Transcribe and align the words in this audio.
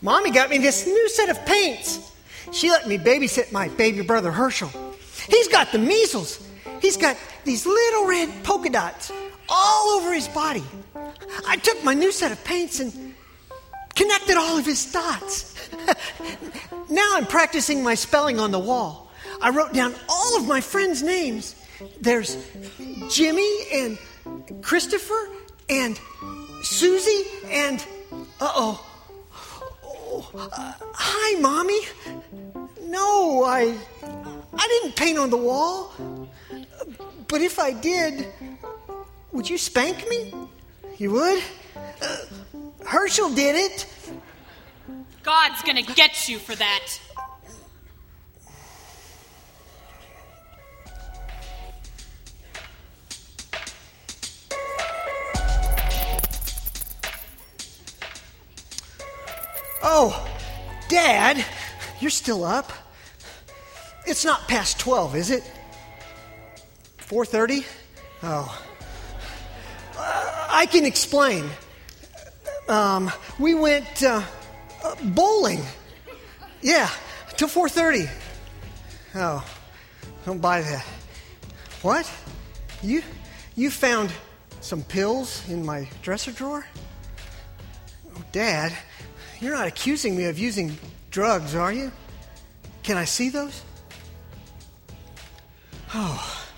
Mommy 0.00 0.30
got 0.30 0.50
me 0.50 0.58
this 0.58 0.86
new 0.86 1.08
set 1.08 1.28
of 1.28 1.44
paints. 1.44 2.12
She 2.52 2.70
let 2.70 2.88
me 2.88 2.98
babysit 2.98 3.52
my 3.52 3.68
baby 3.68 4.02
brother 4.02 4.30
Herschel. 4.30 4.70
He's 5.28 5.48
got 5.48 5.72
the 5.72 5.78
measles. 5.78 6.46
He's 6.80 6.96
got 6.96 7.16
these 7.44 7.66
little 7.66 8.06
red 8.06 8.28
polka 8.44 8.70
dots 8.70 9.12
all 9.48 9.88
over 9.98 10.12
his 10.12 10.28
body. 10.28 10.64
I 11.46 11.56
took 11.56 11.82
my 11.82 11.94
new 11.94 12.12
set 12.12 12.30
of 12.30 12.42
paints 12.44 12.80
and 12.80 13.14
connected 13.94 14.36
all 14.36 14.58
of 14.58 14.64
his 14.64 14.92
dots. 14.92 15.70
now 16.90 17.10
I'm 17.14 17.26
practicing 17.26 17.82
my 17.82 17.94
spelling 17.94 18.38
on 18.38 18.52
the 18.52 18.58
wall. 18.58 19.10
I 19.42 19.50
wrote 19.50 19.72
down 19.72 19.94
all 20.08 20.36
of 20.36 20.46
my 20.46 20.60
friends' 20.60 21.02
names. 21.02 21.54
There's 22.00 22.36
Jimmy 23.10 23.50
and 23.72 23.98
Christopher 24.62 25.28
and 25.68 25.98
Susie 26.62 27.24
and 27.46 27.84
uh 28.40 28.52
oh. 28.54 28.87
Uh, 30.18 30.72
hi, 30.94 31.40
mommy. 31.40 31.80
No, 32.82 33.44
I 33.44 33.74
I 34.54 34.68
didn't 34.68 34.96
paint 34.96 35.18
on 35.18 35.30
the 35.30 35.36
wall. 35.36 35.92
But 37.28 37.40
if 37.42 37.58
I 37.58 37.72
did, 37.72 38.26
would 39.32 39.48
you 39.48 39.58
spank 39.58 40.08
me? 40.08 40.34
You 40.96 41.12
would? 41.12 41.42
Uh, 42.02 42.16
Herschel 42.84 43.30
did 43.34 43.54
it. 43.54 43.86
God's 45.22 45.62
gonna 45.62 45.82
get 45.82 46.28
you 46.28 46.38
for 46.38 46.56
that. 46.56 47.00
Oh, 59.82 60.26
Dad, 60.88 61.44
you're 62.00 62.10
still 62.10 62.44
up? 62.44 62.72
It's 64.06 64.24
not 64.24 64.48
past 64.48 64.78
12, 64.80 65.16
is 65.16 65.30
it? 65.30 65.42
4:30? 66.98 67.64
Oh. 68.22 68.64
Uh, 69.96 70.46
I 70.50 70.66
can 70.66 70.84
explain. 70.84 71.48
Um, 72.68 73.10
we 73.38 73.54
went 73.54 74.02
uh, 74.02 74.22
uh, 74.84 74.94
bowling. 75.02 75.62
Yeah, 76.60 76.88
till 77.36 77.48
4:30. 77.48 78.08
Oh. 79.14 79.44
Don't 80.28 80.40
buy 80.42 80.60
that. 80.60 80.84
What? 81.80 82.10
You 82.82 83.02
you 83.54 83.70
found 83.70 84.12
some 84.60 84.82
pills 84.82 85.48
in 85.48 85.64
my 85.64 85.88
dresser 86.02 86.32
drawer? 86.32 86.66
Oh, 88.14 88.22
Dad, 88.30 88.76
you're 89.40 89.54
not 89.54 89.66
accusing 89.66 90.16
me 90.16 90.24
of 90.24 90.38
using 90.38 90.76
drugs, 91.10 91.54
are 91.54 91.72
you? 91.72 91.92
Can 92.82 92.96
I 92.96 93.04
see 93.04 93.28
those? 93.28 93.62
Oh, 95.94 96.48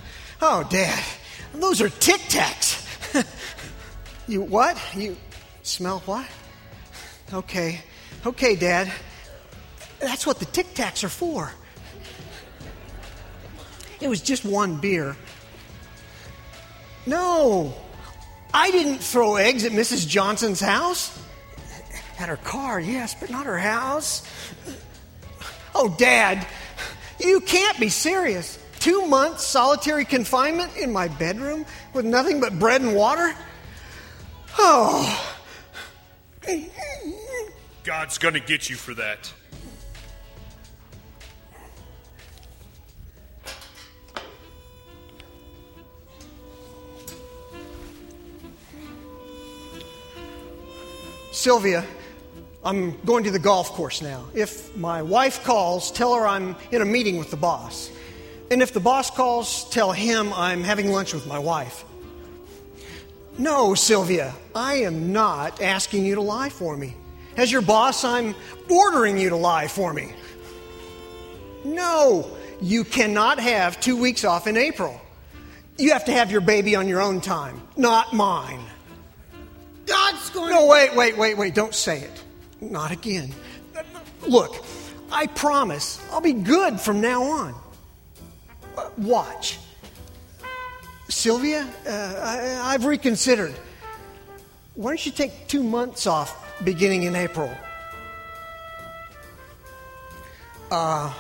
oh, 0.43 0.67
Dad, 0.71 1.05
those 1.55 1.81
are 1.81 1.89
Tic 1.89 2.21
Tacs. 2.23 2.79
you 4.29 4.43
what? 4.43 4.79
You 4.97 5.17
smell 5.63 6.01
what? 6.01 6.27
Okay, 7.33 7.81
okay, 8.27 8.57
Dad. 8.57 8.93
That's 10.01 10.27
what 10.27 10.39
the 10.39 10.47
Tic 10.47 10.75
Tacs 10.75 11.05
are 11.05 11.09
for. 11.09 11.53
It 14.01 14.09
was 14.09 14.21
just 14.23 14.45
one 14.45 14.77
beer. 14.79 15.17
No, 17.07 17.75
I 18.53 18.71
didn't 18.71 18.99
throw 18.99 19.37
eggs 19.37 19.65
at 19.65 19.73
Mrs. 19.73 20.09
Johnson's 20.09 20.61
house. 20.61 21.17
At 22.21 22.29
her 22.29 22.37
car, 22.37 22.79
yes, 22.79 23.15
but 23.19 23.31
not 23.31 23.47
her 23.47 23.59
house. 23.59 24.23
Oh, 25.75 25.89
Dad, 25.97 26.47
you 27.19 27.41
can't 27.41 27.81
be 27.81 27.89
serious. 27.89 28.59
Two 28.79 29.07
months 29.07 29.47
solitary 29.47 30.05
confinement 30.05 30.77
in 30.77 30.93
my 30.93 31.09
bedroom 31.09 31.65
with 31.95 32.05
nothing 32.05 32.39
but 32.39 32.59
bread 32.59 32.83
and 32.83 32.95
water? 32.95 33.35
Oh. 34.59 35.35
God's 37.85 38.19
gonna 38.19 38.39
get 38.39 38.69
you 38.69 38.77
for 38.77 38.93
that. 38.93 39.33
Sylvia, 51.33 51.87
I'm 52.63 53.01
going 53.07 53.25
to 53.25 53.31
the 53.31 53.39
golf 53.39 53.71
course 53.71 54.03
now. 54.03 54.27
If 54.35 54.77
my 54.77 55.01
wife 55.03 55.45
calls, 55.45 55.91
tell 55.91 56.15
her 56.15 56.27
I'm 56.27 56.57
in 56.71 56.83
a 56.83 56.85
meeting 56.85 57.17
with 57.17 57.31
the 57.31 57.37
boss. 57.37 57.91
And 58.51 58.61
if 58.61 58.75
the 58.75 58.81
boss 58.81 59.11
calls, 59.11 59.69
tell 59.71 59.93
him 59.93 60.33
I'm 60.35 60.63
having 60.63 60.93
lunch 60.93 61.15
with 61.15 61.27
my 61.27 61.39
wife. 61.39 61.85
No, 63.39 63.75
Sylvia, 63.75 64.35
I 64.55 64.75
am 64.79 65.13
not 65.13 65.63
asking 65.63 66.05
you 66.05 66.17
to 66.17 66.21
lie 66.21 66.51
for 66.51 66.77
me. 66.77 66.95
As 67.37 67.51
your 67.51 67.63
boss, 67.63 68.05
I'm 68.05 68.35
ordering 68.69 69.17
you 69.17 69.31
to 69.31 69.37
lie 69.37 69.69
for 69.69 69.95
me. 69.95 70.13
No, 71.65 72.31
you 72.61 72.85
cannot 72.85 73.39
have 73.39 73.81
two 73.81 73.97
weeks 73.97 74.25
off 74.25 74.47
in 74.47 74.59
April. 74.59 75.01
You 75.79 75.93
have 75.93 76.05
to 76.07 76.13
have 76.13 76.31
your 76.31 76.43
baby 76.43 76.75
on 76.77 76.89
your 76.89 77.01
own 77.01 77.23
time, 77.23 77.63
not 77.77 78.13
mine. 78.13 78.61
God's 79.87 80.29
going 80.31 80.51
No, 80.51 80.67
wait, 80.67 80.95
wait, 80.95 81.17
wait, 81.17 81.39
wait. 81.39 81.55
Don't 81.55 81.75
say 81.75 82.01
it. 82.01 82.25
Not 82.61 82.91
again. 82.91 83.33
Look, 84.27 84.65
I 85.11 85.27
promise 85.27 86.01
I'll 86.13 86.21
be 86.21 86.33
good 86.33 86.81
from 86.81 87.01
now 87.01 87.23
on. 87.23 87.55
Uh, 88.77 88.91
watch. 88.99 89.59
Sylvia, 91.09 91.69
uh, 91.87 91.91
I, 91.91 92.73
I've 92.75 92.85
reconsidered. 92.85 93.55
Why 94.75 94.91
don't 94.91 95.05
you 95.05 95.13
take 95.13 95.49
two 95.49 95.63
months 95.63 96.07
off 96.07 96.63
beginning 96.65 97.03
in 97.03 97.17
April? 97.17 97.51
Uh, 100.71 101.13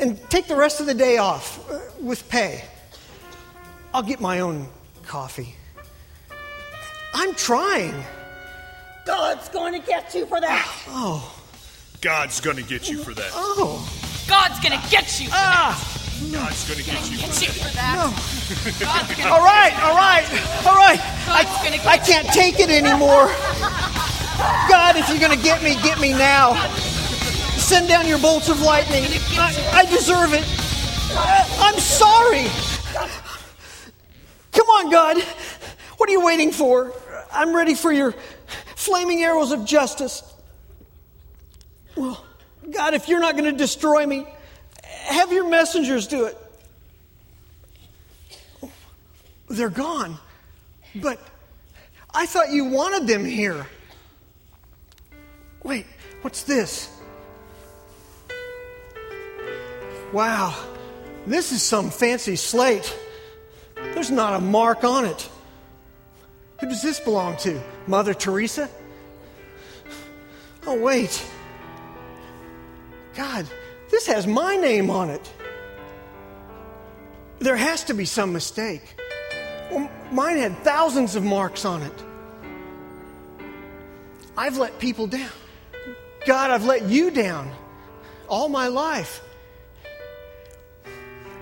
and 0.00 0.18
take 0.30 0.46
the 0.46 0.56
rest 0.56 0.80
of 0.80 0.86
the 0.86 0.94
day 0.94 1.18
off 1.18 1.70
uh, 1.70 1.78
with 2.00 2.28
pay. 2.28 2.64
I'll 3.92 4.02
get 4.02 4.20
my 4.20 4.40
own 4.40 4.66
coffee. 5.06 5.54
I'm 7.12 7.34
trying. 7.34 7.94
God's 9.06 9.48
going 9.50 9.72
to 9.74 9.86
get 9.86 10.14
you 10.14 10.26
for 10.26 10.40
that. 10.40 10.66
Oh, 10.88 11.40
God's 12.00 12.40
gonna 12.40 12.62
get 12.62 12.88
you 12.90 12.98
for 13.02 13.14
that. 13.14 13.30
oh. 13.34 13.80
God's 14.28 14.58
gonna 14.60 14.82
get 14.90 15.20
you 15.20 15.26
for 15.28 15.34
Ah! 15.36 15.76
God's 16.32 16.68
gonna 16.68 16.82
get 16.82 17.10
you 17.10 17.16
that. 17.18 17.28
for 17.28 17.40
Get 17.40 17.56
you 17.56 17.62
that. 17.62 17.70
for 17.70 18.80
that. 18.80 18.80
God's 18.80 19.14
gonna 19.16 19.30
All 19.34 19.40
right, 19.40 19.72
all 19.82 19.94
right, 19.96 20.66
all 20.66 20.74
right. 20.76 21.00
God's 21.26 21.56
gonna 21.64 21.82
I, 21.88 21.94
I 21.94 21.98
can't 21.98 22.26
take 22.28 22.60
it 22.60 22.68
anymore. 22.70 23.28
God, 24.68 24.96
if 24.96 25.08
you're 25.08 25.18
going 25.18 25.36
to 25.36 25.42
get 25.42 25.62
me, 25.62 25.76
get 25.82 26.00
me 26.00 26.10
now. 26.12 26.54
Send 27.56 27.88
down 27.88 28.06
your 28.06 28.18
bolts 28.18 28.48
of 28.48 28.60
lightning. 28.60 29.04
I, 29.38 29.54
I 29.72 29.84
deserve 29.86 30.34
it. 30.34 30.44
I, 31.16 31.46
I'm 31.60 31.78
sorry. 31.80 32.46
Come 34.52 34.66
on, 34.66 34.90
God. 34.90 35.22
What 35.96 36.08
are 36.08 36.12
you 36.12 36.24
waiting 36.24 36.50
for? 36.50 36.92
I'm 37.32 37.54
ready 37.54 37.74
for 37.74 37.92
your 37.92 38.14
flaming 38.76 39.22
arrows 39.22 39.52
of 39.52 39.64
justice. 39.64 40.22
Well, 41.96 42.24
God, 42.70 42.94
if 42.94 43.08
you're 43.08 43.20
not 43.20 43.36
going 43.36 43.50
to 43.50 43.56
destroy 43.56 44.06
me, 44.06 44.26
have 44.82 45.32
your 45.32 45.48
messengers 45.48 46.06
do 46.06 46.24
it. 46.26 46.38
They're 49.48 49.68
gone. 49.68 50.18
But 50.94 51.20
I 52.12 52.26
thought 52.26 52.50
you 52.50 52.66
wanted 52.66 53.06
them 53.06 53.24
here. 53.24 53.66
Wait, 55.62 55.86
what's 56.22 56.42
this? 56.42 56.90
Wow, 60.12 60.54
this 61.26 61.50
is 61.50 61.62
some 61.62 61.90
fancy 61.90 62.36
slate. 62.36 62.96
There's 63.74 64.10
not 64.10 64.34
a 64.34 64.40
mark 64.40 64.84
on 64.84 65.04
it. 65.04 65.28
Who 66.60 66.68
does 66.68 66.82
this 66.82 67.00
belong 67.00 67.36
to? 67.38 67.60
Mother 67.86 68.14
Teresa? 68.14 68.68
Oh, 70.66 70.80
wait. 70.80 71.24
God, 73.14 73.46
this 73.90 74.06
has 74.06 74.26
my 74.26 74.56
name 74.56 74.90
on 74.90 75.10
it. 75.10 75.32
There 77.38 77.56
has 77.56 77.84
to 77.84 77.94
be 77.94 78.04
some 78.04 78.32
mistake. 78.32 78.96
Mine 80.10 80.38
had 80.38 80.56
thousands 80.58 81.16
of 81.16 81.24
marks 81.24 81.64
on 81.64 81.82
it. 81.82 82.04
I've 84.36 84.56
let 84.56 84.78
people 84.78 85.06
down. 85.06 85.30
God, 86.26 86.50
I've 86.50 86.64
let 86.64 86.84
you 86.84 87.10
down 87.10 87.52
all 88.28 88.48
my 88.48 88.68
life. 88.68 89.20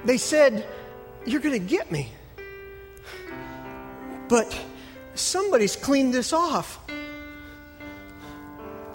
They 0.05 0.19
said, 0.19 0.67
You're 1.25 1.41
going 1.41 1.59
to 1.59 1.67
get 1.67 1.93
me. 1.93 2.13
But 4.29 4.59
somebody's 5.15 5.77
cleaned 5.77 6.15
this 6.15 6.33
off. 6.33 6.79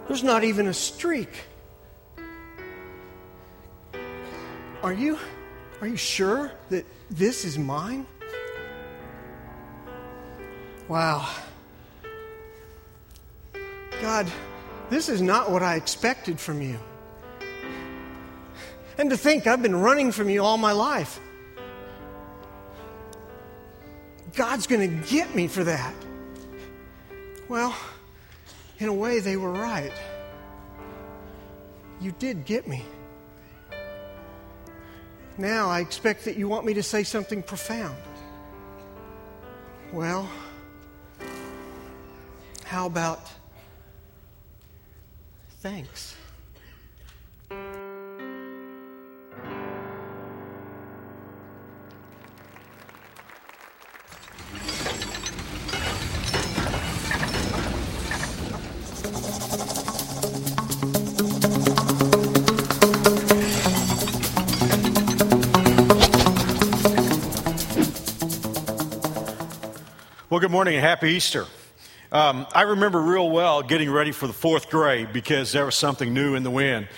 There's 0.07 0.23
not 0.23 0.43
even 0.43 0.67
a 0.67 0.73
streak. 0.73 1.29
Are 4.83 4.93
you 4.93 5.17
are 5.81 5.87
you 5.87 5.97
sure 5.97 6.51
that 6.69 6.85
this 7.09 7.45
is 7.45 7.57
mine? 7.57 8.05
Wow. 10.87 11.29
God, 14.01 14.31
this 14.89 15.09
is 15.09 15.21
not 15.21 15.51
what 15.51 15.61
I 15.61 15.75
expected 15.75 16.39
from 16.39 16.61
you. 16.61 16.79
And 18.97 19.09
to 19.09 19.17
think 19.17 19.45
I've 19.45 19.61
been 19.61 19.75
running 19.75 20.11
from 20.11 20.29
you 20.29 20.43
all 20.43 20.57
my 20.57 20.71
life. 20.71 21.19
God's 24.37 24.67
going 24.67 24.87
to 24.87 25.09
get 25.09 25.33
me 25.33 25.47
for 25.47 25.63
that. 25.63 25.95
Well, 27.49 27.75
in 28.77 28.87
a 28.87 28.93
way, 28.93 29.19
they 29.19 29.35
were 29.35 29.51
right. 29.51 29.91
You 31.99 32.11
did 32.11 32.45
get 32.45 32.67
me. 32.67 32.85
Now 35.39 35.69
I 35.69 35.79
expect 35.79 36.25
that 36.25 36.37
you 36.37 36.47
want 36.47 36.67
me 36.67 36.75
to 36.75 36.83
say 36.83 37.03
something 37.03 37.41
profound. 37.41 37.97
Well, 39.91 40.29
how 42.63 42.85
about 42.85 43.21
thanks? 45.61 46.15
Well, 70.37 70.41
good 70.43 70.51
morning 70.51 70.75
and 70.75 70.85
happy 70.85 71.13
Easter. 71.13 71.47
Um, 72.11 72.45
I 72.53 72.61
remember 72.61 73.01
real 73.01 73.27
well 73.27 73.63
getting 73.63 73.89
ready 73.89 74.11
for 74.11 74.27
the 74.27 74.33
fourth 74.33 74.69
grade 74.69 75.11
because 75.11 75.51
there 75.51 75.65
was 75.65 75.73
something 75.73 76.13
new 76.13 76.35
in 76.35 76.43
the 76.43 76.51
wind. 76.51 76.89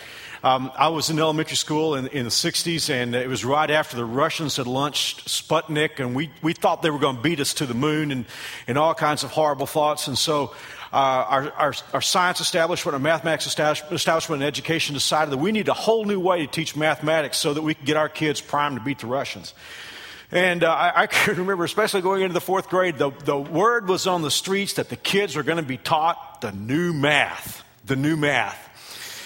Um, 0.44 0.69
I 0.75 0.89
was 0.89 1.09
in 1.09 1.18
elementary 1.18 1.56
school 1.56 1.95
in, 1.95 2.07
in, 2.07 2.25
the 2.25 2.31
60s, 2.31 2.89
and 2.89 3.15
it 3.15 3.30
was 3.30 3.45
right 3.45 3.71
after 3.71 3.95
the 3.95 4.03
Russians 4.03 4.57
had 4.57 4.68
launched 4.68 5.30
Sputnik, 5.30 6.01
and 6.01 6.13
we, 6.13 6.31
we 6.41 6.51
thought 6.51 6.81
they 6.81 6.89
were 6.89 7.00
going 7.00 7.15
to 7.15 7.21
beat 7.21 7.39
us 7.39 7.53
to 7.53 7.65
the 7.65 7.74
moon 7.74 8.12
and, 8.12 8.25
and 8.68 8.77
all 8.77 8.94
kinds 8.94 9.24
of 9.24 9.31
horrible 9.31 9.68
thoughts. 9.68 10.09
And 10.09 10.18
so 10.18 10.53
uh, 10.92 10.97
our, 10.97 11.51
our, 11.53 11.74
our, 11.94 12.01
science 12.01 12.42
establishment, 12.42 12.94
our 12.94 13.00
mathematics 13.00 13.47
establishment, 13.47 14.42
and 14.42 14.44
education 14.44 14.95
decided 14.95 15.31
that 15.31 15.38
we 15.38 15.53
need 15.53 15.69
a 15.69 15.74
whole 15.74 16.03
new 16.03 16.19
way 16.19 16.45
to 16.45 16.47
teach 16.51 16.75
mathematics 16.75 17.38
so 17.38 17.53
that 17.53 17.62
we 17.62 17.74
can 17.74 17.85
get 17.85 17.95
our 17.95 18.09
kids 18.09 18.42
primed 18.42 18.77
to 18.77 18.83
beat 18.83 19.00
the 19.00 19.07
Russians. 19.07 19.53
And 20.31 20.63
uh, 20.63 20.71
I, 20.71 21.03
I, 21.03 21.07
can 21.07 21.37
remember, 21.37 21.63
especially 21.63 22.01
going 22.01 22.21
into 22.21 22.33
the 22.33 22.41
fourth 22.41 22.69
grade, 22.69 22.97
the, 22.97 23.11
the 23.25 23.37
word 23.37 23.87
was 23.87 24.07
on 24.07 24.21
the 24.21 24.31
streets 24.31 24.73
that 24.73 24.89
the 24.89 24.95
kids 24.95 25.35
are 25.35 25.43
going 25.43 25.57
to 25.57 25.63
be 25.63 25.77
taught 25.77 26.41
the 26.41 26.51
new 26.51 26.93
math. 26.93 27.63
The 27.85 27.95
new 27.95 28.15
math. 28.15 28.69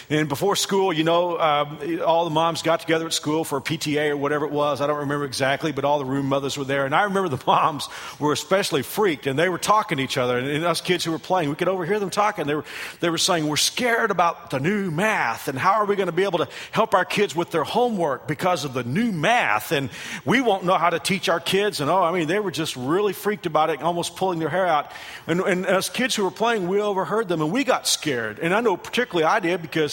And 0.10 0.28
before 0.28 0.56
school, 0.56 0.92
you 0.92 1.04
know, 1.04 1.36
uh, 1.36 2.00
all 2.06 2.26
the 2.26 2.30
moms 2.30 2.62
got 2.62 2.80
together 2.80 3.06
at 3.06 3.14
school 3.14 3.44
for 3.44 3.58
a 3.58 3.62
PTA 3.62 4.10
or 4.10 4.18
whatever 4.18 4.46
it 4.46 4.52
was. 4.52 4.82
I 4.82 4.88
don't 4.88 5.00
remember 5.00 5.26
exactly, 5.26 5.72
but 5.72 5.86
all 5.86 6.00
the 6.00 6.06
room 6.06 6.28
mothers 6.28 6.58
were 6.58 6.66
there. 6.66 6.86
And 6.86 6.94
I 6.94 7.04
remember 7.04 7.30
the 7.30 7.44
moms 7.48 7.88
were 8.20 8.34
especially 8.34 8.82
freaked, 8.82 9.28
and 9.28 9.38
they 9.40 9.50
were 9.50 9.58
talking 9.58 9.98
to 9.98 10.04
each 10.04 10.18
other. 10.18 10.38
And, 10.38 10.48
and 10.48 10.66
us 10.66 10.82
kids 10.82 11.04
who 11.04 11.12
were 11.12 11.20
playing, 11.20 11.50
we 11.50 11.56
could 11.56 11.68
overhear 11.68 12.00
them 12.00 12.10
talking. 12.10 12.46
They 12.46 12.56
were, 12.56 12.66
they 13.00 13.10
were 13.10 13.18
saying, 13.18 13.48
We're 13.48 13.58
scared 13.58 14.12
about 14.12 14.50
the 14.50 14.60
new 14.60 14.92
math, 14.92 15.48
and 15.48 15.58
how 15.58 15.74
are 15.74 15.86
we 15.86 15.96
going 15.96 16.08
to 16.08 16.14
be 16.14 16.24
able 16.24 16.40
to 16.40 16.48
help 16.72 16.94
our 16.94 17.06
kids 17.06 17.36
with 17.36 17.52
their 17.52 17.64
homework 17.64 18.28
because 18.28 18.66
of 18.66 18.74
the 18.74 18.84
new 18.84 19.12
math? 19.12 19.72
And 19.72 19.90
we 20.26 20.42
won't 20.42 20.66
know 20.66 20.78
how 20.78 20.90
to 20.90 21.00
teach 21.00 21.30
our 21.30 21.40
kids. 21.40 21.80
And 21.82 21.90
oh, 21.90 22.04
I 22.04 22.12
mean, 22.12 22.28
they 22.28 22.40
were 22.40 22.52
just 22.52 22.76
really 22.76 23.14
freaked 23.14 23.46
about 23.46 23.70
it, 23.70 23.82
almost 23.82 24.16
pulling 24.16 24.40
their 24.40 24.50
hair 24.50 24.68
out. 24.68 24.92
And, 25.28 25.40
and 25.42 25.66
as 25.66 25.90
kids 25.90 26.16
who 26.16 26.24
were 26.24 26.32
playing, 26.32 26.68
we 26.68 26.82
overheard 26.82 27.28
them, 27.28 27.42
and 27.42 27.52
we 27.52 27.64
got 27.64 27.88
scared. 27.88 28.40
And 28.40 28.54
I 28.54 28.62
know 28.62 28.76
particularly 28.78 29.26
I 29.26 29.40
did 29.40 29.62
because 29.62 29.93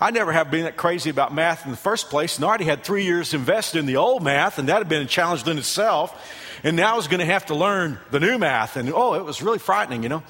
I 0.00 0.10
never 0.10 0.32
have 0.32 0.50
been 0.50 0.64
that 0.64 0.76
crazy 0.76 1.10
about 1.10 1.34
math 1.34 1.66
in 1.66 1.70
the 1.70 1.76
first 1.76 2.08
place, 2.08 2.36
and 2.36 2.44
I 2.44 2.48
already 2.48 2.64
had 2.64 2.84
three 2.84 3.04
years 3.04 3.34
invested 3.34 3.78
in 3.78 3.86
the 3.86 3.96
old 3.96 4.22
math, 4.22 4.58
and 4.58 4.68
that 4.68 4.78
had 4.78 4.88
been 4.88 5.02
a 5.02 5.06
challenge 5.06 5.46
in 5.46 5.58
itself. 5.58 6.18
And 6.64 6.76
now 6.76 6.94
I 6.94 6.96
was 6.96 7.06
going 7.06 7.20
to 7.20 7.26
have 7.26 7.46
to 7.46 7.54
learn 7.54 7.98
the 8.10 8.20
new 8.20 8.38
math, 8.38 8.76
and 8.76 8.90
oh, 8.92 9.14
it 9.14 9.24
was 9.24 9.42
really 9.42 9.58
frightening, 9.58 10.02
you 10.02 10.08
know. 10.08 10.22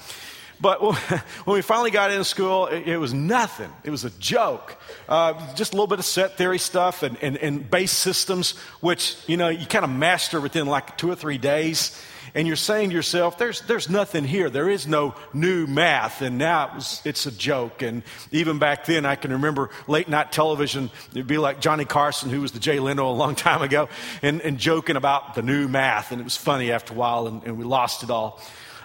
But 0.59 0.81
when 1.45 1.55
we 1.55 1.61
finally 1.61 1.89
got 1.89 2.11
into 2.11 2.23
school, 2.23 2.67
it, 2.67 2.87
it 2.87 2.97
was 2.97 3.13
nothing. 3.13 3.71
It 3.83 3.89
was 3.89 4.05
a 4.05 4.11
joke. 4.11 4.77
Uh, 5.09 5.53
just 5.55 5.73
a 5.73 5.75
little 5.75 5.87
bit 5.87 5.99
of 5.99 6.05
set 6.05 6.37
theory 6.37 6.59
stuff 6.59 7.01
and, 7.01 7.17
and, 7.21 7.37
and 7.37 7.69
base 7.69 7.91
systems, 7.91 8.51
which, 8.81 9.17
you 9.27 9.37
know, 9.37 9.49
you 9.49 9.65
kind 9.65 9.83
of 9.83 9.89
master 9.89 10.39
within 10.39 10.67
like 10.67 10.97
two 10.97 11.09
or 11.09 11.15
three 11.15 11.37
days 11.37 11.99
and 12.33 12.47
you're 12.47 12.55
saying 12.55 12.89
to 12.89 12.95
yourself, 12.95 13.37
there's, 13.37 13.61
there's 13.61 13.89
nothing 13.89 14.23
here. 14.23 14.49
There 14.49 14.69
is 14.69 14.87
no 14.87 15.15
new 15.33 15.67
math. 15.67 16.21
And 16.21 16.37
now 16.37 16.67
it 16.67 16.75
was, 16.75 17.01
it's 17.03 17.25
a 17.25 17.31
joke. 17.31 17.81
And 17.81 18.03
even 18.31 18.59
back 18.59 18.85
then, 18.85 19.05
I 19.05 19.15
can 19.15 19.31
remember 19.31 19.69
late 19.87 20.07
night 20.07 20.31
television. 20.31 20.89
It'd 21.11 21.27
be 21.27 21.37
like 21.37 21.61
Johnny 21.61 21.85
Carson, 21.85 22.29
who 22.29 22.41
was 22.41 22.51
the 22.51 22.59
Jay 22.59 22.79
Leno 22.79 23.09
a 23.09 23.13
long 23.13 23.35
time 23.41 23.61
ago, 23.61 23.89
and, 24.21 24.41
and 24.41 24.57
joking 24.57 24.95
about 24.95 25.35
the 25.35 25.41
new 25.41 25.67
math. 25.67 26.11
And 26.11 26.21
it 26.21 26.23
was 26.23 26.37
funny 26.37 26.71
after 26.71 26.93
a 26.93 26.97
while, 26.97 27.27
and, 27.27 27.43
and 27.43 27.57
we 27.57 27.65
lost 27.65 28.03
it 28.03 28.09
all. 28.09 28.41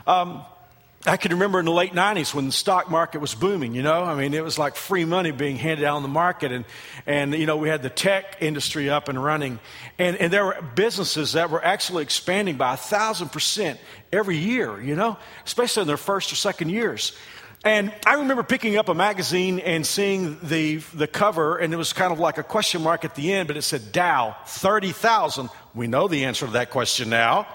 Um, 0.06 0.44
I 1.06 1.16
can 1.16 1.32
remember 1.32 1.60
in 1.60 1.66
the 1.66 1.72
late 1.72 1.92
90s 1.92 2.34
when 2.34 2.46
the 2.46 2.52
stock 2.52 2.90
market 2.90 3.20
was 3.20 3.32
booming, 3.32 3.74
you 3.74 3.82
know? 3.82 4.02
I 4.02 4.16
mean, 4.16 4.34
it 4.34 4.42
was 4.42 4.58
like 4.58 4.74
free 4.74 5.04
money 5.04 5.30
being 5.30 5.56
handed 5.56 5.84
out 5.84 5.96
on 5.96 6.02
the 6.02 6.08
market. 6.08 6.50
And, 6.50 6.64
and 7.06 7.32
you 7.32 7.46
know, 7.46 7.56
we 7.56 7.68
had 7.68 7.82
the 7.82 7.90
tech 7.90 8.38
industry 8.40 8.90
up 8.90 9.08
and 9.08 9.22
running. 9.22 9.60
And, 9.98 10.16
and 10.16 10.32
there 10.32 10.44
were 10.44 10.60
businesses 10.74 11.34
that 11.34 11.50
were 11.50 11.64
actually 11.64 12.02
expanding 12.02 12.56
by 12.56 12.74
a 12.74 12.76
thousand 12.76 13.30
percent 13.30 13.78
every 14.12 14.36
year, 14.36 14.80
you 14.80 14.96
know, 14.96 15.16
especially 15.44 15.82
in 15.82 15.86
their 15.86 15.96
first 15.96 16.32
or 16.32 16.34
second 16.34 16.70
years. 16.70 17.12
And 17.64 17.92
I 18.04 18.14
remember 18.14 18.42
picking 18.42 18.76
up 18.76 18.88
a 18.88 18.94
magazine 18.94 19.60
and 19.60 19.86
seeing 19.86 20.38
the, 20.42 20.76
the 20.94 21.06
cover, 21.06 21.56
and 21.56 21.72
it 21.72 21.76
was 21.76 21.92
kind 21.92 22.12
of 22.12 22.18
like 22.18 22.38
a 22.38 22.42
question 22.42 22.82
mark 22.82 23.04
at 23.04 23.14
the 23.14 23.32
end, 23.32 23.48
but 23.48 23.56
it 23.56 23.62
said 23.62 23.92
Dow, 23.92 24.36
30,000. 24.46 25.50
We 25.74 25.86
know 25.86 26.08
the 26.08 26.24
answer 26.24 26.46
to 26.46 26.52
that 26.52 26.70
question 26.70 27.10
now. 27.10 27.46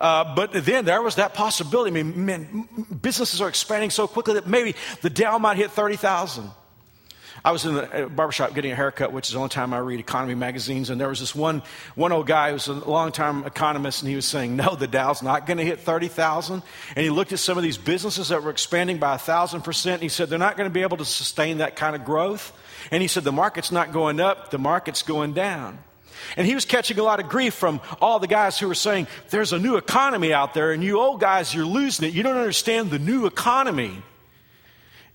Uh, 0.00 0.34
but 0.34 0.52
then 0.52 0.84
there 0.84 1.02
was 1.02 1.16
that 1.16 1.34
possibility. 1.34 1.90
I 1.90 2.02
mean, 2.02 2.26
man, 2.26 2.68
businesses 3.00 3.40
are 3.40 3.48
expanding 3.48 3.90
so 3.90 4.06
quickly 4.06 4.34
that 4.34 4.46
maybe 4.46 4.74
the 5.02 5.10
Dow 5.10 5.38
might 5.38 5.56
hit 5.56 5.70
30,000. 5.70 6.50
I 7.44 7.52
was 7.52 7.64
in 7.64 7.74
the 7.74 8.10
barbershop 8.12 8.54
getting 8.54 8.72
a 8.72 8.74
haircut, 8.74 9.12
which 9.12 9.28
is 9.28 9.34
the 9.34 9.38
only 9.38 9.50
time 9.50 9.72
I 9.72 9.78
read 9.78 10.00
economy 10.00 10.34
magazines, 10.34 10.90
and 10.90 11.00
there 11.00 11.08
was 11.08 11.20
this 11.20 11.32
one, 11.32 11.62
one 11.94 12.10
old 12.10 12.26
guy 12.26 12.48
who 12.48 12.54
was 12.54 12.66
a 12.66 12.72
long-time 12.72 13.44
economist, 13.44 14.02
and 14.02 14.08
he 14.08 14.16
was 14.16 14.26
saying, 14.26 14.56
no, 14.56 14.74
the 14.74 14.88
Dow's 14.88 15.22
not 15.22 15.46
going 15.46 15.58
to 15.58 15.64
hit 15.64 15.78
30,000. 15.78 16.60
And 16.96 17.04
he 17.04 17.08
looked 17.08 17.32
at 17.32 17.38
some 17.38 17.56
of 17.56 17.62
these 17.62 17.78
businesses 17.78 18.30
that 18.30 18.42
were 18.42 18.50
expanding 18.50 18.98
by 18.98 19.16
1,000%, 19.16 19.92
and 19.92 20.02
he 20.02 20.08
said, 20.08 20.28
they're 20.28 20.40
not 20.40 20.56
going 20.56 20.68
to 20.68 20.74
be 20.74 20.82
able 20.82 20.96
to 20.96 21.04
sustain 21.04 21.58
that 21.58 21.76
kind 21.76 21.94
of 21.94 22.04
growth. 22.04 22.52
And 22.90 23.00
he 23.00 23.06
said, 23.06 23.22
the 23.22 23.32
market's 23.32 23.70
not 23.70 23.92
going 23.92 24.18
up, 24.18 24.50
the 24.50 24.58
market's 24.58 25.02
going 25.02 25.32
down. 25.32 25.78
And 26.36 26.46
he 26.46 26.54
was 26.54 26.64
catching 26.64 26.98
a 26.98 27.02
lot 27.02 27.20
of 27.20 27.28
grief 27.28 27.54
from 27.54 27.80
all 28.00 28.18
the 28.18 28.26
guys 28.26 28.58
who 28.58 28.68
were 28.68 28.74
saying, 28.74 29.06
There's 29.30 29.52
a 29.52 29.58
new 29.58 29.76
economy 29.76 30.32
out 30.32 30.54
there, 30.54 30.72
and 30.72 30.82
you 30.82 31.00
old 31.00 31.20
guys, 31.20 31.54
you're 31.54 31.64
losing 31.64 32.08
it. 32.08 32.14
You 32.14 32.22
don't 32.22 32.36
understand 32.36 32.90
the 32.90 32.98
new 32.98 33.26
economy. 33.26 34.02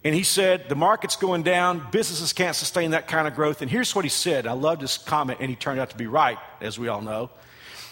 And 0.03 0.15
he 0.15 0.23
said, 0.23 0.69
The 0.69 0.75
market's 0.75 1.15
going 1.15 1.43
down, 1.43 1.87
businesses 1.91 2.33
can't 2.33 2.55
sustain 2.55 2.91
that 2.91 3.07
kind 3.07 3.27
of 3.27 3.35
growth. 3.35 3.61
And 3.61 3.69
here's 3.69 3.95
what 3.95 4.05
he 4.05 4.09
said. 4.09 4.47
I 4.47 4.53
loved 4.53 4.81
his 4.81 4.97
comment, 4.97 5.39
and 5.41 5.49
he 5.49 5.55
turned 5.55 5.79
out 5.79 5.91
to 5.91 5.97
be 5.97 6.07
right, 6.07 6.37
as 6.59 6.79
we 6.79 6.87
all 6.87 7.01
know. 7.01 7.29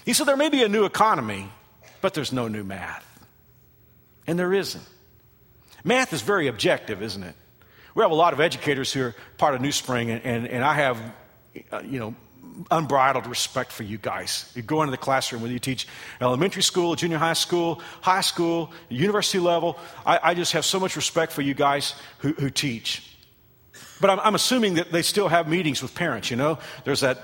He 0.05 0.13
said, 0.13 0.25
There 0.25 0.37
may 0.37 0.49
be 0.49 0.63
a 0.63 0.69
new 0.69 0.85
economy, 0.85 1.51
but 2.01 2.13
there's 2.13 2.33
no 2.33 2.47
new 2.47 2.63
math. 2.63 3.05
And 4.25 4.37
there 4.37 4.53
isn't. 4.53 4.83
Math 5.83 6.13
is 6.13 6.21
very 6.21 6.47
objective, 6.47 7.01
isn't 7.01 7.23
it? 7.23 7.35
We 7.95 8.03
have 8.03 8.11
a 8.11 8.15
lot 8.15 8.33
of 8.33 8.39
educators 8.39 8.93
who 8.93 9.03
are 9.03 9.15
part 9.37 9.55
of 9.55 9.61
New 9.61 9.71
Spring, 9.71 10.11
and, 10.11 10.23
and, 10.23 10.47
and 10.47 10.63
I 10.63 10.73
have, 10.75 11.01
uh, 11.71 11.81
you 11.83 11.99
know, 11.99 12.15
unbridled 12.71 13.27
respect 13.27 13.71
for 13.71 13.83
you 13.83 13.97
guys. 13.97 14.51
You 14.55 14.61
go 14.61 14.81
into 14.81 14.91
the 14.91 14.97
classroom, 14.97 15.41
whether 15.41 15.53
you 15.53 15.59
teach 15.59 15.87
elementary 16.19 16.63
school, 16.63 16.95
junior 16.95 17.17
high 17.17 17.33
school, 17.33 17.81
high 18.01 18.21
school, 18.21 18.71
university 18.89 19.39
level. 19.39 19.77
I, 20.05 20.19
I 20.23 20.33
just 20.33 20.53
have 20.53 20.65
so 20.65 20.79
much 20.79 20.95
respect 20.95 21.31
for 21.31 21.41
you 21.41 21.53
guys 21.53 21.95
who, 22.19 22.33
who 22.33 22.49
teach. 22.49 23.17
But 24.01 24.09
I'm, 24.09 24.19
I'm 24.21 24.35
assuming 24.35 24.75
that 24.75 24.91
they 24.91 25.01
still 25.01 25.27
have 25.27 25.47
meetings 25.47 25.81
with 25.81 25.93
parents, 25.95 26.29
you 26.31 26.37
know? 26.37 26.59
There's 26.83 27.01
that 27.01 27.17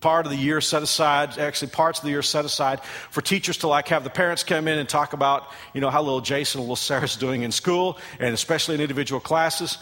part 0.00 0.26
of 0.26 0.32
the 0.32 0.38
year 0.38 0.60
set 0.60 0.82
aside, 0.82 1.38
actually 1.38 1.70
parts 1.70 1.98
of 1.98 2.04
the 2.04 2.10
year 2.10 2.22
set 2.22 2.44
aside 2.44 2.80
for 3.10 3.20
teachers 3.20 3.58
to 3.58 3.68
like 3.68 3.88
have 3.88 4.04
the 4.04 4.10
parents 4.10 4.44
come 4.44 4.68
in 4.68 4.78
and 4.78 4.88
talk 4.88 5.12
about, 5.12 5.48
you 5.74 5.80
know, 5.80 5.90
how 5.90 6.02
little 6.02 6.20
Jason 6.20 6.60
little 6.60 6.76
Sarah's 6.76 7.16
doing 7.16 7.42
in 7.42 7.50
school 7.50 7.98
and 8.20 8.32
especially 8.32 8.76
in 8.76 8.80
individual 8.80 9.20
classes. 9.20 9.78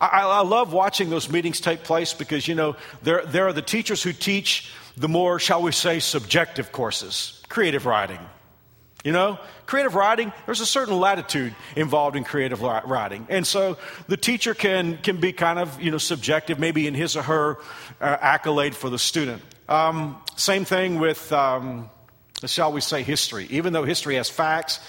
I, 0.00 0.22
I 0.22 0.42
love 0.42 0.72
watching 0.72 1.10
those 1.10 1.30
meetings 1.30 1.60
take 1.60 1.82
place 1.82 2.14
because, 2.14 2.46
you 2.46 2.54
know, 2.54 2.76
there, 3.02 3.24
there 3.26 3.46
are 3.46 3.52
the 3.52 3.62
teachers 3.62 4.02
who 4.02 4.12
teach 4.12 4.70
the 4.96 5.08
more, 5.08 5.38
shall 5.38 5.62
we 5.62 5.72
say, 5.72 5.98
subjective 6.00 6.72
courses, 6.72 7.42
creative 7.48 7.86
writing, 7.86 8.20
You 9.04 9.12
know, 9.12 9.38
creative 9.66 9.94
writing, 9.94 10.32
there's 10.46 10.60
a 10.60 10.66
certain 10.66 10.98
latitude 10.98 11.54
involved 11.76 12.16
in 12.16 12.24
creative 12.24 12.60
writing. 12.60 13.26
And 13.30 13.46
so 13.46 13.78
the 14.08 14.16
teacher 14.16 14.54
can, 14.54 14.98
can 14.98 15.18
be 15.18 15.32
kind 15.32 15.60
of, 15.60 15.80
you 15.80 15.92
know, 15.92 15.98
subjective, 15.98 16.58
maybe 16.58 16.88
in 16.88 16.94
his 16.94 17.16
or 17.16 17.22
her 17.22 17.58
uh, 18.00 18.16
accolade 18.20 18.74
for 18.74 18.90
the 18.90 18.98
student. 18.98 19.40
Um, 19.68 20.20
same 20.34 20.64
thing 20.64 20.98
with, 20.98 21.32
um, 21.32 21.90
shall 22.44 22.72
we 22.72 22.80
say, 22.80 23.04
history. 23.04 23.46
Even 23.50 23.72
though 23.72 23.84
history 23.84 24.16
has 24.16 24.28
facts, 24.28 24.80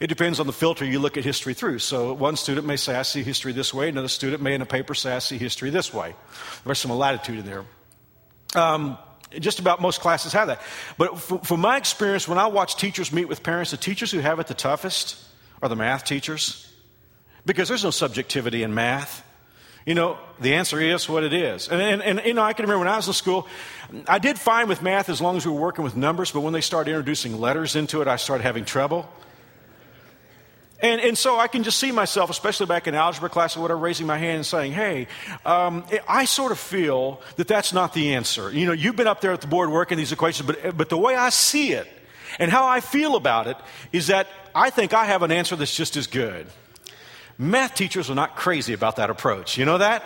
it 0.00 0.08
depends 0.08 0.40
on 0.40 0.46
the 0.46 0.52
filter 0.52 0.84
you 0.84 0.98
look 0.98 1.16
at 1.16 1.24
history 1.24 1.54
through. 1.54 1.78
So 1.78 2.12
one 2.12 2.36
student 2.36 2.66
may 2.66 2.76
say, 2.76 2.96
I 2.96 3.02
see 3.02 3.22
history 3.22 3.52
this 3.52 3.72
way. 3.72 3.88
Another 3.88 4.08
student 4.08 4.42
may 4.42 4.54
in 4.54 4.62
a 4.62 4.66
paper 4.66 4.94
say, 4.94 5.14
I 5.14 5.20
see 5.20 5.38
history 5.38 5.70
this 5.70 5.92
way. 5.92 6.14
There's 6.64 6.78
some 6.78 6.90
latitude 6.90 7.38
in 7.38 7.46
there. 7.46 7.64
Um, 8.54 8.98
just 9.38 9.58
about 9.58 9.80
most 9.80 10.00
classes 10.00 10.32
have 10.32 10.48
that. 10.48 10.62
But 10.98 11.16
from 11.18 11.60
my 11.60 11.76
experience, 11.76 12.28
when 12.28 12.38
I 12.38 12.46
watch 12.46 12.76
teachers 12.76 13.12
meet 13.12 13.26
with 13.26 13.42
parents, 13.42 13.70
the 13.70 13.76
teachers 13.76 14.10
who 14.10 14.20
have 14.20 14.38
it 14.38 14.46
the 14.46 14.54
toughest 14.54 15.16
are 15.62 15.68
the 15.68 15.76
math 15.76 16.04
teachers 16.04 16.70
because 17.44 17.68
there's 17.68 17.84
no 17.84 17.90
subjectivity 17.90 18.62
in 18.62 18.74
math. 18.74 19.24
You 19.84 19.94
know, 19.94 20.18
the 20.40 20.54
answer 20.54 20.80
is 20.80 21.08
what 21.08 21.22
it 21.22 21.32
is. 21.32 21.68
And, 21.68 21.80
and, 21.80 22.02
and, 22.02 22.26
you 22.26 22.34
know, 22.34 22.42
I 22.42 22.52
can 22.52 22.64
remember 22.64 22.80
when 22.80 22.88
I 22.88 22.96
was 22.96 23.06
in 23.06 23.12
school, 23.14 23.46
I 24.08 24.18
did 24.18 24.36
fine 24.36 24.68
with 24.68 24.82
math 24.82 25.08
as 25.08 25.20
long 25.20 25.36
as 25.36 25.46
we 25.46 25.52
were 25.52 25.60
working 25.60 25.84
with 25.84 25.96
numbers, 25.96 26.32
but 26.32 26.40
when 26.40 26.52
they 26.52 26.60
started 26.60 26.90
introducing 26.90 27.38
letters 27.40 27.76
into 27.76 28.02
it, 28.02 28.08
I 28.08 28.16
started 28.16 28.42
having 28.42 28.64
trouble. 28.64 29.08
And, 30.86 31.00
and 31.00 31.18
so 31.18 31.36
I 31.36 31.48
can 31.48 31.64
just 31.64 31.80
see 31.80 31.90
myself, 31.90 32.30
especially 32.30 32.66
back 32.66 32.86
in 32.86 32.94
algebra 32.94 33.28
class 33.28 33.56
or 33.56 33.60
whatever, 33.60 33.80
raising 33.80 34.06
my 34.06 34.18
hand 34.18 34.36
and 34.36 34.46
saying, 34.46 34.72
hey, 34.72 35.08
um, 35.44 35.84
I 36.08 36.26
sort 36.26 36.52
of 36.52 36.60
feel 36.60 37.20
that 37.34 37.48
that's 37.48 37.72
not 37.72 37.92
the 37.92 38.14
answer. 38.14 38.52
You 38.52 38.66
know, 38.66 38.72
you've 38.72 38.94
been 38.94 39.08
up 39.08 39.20
there 39.20 39.32
at 39.32 39.40
the 39.40 39.48
board 39.48 39.70
working 39.70 39.98
these 39.98 40.12
equations, 40.12 40.46
but, 40.46 40.76
but 40.76 40.88
the 40.88 40.96
way 40.96 41.16
I 41.16 41.30
see 41.30 41.72
it 41.72 41.88
and 42.38 42.52
how 42.52 42.68
I 42.68 42.78
feel 42.78 43.16
about 43.16 43.48
it 43.48 43.56
is 43.92 44.06
that 44.06 44.28
I 44.54 44.70
think 44.70 44.94
I 44.94 45.06
have 45.06 45.24
an 45.24 45.32
answer 45.32 45.56
that's 45.56 45.74
just 45.74 45.96
as 45.96 46.06
good. 46.06 46.46
Math 47.36 47.74
teachers 47.74 48.08
are 48.08 48.14
not 48.14 48.36
crazy 48.36 48.72
about 48.72 48.96
that 48.96 49.10
approach. 49.10 49.58
You 49.58 49.64
know 49.64 49.78
that? 49.78 50.04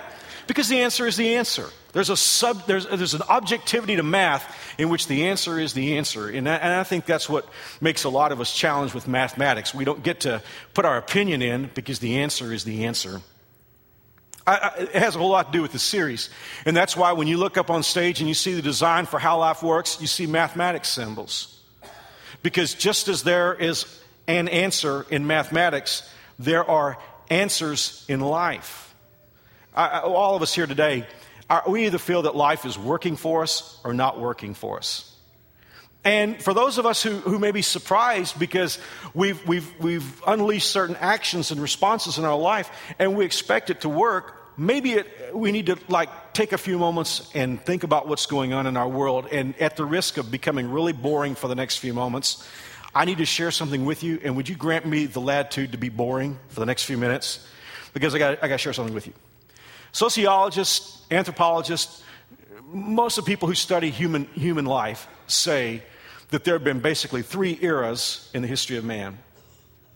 Because 0.50 0.66
the 0.66 0.80
answer 0.80 1.06
is 1.06 1.16
the 1.16 1.36
answer. 1.36 1.68
There's, 1.92 2.10
a 2.10 2.16
sub, 2.16 2.66
there's, 2.66 2.84
there's 2.84 3.14
an 3.14 3.22
objectivity 3.28 3.94
to 3.94 4.02
math 4.02 4.74
in 4.78 4.88
which 4.88 5.06
the 5.06 5.28
answer 5.28 5.60
is 5.60 5.74
the 5.74 5.96
answer. 5.96 6.28
And 6.28 6.48
I, 6.48 6.56
and 6.56 6.72
I 6.72 6.82
think 6.82 7.06
that's 7.06 7.28
what 7.28 7.48
makes 7.80 8.02
a 8.02 8.08
lot 8.08 8.32
of 8.32 8.40
us 8.40 8.52
challenged 8.52 8.92
with 8.92 9.06
mathematics. 9.06 9.72
We 9.72 9.84
don't 9.84 10.02
get 10.02 10.22
to 10.22 10.42
put 10.74 10.84
our 10.84 10.96
opinion 10.96 11.40
in 11.40 11.70
because 11.72 12.00
the 12.00 12.18
answer 12.18 12.52
is 12.52 12.64
the 12.64 12.86
answer. 12.86 13.20
I, 14.44 14.56
I, 14.56 14.80
it 14.80 14.96
has 14.96 15.14
a 15.14 15.20
whole 15.20 15.30
lot 15.30 15.52
to 15.52 15.56
do 15.56 15.62
with 15.62 15.70
the 15.70 15.78
series. 15.78 16.30
And 16.66 16.76
that's 16.76 16.96
why 16.96 17.12
when 17.12 17.28
you 17.28 17.36
look 17.36 17.56
up 17.56 17.70
on 17.70 17.84
stage 17.84 18.18
and 18.18 18.26
you 18.26 18.34
see 18.34 18.54
the 18.54 18.60
design 18.60 19.06
for 19.06 19.20
how 19.20 19.38
life 19.38 19.62
works, 19.62 20.00
you 20.00 20.08
see 20.08 20.26
mathematics 20.26 20.88
symbols. 20.88 21.62
Because 22.42 22.74
just 22.74 23.06
as 23.06 23.22
there 23.22 23.54
is 23.54 23.86
an 24.26 24.48
answer 24.48 25.06
in 25.10 25.28
mathematics, 25.28 26.12
there 26.40 26.68
are 26.68 26.98
answers 27.30 28.04
in 28.08 28.18
life. 28.18 28.89
I, 29.74 30.00
all 30.00 30.36
of 30.36 30.42
us 30.42 30.54
here 30.54 30.66
today 30.66 31.06
we 31.66 31.86
either 31.86 31.98
feel 31.98 32.22
that 32.22 32.36
life 32.36 32.64
is 32.64 32.78
working 32.78 33.16
for 33.16 33.42
us 33.42 33.78
or 33.84 33.92
not 33.92 34.20
working 34.20 34.54
for 34.54 34.78
us. 34.78 35.06
And 36.02 36.42
for 36.42 36.54
those 36.54 36.78
of 36.78 36.86
us 36.86 37.02
who, 37.02 37.16
who 37.16 37.38
may 37.38 37.50
be 37.50 37.60
surprised 37.60 38.38
because 38.38 38.78
we've, 39.12 39.46
we've, 39.46 39.70
we've 39.80 40.22
unleashed 40.26 40.70
certain 40.70 40.96
actions 40.96 41.50
and 41.50 41.60
responses 41.60 42.16
in 42.18 42.24
our 42.24 42.38
life 42.38 42.70
and 42.98 43.16
we 43.16 43.24
expect 43.24 43.68
it 43.68 43.82
to 43.82 43.88
work, 43.88 44.34
maybe 44.56 44.92
it, 44.92 45.34
we 45.34 45.52
need 45.52 45.66
to 45.66 45.76
like 45.88 46.32
take 46.32 46.52
a 46.52 46.58
few 46.58 46.78
moments 46.78 47.30
and 47.34 47.60
think 47.60 47.82
about 47.82 48.08
what's 48.08 48.26
going 48.26 48.54
on 48.54 48.66
in 48.66 48.78
our 48.78 48.88
world. 48.88 49.26
And 49.30 49.54
at 49.60 49.76
the 49.76 49.84
risk 49.84 50.16
of 50.16 50.30
becoming 50.30 50.70
really 50.70 50.94
boring 50.94 51.34
for 51.34 51.48
the 51.48 51.54
next 51.54 51.78
few 51.78 51.92
moments, 51.92 52.48
I 52.94 53.04
need 53.04 53.18
to 53.18 53.26
share 53.26 53.50
something 53.50 53.84
with 53.84 54.02
you. 54.02 54.20
And 54.22 54.36
would 54.36 54.48
you 54.48 54.56
grant 54.56 54.86
me 54.86 55.04
the 55.04 55.20
latitude 55.20 55.72
to 55.72 55.78
be 55.78 55.90
boring 55.90 56.38
for 56.48 56.60
the 56.60 56.66
next 56.66 56.84
few 56.84 56.96
minutes? 56.96 57.46
Because 57.92 58.14
I 58.14 58.18
got 58.18 58.42
I 58.42 58.48
to 58.48 58.58
share 58.58 58.72
something 58.72 58.94
with 58.94 59.06
you. 59.06 59.12
Sociologists, 59.92 61.04
anthropologists, 61.10 62.02
most 62.72 63.18
of 63.18 63.24
the 63.24 63.30
people 63.30 63.48
who 63.48 63.54
study 63.54 63.90
human, 63.90 64.26
human 64.34 64.64
life 64.64 65.08
say 65.26 65.82
that 66.30 66.44
there 66.44 66.54
have 66.54 66.64
been 66.64 66.80
basically 66.80 67.22
three 67.22 67.58
eras 67.60 68.30
in 68.32 68.42
the 68.42 68.48
history 68.48 68.76
of 68.76 68.84
man. 68.84 69.18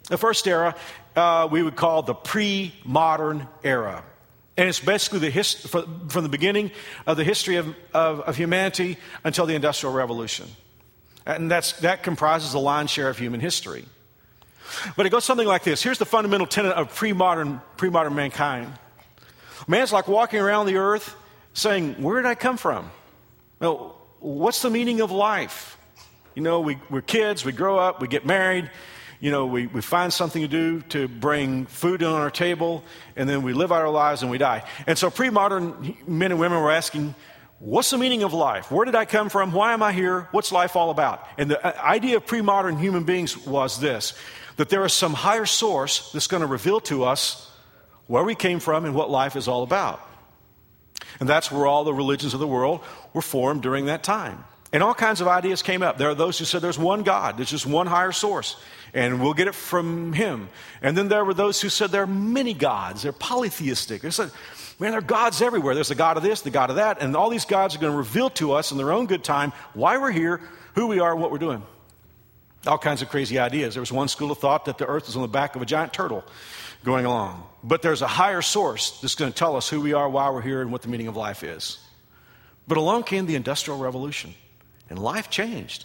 The 0.08 0.18
first 0.18 0.46
era 0.46 0.74
uh, 1.16 1.48
we 1.50 1.62
would 1.62 1.76
call 1.76 2.02
the 2.02 2.14
pre 2.14 2.74
modern 2.84 3.46
era. 3.62 4.04
And 4.56 4.68
it's 4.68 4.80
basically 4.80 5.18
the 5.20 5.30
hist- 5.30 5.68
from 5.68 6.08
the 6.10 6.28
beginning 6.28 6.70
of 7.06 7.16
the 7.16 7.24
history 7.24 7.56
of, 7.56 7.74
of, 7.92 8.20
of, 8.20 8.36
humanity 8.36 8.98
until 9.24 9.46
the 9.46 9.54
Industrial 9.54 9.92
Revolution. 9.92 10.46
And 11.26 11.50
that's, 11.50 11.72
that 11.80 12.04
comprises 12.04 12.52
the 12.52 12.60
lion's 12.60 12.90
share 12.90 13.08
of 13.08 13.18
human 13.18 13.40
history. 13.40 13.84
But 14.96 15.06
it 15.06 15.10
goes 15.10 15.24
something 15.24 15.46
like 15.46 15.64
this 15.64 15.82
here's 15.82 15.98
the 15.98 16.06
fundamental 16.06 16.46
tenet 16.46 16.72
of 16.72 16.94
pre 16.94 17.12
modern 17.12 17.60
pre 17.76 17.90
mankind 19.60 19.68
Man's 19.68 19.92
like 19.92 20.08
walking 20.08 20.40
around 20.40 20.66
the 20.66 20.76
earth 20.76 21.14
saying, 21.52 22.02
Where 22.02 22.20
did 22.20 22.28
I 22.28 22.34
come 22.34 22.56
from? 22.56 22.90
Well, 23.60 23.96
what's 24.20 24.62
the 24.62 24.70
meaning 24.70 25.00
of 25.00 25.10
life? 25.10 25.78
You 26.34 26.42
know, 26.42 26.60
we, 26.60 26.78
we're 26.90 27.02
kids, 27.02 27.44
we 27.44 27.52
grow 27.52 27.78
up, 27.78 28.00
we 28.00 28.08
get 28.08 28.26
married, 28.26 28.70
you 29.20 29.30
know, 29.30 29.46
we, 29.46 29.68
we 29.68 29.80
find 29.80 30.12
something 30.12 30.42
to 30.42 30.48
do 30.48 30.82
to 30.88 31.06
bring 31.08 31.66
food 31.66 32.02
on 32.02 32.20
our 32.20 32.30
table, 32.30 32.82
and 33.16 33.28
then 33.28 33.42
we 33.42 33.52
live 33.52 33.70
out 33.70 33.82
our 33.82 33.90
lives 33.90 34.22
and 34.22 34.30
we 34.30 34.38
die. 34.38 34.64
And 34.86 34.98
so 34.98 35.10
pre 35.10 35.30
modern 35.30 35.96
men 36.06 36.32
and 36.32 36.40
women 36.40 36.60
were 36.60 36.72
asking, 36.72 37.14
What's 37.60 37.90
the 37.90 37.98
meaning 37.98 38.24
of 38.24 38.34
life? 38.34 38.70
Where 38.70 38.84
did 38.84 38.94
I 38.94 39.06
come 39.06 39.30
from? 39.30 39.52
Why 39.52 39.72
am 39.72 39.82
I 39.82 39.92
here? 39.92 40.28
What's 40.32 40.52
life 40.52 40.76
all 40.76 40.90
about? 40.90 41.26
And 41.38 41.50
the 41.50 41.64
uh, 41.64 41.82
idea 41.82 42.16
of 42.18 42.26
pre 42.26 42.42
modern 42.42 42.76
human 42.76 43.04
beings 43.04 43.36
was 43.38 43.80
this 43.80 44.14
that 44.56 44.68
there 44.68 44.84
is 44.84 44.92
some 44.92 45.14
higher 45.14 45.46
source 45.46 46.12
that's 46.12 46.26
going 46.26 46.42
to 46.42 46.46
reveal 46.46 46.80
to 46.80 47.04
us 47.04 47.50
where 48.06 48.24
we 48.24 48.34
came 48.34 48.60
from 48.60 48.84
and 48.84 48.94
what 48.94 49.10
life 49.10 49.36
is 49.36 49.48
all 49.48 49.62
about. 49.62 50.00
And 51.20 51.28
that's 51.28 51.50
where 51.50 51.66
all 51.66 51.84
the 51.84 51.94
religions 51.94 52.34
of 52.34 52.40
the 52.40 52.46
world 52.46 52.80
were 53.12 53.22
formed 53.22 53.62
during 53.62 53.86
that 53.86 54.02
time. 54.02 54.44
And 54.72 54.82
all 54.82 54.94
kinds 54.94 55.20
of 55.20 55.28
ideas 55.28 55.62
came 55.62 55.82
up. 55.82 55.98
There 55.98 56.10
are 56.10 56.16
those 56.16 56.36
who 56.38 56.44
said 56.44 56.60
there's 56.60 56.78
one 56.78 57.04
God, 57.04 57.36
there's 57.36 57.50
just 57.50 57.66
one 57.66 57.86
higher 57.86 58.10
source, 58.10 58.56
and 58.92 59.22
we'll 59.22 59.34
get 59.34 59.46
it 59.46 59.54
from 59.54 60.12
Him. 60.12 60.48
And 60.82 60.98
then 60.98 61.06
there 61.06 61.24
were 61.24 61.34
those 61.34 61.60
who 61.60 61.68
said 61.68 61.90
there 61.90 62.02
are 62.02 62.06
many 62.08 62.54
gods, 62.54 63.02
they're 63.02 63.12
polytheistic. 63.12 64.02
They 64.02 64.10
said, 64.10 64.32
man, 64.80 64.90
there 64.90 64.98
are 64.98 65.02
gods 65.02 65.40
everywhere. 65.42 65.76
There's 65.76 65.88
the 65.88 65.94
God 65.94 66.16
of 66.16 66.24
this, 66.24 66.40
the 66.40 66.50
God 66.50 66.70
of 66.70 66.76
that, 66.76 67.00
and 67.00 67.16
all 67.16 67.30
these 67.30 67.44
gods 67.44 67.76
are 67.76 67.78
going 67.78 67.92
to 67.92 67.96
reveal 67.96 68.30
to 68.30 68.52
us 68.54 68.72
in 68.72 68.78
their 68.78 68.92
own 68.92 69.06
good 69.06 69.22
time 69.22 69.52
why 69.74 69.96
we're 69.98 70.10
here, 70.10 70.40
who 70.74 70.88
we 70.88 70.98
are, 70.98 71.12
and 71.12 71.20
what 71.20 71.30
we're 71.30 71.38
doing. 71.38 71.62
All 72.66 72.78
kinds 72.78 73.02
of 73.02 73.08
crazy 73.08 73.38
ideas. 73.38 73.74
There 73.74 73.82
was 73.82 73.92
one 73.92 74.08
school 74.08 74.30
of 74.30 74.38
thought 74.38 74.64
that 74.64 74.78
the 74.78 74.86
earth 74.86 75.08
is 75.08 75.16
on 75.16 75.22
the 75.22 75.28
back 75.28 75.54
of 75.54 75.62
a 75.62 75.66
giant 75.66 75.92
turtle 75.92 76.24
going 76.82 77.04
along. 77.04 77.46
But 77.62 77.82
there's 77.82 78.02
a 78.02 78.06
higher 78.06 78.42
source 78.42 79.00
that's 79.00 79.14
going 79.14 79.32
to 79.32 79.36
tell 79.36 79.56
us 79.56 79.68
who 79.68 79.80
we 79.80 79.92
are, 79.92 80.08
why 80.08 80.30
we're 80.30 80.42
here, 80.42 80.62
and 80.62 80.72
what 80.72 80.82
the 80.82 80.88
meaning 80.88 81.08
of 81.08 81.16
life 81.16 81.42
is. 81.42 81.78
But 82.66 82.78
along 82.78 83.04
came 83.04 83.26
the 83.26 83.34
Industrial 83.34 83.78
Revolution, 83.78 84.34
and 84.88 84.98
life 84.98 85.28
changed. 85.30 85.84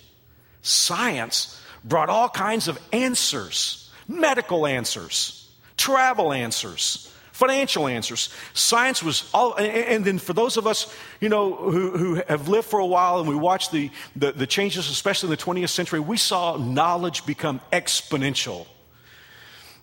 Science 0.61 1.61
brought 1.83 2.09
all 2.09 2.29
kinds 2.29 2.67
of 2.67 2.79
answers 2.91 3.89
medical 4.07 4.65
answers, 4.65 5.49
travel 5.77 6.33
answers, 6.33 7.13
financial 7.39 7.87
answers. 7.87 8.29
Science 8.53 9.01
was 9.01 9.29
all, 9.33 9.55
and 9.55 10.03
then 10.03 10.19
for 10.19 10.33
those 10.33 10.57
of 10.57 10.67
us, 10.67 10.93
you 11.21 11.29
know, 11.29 11.55
who, 11.55 11.91
who 11.97 12.21
have 12.27 12.49
lived 12.49 12.67
for 12.67 12.79
a 12.79 12.85
while 12.85 13.19
and 13.19 13.29
we 13.29 13.35
watched 13.35 13.71
the, 13.71 13.89
the, 14.15 14.33
the 14.33 14.45
changes, 14.45 14.89
especially 14.89 15.27
in 15.27 15.31
the 15.31 15.37
20th 15.37 15.69
century, 15.69 16.01
we 16.01 16.17
saw 16.17 16.57
knowledge 16.57 17.25
become 17.25 17.61
exponential. 17.71 18.67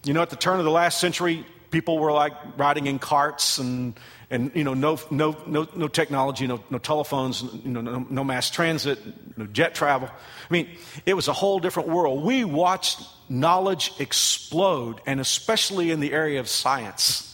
You 0.05 0.13
know, 0.13 0.21
at 0.21 0.29
the 0.29 0.37
turn 0.37 0.59
of 0.59 0.67
the 0.67 0.71
last 0.71 1.01
century, 1.01 1.47
people 1.71 1.99
were 1.99 2.13
like 2.13 2.35
riding 2.59 2.87
in 2.87 2.99
carts 2.99 3.57
and, 3.57 3.99
and 4.31 4.51
you 4.55 4.63
know, 4.63 4.75
no, 4.75 5.01
no, 5.11 5.35
no, 5.47 5.67
no 5.75 5.89
technology, 5.89 6.47
no, 6.47 6.63
no 6.69 6.79
telephones, 6.79 7.43
you 7.43 7.71
know, 7.71 7.81
no, 7.81 8.07
no 8.11 8.23
mass 8.23 8.51
transit, 8.51 8.99
no 9.39 9.47
jet 9.47 9.75
travel. 9.75 10.09
I 10.09 10.53
mean, 10.53 10.69
it 11.07 11.15
was 11.15 11.29
a 11.29 11.33
whole 11.33 11.59
different 11.59 11.89
world. 11.89 12.23
We 12.23 12.45
watched 12.45 13.01
knowledge 13.31 13.93
explode, 13.99 15.01
and 15.07 15.21
especially 15.21 15.91
in 15.91 16.01
the 16.01 16.13
area 16.13 16.39
of 16.39 16.49
science. 16.49 17.26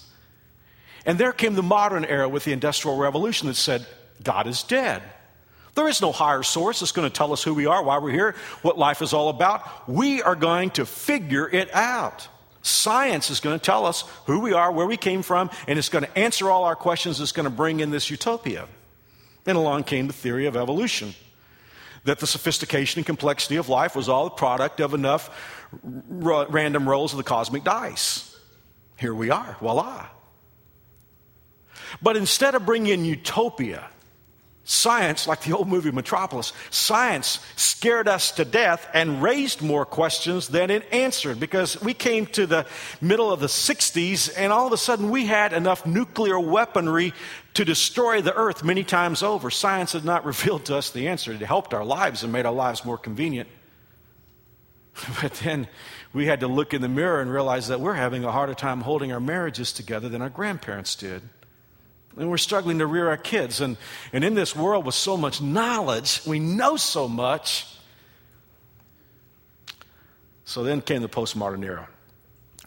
And 1.04 1.18
there 1.18 1.32
came 1.32 1.54
the 1.54 1.62
modern 1.62 2.04
era 2.04 2.28
with 2.28 2.44
the 2.44 2.52
Industrial 2.52 2.96
Revolution 2.96 3.48
that 3.48 3.54
said, 3.54 3.86
God 4.22 4.46
is 4.46 4.62
dead. 4.62 5.02
There 5.74 5.88
is 5.88 6.02
no 6.02 6.12
higher 6.12 6.42
source 6.42 6.80
that's 6.80 6.92
going 6.92 7.08
to 7.08 7.14
tell 7.14 7.32
us 7.32 7.42
who 7.42 7.54
we 7.54 7.66
are, 7.66 7.82
why 7.82 7.98
we're 7.98 8.10
here, 8.10 8.34
what 8.60 8.78
life 8.78 9.00
is 9.00 9.12
all 9.12 9.30
about. 9.30 9.88
We 9.88 10.22
are 10.22 10.36
going 10.36 10.70
to 10.72 10.86
figure 10.86 11.48
it 11.48 11.74
out. 11.74 12.28
Science 12.60 13.30
is 13.30 13.40
going 13.40 13.58
to 13.58 13.64
tell 13.64 13.86
us 13.86 14.02
who 14.26 14.40
we 14.40 14.52
are, 14.52 14.70
where 14.70 14.86
we 14.86 14.96
came 14.96 15.22
from, 15.22 15.50
and 15.66 15.78
it's 15.78 15.88
going 15.88 16.04
to 16.04 16.18
answer 16.18 16.50
all 16.50 16.64
our 16.64 16.76
questions. 16.76 17.20
It's 17.20 17.32
going 17.32 17.44
to 17.44 17.50
bring 17.50 17.80
in 17.80 17.90
this 17.90 18.10
utopia. 18.10 18.68
And 19.46 19.56
along 19.56 19.84
came 19.84 20.06
the 20.06 20.12
theory 20.12 20.46
of 20.46 20.56
evolution 20.56 21.14
that 22.04 22.18
the 22.18 22.26
sophistication 22.26 22.98
and 22.98 23.06
complexity 23.06 23.56
of 23.56 23.68
life 23.68 23.96
was 23.96 24.08
all 24.08 24.24
the 24.24 24.30
product 24.30 24.80
of 24.80 24.94
enough 24.94 25.30
r- 26.22 26.46
random 26.48 26.88
rolls 26.88 27.12
of 27.12 27.16
the 27.16 27.24
cosmic 27.24 27.64
dice. 27.64 28.36
Here 28.98 29.14
we 29.14 29.30
are, 29.30 29.56
voila. 29.60 30.06
But 32.00 32.16
instead 32.16 32.54
of 32.54 32.64
bringing 32.64 32.92
in 32.92 33.04
utopia, 33.04 33.88
Science, 34.64 35.26
like 35.26 35.40
the 35.42 35.56
old 35.56 35.66
movie 35.66 35.90
Metropolis, 35.90 36.52
science 36.70 37.40
scared 37.56 38.06
us 38.06 38.30
to 38.32 38.44
death 38.44 38.88
and 38.94 39.20
raised 39.20 39.60
more 39.60 39.84
questions 39.84 40.48
than 40.48 40.70
it 40.70 40.86
answered 40.92 41.40
because 41.40 41.80
we 41.82 41.92
came 41.92 42.26
to 42.26 42.46
the 42.46 42.64
middle 43.00 43.32
of 43.32 43.40
the 43.40 43.48
60s 43.48 44.32
and 44.36 44.52
all 44.52 44.68
of 44.68 44.72
a 44.72 44.76
sudden 44.76 45.10
we 45.10 45.26
had 45.26 45.52
enough 45.52 45.84
nuclear 45.84 46.38
weaponry 46.38 47.12
to 47.54 47.64
destroy 47.64 48.22
the 48.22 48.34
earth 48.34 48.62
many 48.62 48.84
times 48.84 49.24
over. 49.24 49.50
Science 49.50 49.94
had 49.94 50.04
not 50.04 50.24
revealed 50.32 50.64
to 50.66 50.76
us 50.76 50.90
the 50.90 51.08
answer. 51.08 51.32
It 51.32 51.40
helped 51.40 51.74
our 51.74 51.84
lives 51.84 52.22
and 52.22 52.32
made 52.32 52.46
our 52.46 52.52
lives 52.52 52.84
more 52.84 52.98
convenient. 52.98 53.48
But 55.20 55.32
then 55.42 55.66
we 56.12 56.26
had 56.26 56.40
to 56.40 56.46
look 56.46 56.72
in 56.72 56.82
the 56.82 56.88
mirror 56.88 57.20
and 57.20 57.32
realize 57.32 57.66
that 57.68 57.80
we're 57.80 57.94
having 57.94 58.24
a 58.24 58.30
harder 58.30 58.54
time 58.54 58.82
holding 58.82 59.10
our 59.10 59.20
marriages 59.20 59.72
together 59.72 60.08
than 60.08 60.22
our 60.22 60.30
grandparents 60.30 60.94
did. 60.94 61.22
And 62.16 62.28
we're 62.30 62.38
struggling 62.38 62.78
to 62.78 62.86
rear 62.86 63.08
our 63.08 63.16
kids. 63.16 63.60
And, 63.60 63.76
and 64.12 64.24
in 64.24 64.34
this 64.34 64.54
world 64.54 64.84
with 64.84 64.94
so 64.94 65.16
much 65.16 65.40
knowledge, 65.40 66.20
we 66.26 66.38
know 66.38 66.76
so 66.76 67.08
much. 67.08 67.66
So 70.44 70.62
then 70.62 70.82
came 70.82 71.00
the 71.00 71.08
postmodern 71.08 71.64
era. 71.64 71.88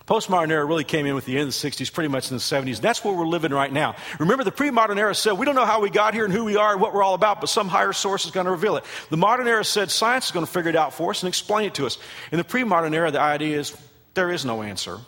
Postmodern 0.07 0.51
era 0.51 0.63
really 0.63 0.83
came 0.83 1.07
in 1.07 1.15
with 1.15 1.25
the 1.25 1.33
end 1.33 1.47
of 1.47 1.59
the 1.59 1.69
60s, 1.69 1.91
pretty 1.91 2.09
much 2.09 2.29
in 2.29 2.37
the 2.37 2.41
70s. 2.41 2.79
That's 2.79 3.03
where 3.03 3.15
we're 3.15 3.25
living 3.25 3.51
right 3.51 3.71
now. 3.71 3.95
Remember, 4.19 4.43
the 4.43 4.51
pre 4.51 4.69
modern 4.69 4.99
era 4.99 5.15
said, 5.15 5.33
we 5.33 5.47
don't 5.47 5.55
know 5.55 5.65
how 5.65 5.81
we 5.81 5.89
got 5.89 6.13
here 6.13 6.25
and 6.25 6.33
who 6.33 6.45
we 6.45 6.57
are 6.57 6.73
and 6.73 6.81
what 6.81 6.93
we're 6.93 7.01
all 7.01 7.15
about, 7.15 7.39
but 7.41 7.49
some 7.49 7.67
higher 7.67 7.93
source 7.93 8.25
is 8.25 8.31
going 8.31 8.45
to 8.45 8.51
reveal 8.51 8.77
it. 8.77 8.83
The 9.09 9.17
modern 9.17 9.47
era 9.47 9.65
said 9.65 9.89
science 9.89 10.27
is 10.27 10.31
going 10.31 10.45
to 10.45 10.51
figure 10.51 10.69
it 10.69 10.75
out 10.75 10.93
for 10.93 11.09
us 11.09 11.23
and 11.23 11.27
explain 11.27 11.65
it 11.65 11.73
to 11.75 11.87
us. 11.87 11.97
In 12.31 12.37
the 12.37 12.43
pre 12.43 12.63
modern 12.63 12.93
era, 12.93 13.09
the 13.09 13.19
idea 13.19 13.59
is 13.59 13.75
there 14.13 14.31
is 14.31 14.45
no 14.45 14.61
answer, 14.61 14.99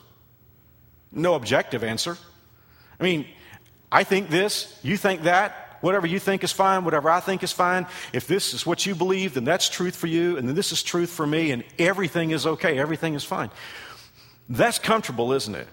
no 1.11 1.35
objective 1.35 1.83
answer. 1.83 2.17
I 2.99 3.03
mean, 3.03 3.27
I 3.91 4.03
think 4.03 4.29
this, 4.29 4.79
you 4.83 4.97
think 4.97 5.23
that. 5.23 5.63
Whatever 5.81 6.07
you 6.07 6.19
think 6.19 6.43
is 6.43 6.51
fine, 6.51 6.85
whatever 6.85 7.09
I 7.09 7.19
think 7.19 7.43
is 7.43 7.51
fine. 7.51 7.85
If 8.11 8.27
this 8.27 8.53
is 8.53 8.65
what 8.65 8.85
you 8.85 8.95
believe, 8.95 9.35
then 9.35 9.43
that's 9.43 9.69
truth 9.69 9.95
for 9.95 10.07
you, 10.07 10.37
and 10.37 10.47
then 10.47 10.55
this 10.55 10.71
is 10.71 10.81
truth 10.81 11.11
for 11.11 11.27
me, 11.27 11.51
and 11.51 11.63
everything 11.77 12.31
is 12.31 12.47
okay, 12.47 12.79
everything 12.79 13.13
is 13.13 13.23
fine. 13.23 13.51
That's 14.49 14.79
comfortable, 14.79 15.33
isn't 15.33 15.53
it? 15.53 15.67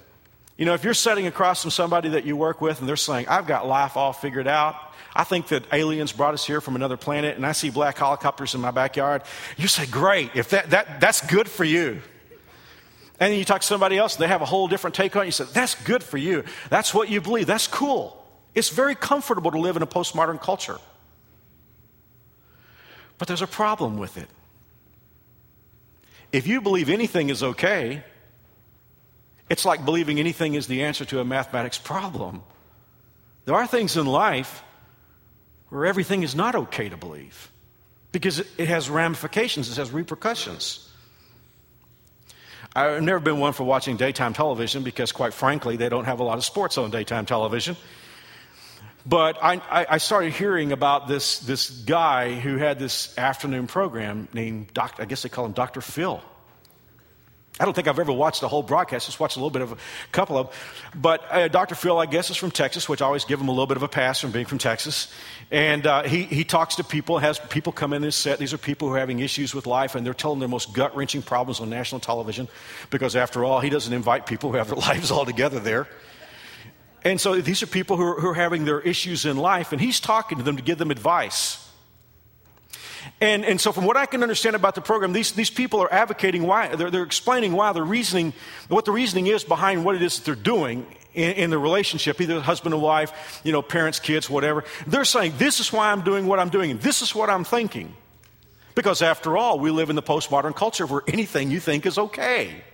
You 0.56 0.66
know, 0.66 0.74
if 0.74 0.84
you're 0.84 0.94
sitting 0.94 1.26
across 1.26 1.62
from 1.62 1.70
somebody 1.70 2.10
that 2.10 2.24
you 2.24 2.36
work 2.36 2.60
with 2.60 2.80
and 2.80 2.88
they're 2.88 2.96
saying, 2.96 3.26
I've 3.28 3.46
got 3.46 3.66
life 3.66 3.96
all 3.96 4.12
figured 4.12 4.46
out, 4.46 4.76
I 5.16 5.24
think 5.24 5.48
that 5.48 5.64
aliens 5.72 6.12
brought 6.12 6.34
us 6.34 6.46
here 6.46 6.60
from 6.60 6.76
another 6.76 6.96
planet, 6.96 7.36
and 7.36 7.46
I 7.46 7.52
see 7.52 7.70
black 7.70 7.98
helicopters 7.98 8.54
in 8.54 8.60
my 8.60 8.70
backyard, 8.70 9.22
you 9.56 9.68
say, 9.68 9.86
Great, 9.86 10.30
if 10.34 10.50
that, 10.50 10.70
that, 10.70 11.00
that's 11.00 11.26
good 11.26 11.48
for 11.48 11.64
you. 11.64 12.02
And 13.20 13.32
then 13.32 13.38
you 13.38 13.44
talk 13.44 13.60
to 13.60 13.66
somebody 13.66 13.96
else, 13.96 14.16
and 14.16 14.22
they 14.22 14.28
have 14.28 14.42
a 14.42 14.46
whole 14.46 14.66
different 14.66 14.96
take 14.96 15.14
on 15.14 15.22
it. 15.22 15.26
You 15.26 15.32
say, 15.32 15.44
That's 15.52 15.74
good 15.84 16.02
for 16.02 16.18
you. 16.18 16.44
That's 16.68 16.92
what 16.92 17.08
you 17.08 17.20
believe. 17.20 17.46
That's 17.46 17.66
cool. 17.66 18.20
It's 18.54 18.70
very 18.70 18.94
comfortable 18.94 19.50
to 19.50 19.58
live 19.58 19.76
in 19.76 19.82
a 19.82 19.86
postmodern 19.86 20.40
culture. 20.40 20.78
But 23.18 23.28
there's 23.28 23.42
a 23.42 23.46
problem 23.46 23.98
with 23.98 24.16
it. 24.16 24.28
If 26.32 26.46
you 26.46 26.60
believe 26.60 26.88
anything 26.88 27.30
is 27.30 27.42
okay, 27.42 28.02
it's 29.48 29.64
like 29.64 29.84
believing 29.84 30.18
anything 30.18 30.54
is 30.54 30.66
the 30.66 30.82
answer 30.82 31.04
to 31.06 31.20
a 31.20 31.24
mathematics 31.24 31.78
problem. 31.78 32.42
There 33.44 33.54
are 33.54 33.66
things 33.66 33.96
in 33.96 34.06
life 34.06 34.62
where 35.68 35.86
everything 35.86 36.22
is 36.22 36.34
not 36.34 36.54
okay 36.54 36.88
to 36.88 36.96
believe 36.96 37.50
because 38.10 38.38
it 38.38 38.68
has 38.68 38.88
ramifications, 38.88 39.70
it 39.70 39.76
has 39.76 39.90
repercussions. 39.90 40.83
I've 42.74 43.02
never 43.02 43.20
been 43.20 43.38
one 43.38 43.52
for 43.52 43.62
watching 43.64 43.96
daytime 43.96 44.32
television 44.32 44.82
because, 44.82 45.12
quite 45.12 45.32
frankly, 45.32 45.76
they 45.76 45.88
don't 45.88 46.06
have 46.06 46.18
a 46.18 46.24
lot 46.24 46.38
of 46.38 46.44
sports 46.44 46.76
on 46.76 46.90
daytime 46.90 47.24
television. 47.24 47.76
But 49.06 49.38
I, 49.42 49.86
I 49.90 49.98
started 49.98 50.32
hearing 50.32 50.72
about 50.72 51.06
this, 51.06 51.38
this 51.40 51.70
guy 51.70 52.34
who 52.34 52.56
had 52.56 52.78
this 52.78 53.16
afternoon 53.18 53.66
program 53.66 54.28
named, 54.32 54.72
Doc, 54.72 54.96
I 54.98 55.04
guess 55.04 55.22
they 55.22 55.28
call 55.28 55.44
him 55.44 55.52
Dr. 55.52 55.82
Phil. 55.82 56.22
I 57.60 57.64
don't 57.64 57.74
think 57.74 57.86
I've 57.86 58.00
ever 58.00 58.12
watched 58.12 58.40
the 58.40 58.48
whole 58.48 58.64
broadcast, 58.64 59.06
just 59.06 59.20
watched 59.20 59.36
a 59.36 59.38
little 59.38 59.50
bit 59.50 59.62
of 59.62 59.72
a 59.72 59.76
couple 60.10 60.36
of 60.36 60.48
them. 60.48 60.56
But 61.00 61.24
uh, 61.30 61.48
Dr. 61.48 61.76
Phil, 61.76 61.98
I 61.98 62.06
guess, 62.06 62.28
is 62.30 62.36
from 62.36 62.50
Texas, 62.50 62.88
which 62.88 63.00
I 63.00 63.06
always 63.06 63.24
give 63.24 63.40
him 63.40 63.46
a 63.46 63.52
little 63.52 63.68
bit 63.68 63.76
of 63.76 63.84
a 63.84 63.88
pass 63.88 64.18
from 64.18 64.32
being 64.32 64.46
from 64.46 64.58
Texas. 64.58 65.12
And 65.50 65.86
uh, 65.86 66.02
he, 66.04 66.22
he 66.22 66.44
talks 66.44 66.76
to 66.76 66.84
people, 66.84 67.18
has 67.18 67.38
people 67.38 67.72
come 67.72 67.92
in 67.92 68.02
his 68.02 68.14
set. 68.14 68.38
These 68.38 68.52
are 68.52 68.58
people 68.58 68.88
who 68.88 68.94
are 68.94 68.98
having 68.98 69.20
issues 69.20 69.54
with 69.54 69.66
life, 69.66 69.94
and 69.94 70.04
they're 70.04 70.14
telling 70.14 70.38
their 70.38 70.48
most 70.48 70.72
gut 70.72 70.96
wrenching 70.96 71.22
problems 71.22 71.60
on 71.60 71.70
national 71.70 72.00
television 72.00 72.48
because, 72.90 73.14
after 73.14 73.44
all, 73.44 73.60
he 73.60 73.70
doesn't 73.70 73.92
invite 73.92 74.26
people 74.26 74.50
who 74.50 74.56
have 74.56 74.68
their 74.68 74.76
lives 74.88 75.10
all 75.10 75.24
together 75.24 75.60
there. 75.60 75.86
And 77.04 77.20
so 77.20 77.38
these 77.40 77.62
are 77.62 77.66
people 77.66 77.98
who 77.98 78.04
are, 78.04 78.20
who 78.20 78.28
are 78.28 78.34
having 78.34 78.64
their 78.64 78.80
issues 78.80 79.26
in 79.26 79.36
life, 79.36 79.72
and 79.72 79.80
he's 79.80 80.00
talking 80.00 80.38
to 80.38 80.44
them 80.44 80.56
to 80.56 80.62
give 80.62 80.78
them 80.78 80.90
advice. 80.90 81.60
And, 83.20 83.44
and 83.44 83.60
so, 83.60 83.70
from 83.70 83.84
what 83.84 83.98
I 83.98 84.06
can 84.06 84.22
understand 84.22 84.56
about 84.56 84.74
the 84.74 84.80
program, 84.80 85.12
these, 85.12 85.32
these 85.32 85.50
people 85.50 85.80
are 85.80 85.92
advocating 85.92 86.44
why, 86.44 86.74
they're, 86.74 86.90
they're 86.90 87.02
explaining 87.02 87.52
why 87.52 87.72
they're 87.72 87.84
reasoning, 87.84 88.32
what 88.68 88.86
the 88.86 88.92
reasoning 88.92 89.26
is 89.26 89.44
behind 89.44 89.84
what 89.84 89.94
it 89.94 90.02
is 90.02 90.16
that 90.16 90.24
they're 90.24 90.34
doing 90.34 90.86
in, 91.14 91.32
in 91.32 91.50
the 91.50 91.58
relationship, 91.58 92.20
either 92.20 92.40
husband 92.40 92.74
and 92.74 92.82
wife, 92.82 93.40
you 93.44 93.52
know, 93.52 93.62
parents, 93.62 94.00
kids, 94.00 94.28
whatever. 94.28 94.64
They're 94.86 95.04
saying, 95.04 95.34
This 95.38 95.60
is 95.60 95.72
why 95.72 95.90
I'm 95.90 96.02
doing 96.02 96.26
what 96.26 96.38
I'm 96.38 96.50
doing, 96.50 96.70
and 96.70 96.80
this 96.80 97.02
is 97.02 97.14
what 97.14 97.30
I'm 97.30 97.44
thinking. 97.44 97.94
Because, 98.74 99.02
after 99.02 99.36
all, 99.36 99.60
we 99.60 99.70
live 99.70 99.88
in 99.88 99.96
the 99.96 100.02
postmodern 100.02 100.54
culture 100.56 100.84
where 100.84 101.02
anything 101.06 101.50
you 101.50 101.60
think 101.60 101.86
is 101.86 101.96
okay. 101.96 102.64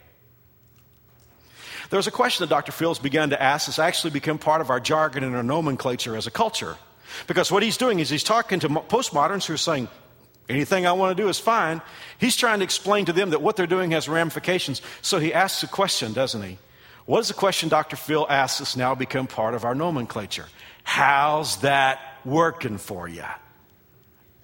There's 1.91 2.07
a 2.07 2.13
question 2.13 2.45
that 2.45 2.55
Dr. 2.55 2.73
Phil's 2.73 2.99
began 2.99 3.31
to 3.31 3.43
ask 3.43 3.67
that's 3.67 3.79
actually 3.79 4.13
become 4.13 4.39
part 4.39 4.61
of 4.61 4.71
our 4.71 4.81
jargon 4.81 5.25
and 5.25 5.37
our 5.37 5.43
nomenclature 5.43 6.17
as 6.17 6.27
a 6.27 6.31
culture. 6.31 6.77
Because 7.27 7.51
what 7.51 7.63
he's 7.63 7.77
doing 7.77 7.99
is 7.99 8.09
he's 8.09 8.23
talking 8.23 8.61
to 8.61 8.69
postmoderns 8.69 9.45
who 9.45 9.55
are 9.55 9.59
saying, 9.59 9.89
anything 10.49 10.87
I 10.87 10.93
want 10.93 11.17
to 11.17 11.23
do 11.23 11.29
is 11.29 11.39
fine. 11.39 11.83
He's 12.19 12.37
trying 12.37 12.61
to 12.61 12.65
explain 12.65 13.07
to 13.07 13.13
them 13.13 13.31
that 13.31 13.43
what 13.43 13.57
they're 13.57 13.67
doing 13.67 13.91
has 13.91 14.09
ramifications. 14.09 14.81
So 15.03 15.19
he 15.19 15.35
asks 15.35 15.65
a 15.65 15.67
question, 15.67 16.13
doesn't 16.13 16.43
he? 16.43 16.59
What 17.07 17.21
is 17.21 17.29
the 17.29 17.35
question 17.35 17.69
Dr. 17.69 17.97
Phil 17.97 18.27
asks 18.29 18.61
us 18.61 18.77
now 18.77 18.95
become 18.95 19.27
part 19.27 19.55
of 19.55 19.65
our 19.65 19.75
nomenclature? 19.75 20.47
How's 20.85 21.59
that 21.59 21.99
working 22.25 22.79
for 22.79 23.09
you? 23.09 23.25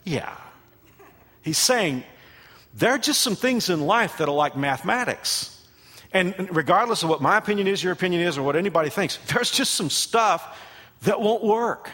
Yeah. 0.04 0.34
He's 1.42 1.58
saying 1.58 2.04
there 2.74 2.90
are 2.90 2.98
just 2.98 3.20
some 3.20 3.36
things 3.36 3.70
in 3.70 3.80
life 3.80 4.18
that 4.18 4.28
are 4.28 4.34
like 4.34 4.56
mathematics. 4.56 5.52
And 6.12 6.48
regardless 6.54 7.02
of 7.02 7.08
what 7.08 7.20
my 7.20 7.36
opinion 7.36 7.66
is, 7.66 7.82
your 7.82 7.92
opinion 7.92 8.22
is, 8.22 8.38
or 8.38 8.42
what 8.42 8.56
anybody 8.56 8.90
thinks, 8.90 9.18
there's 9.32 9.50
just 9.50 9.74
some 9.74 9.90
stuff 9.90 10.58
that 11.02 11.20
won't 11.20 11.44
work. 11.44 11.90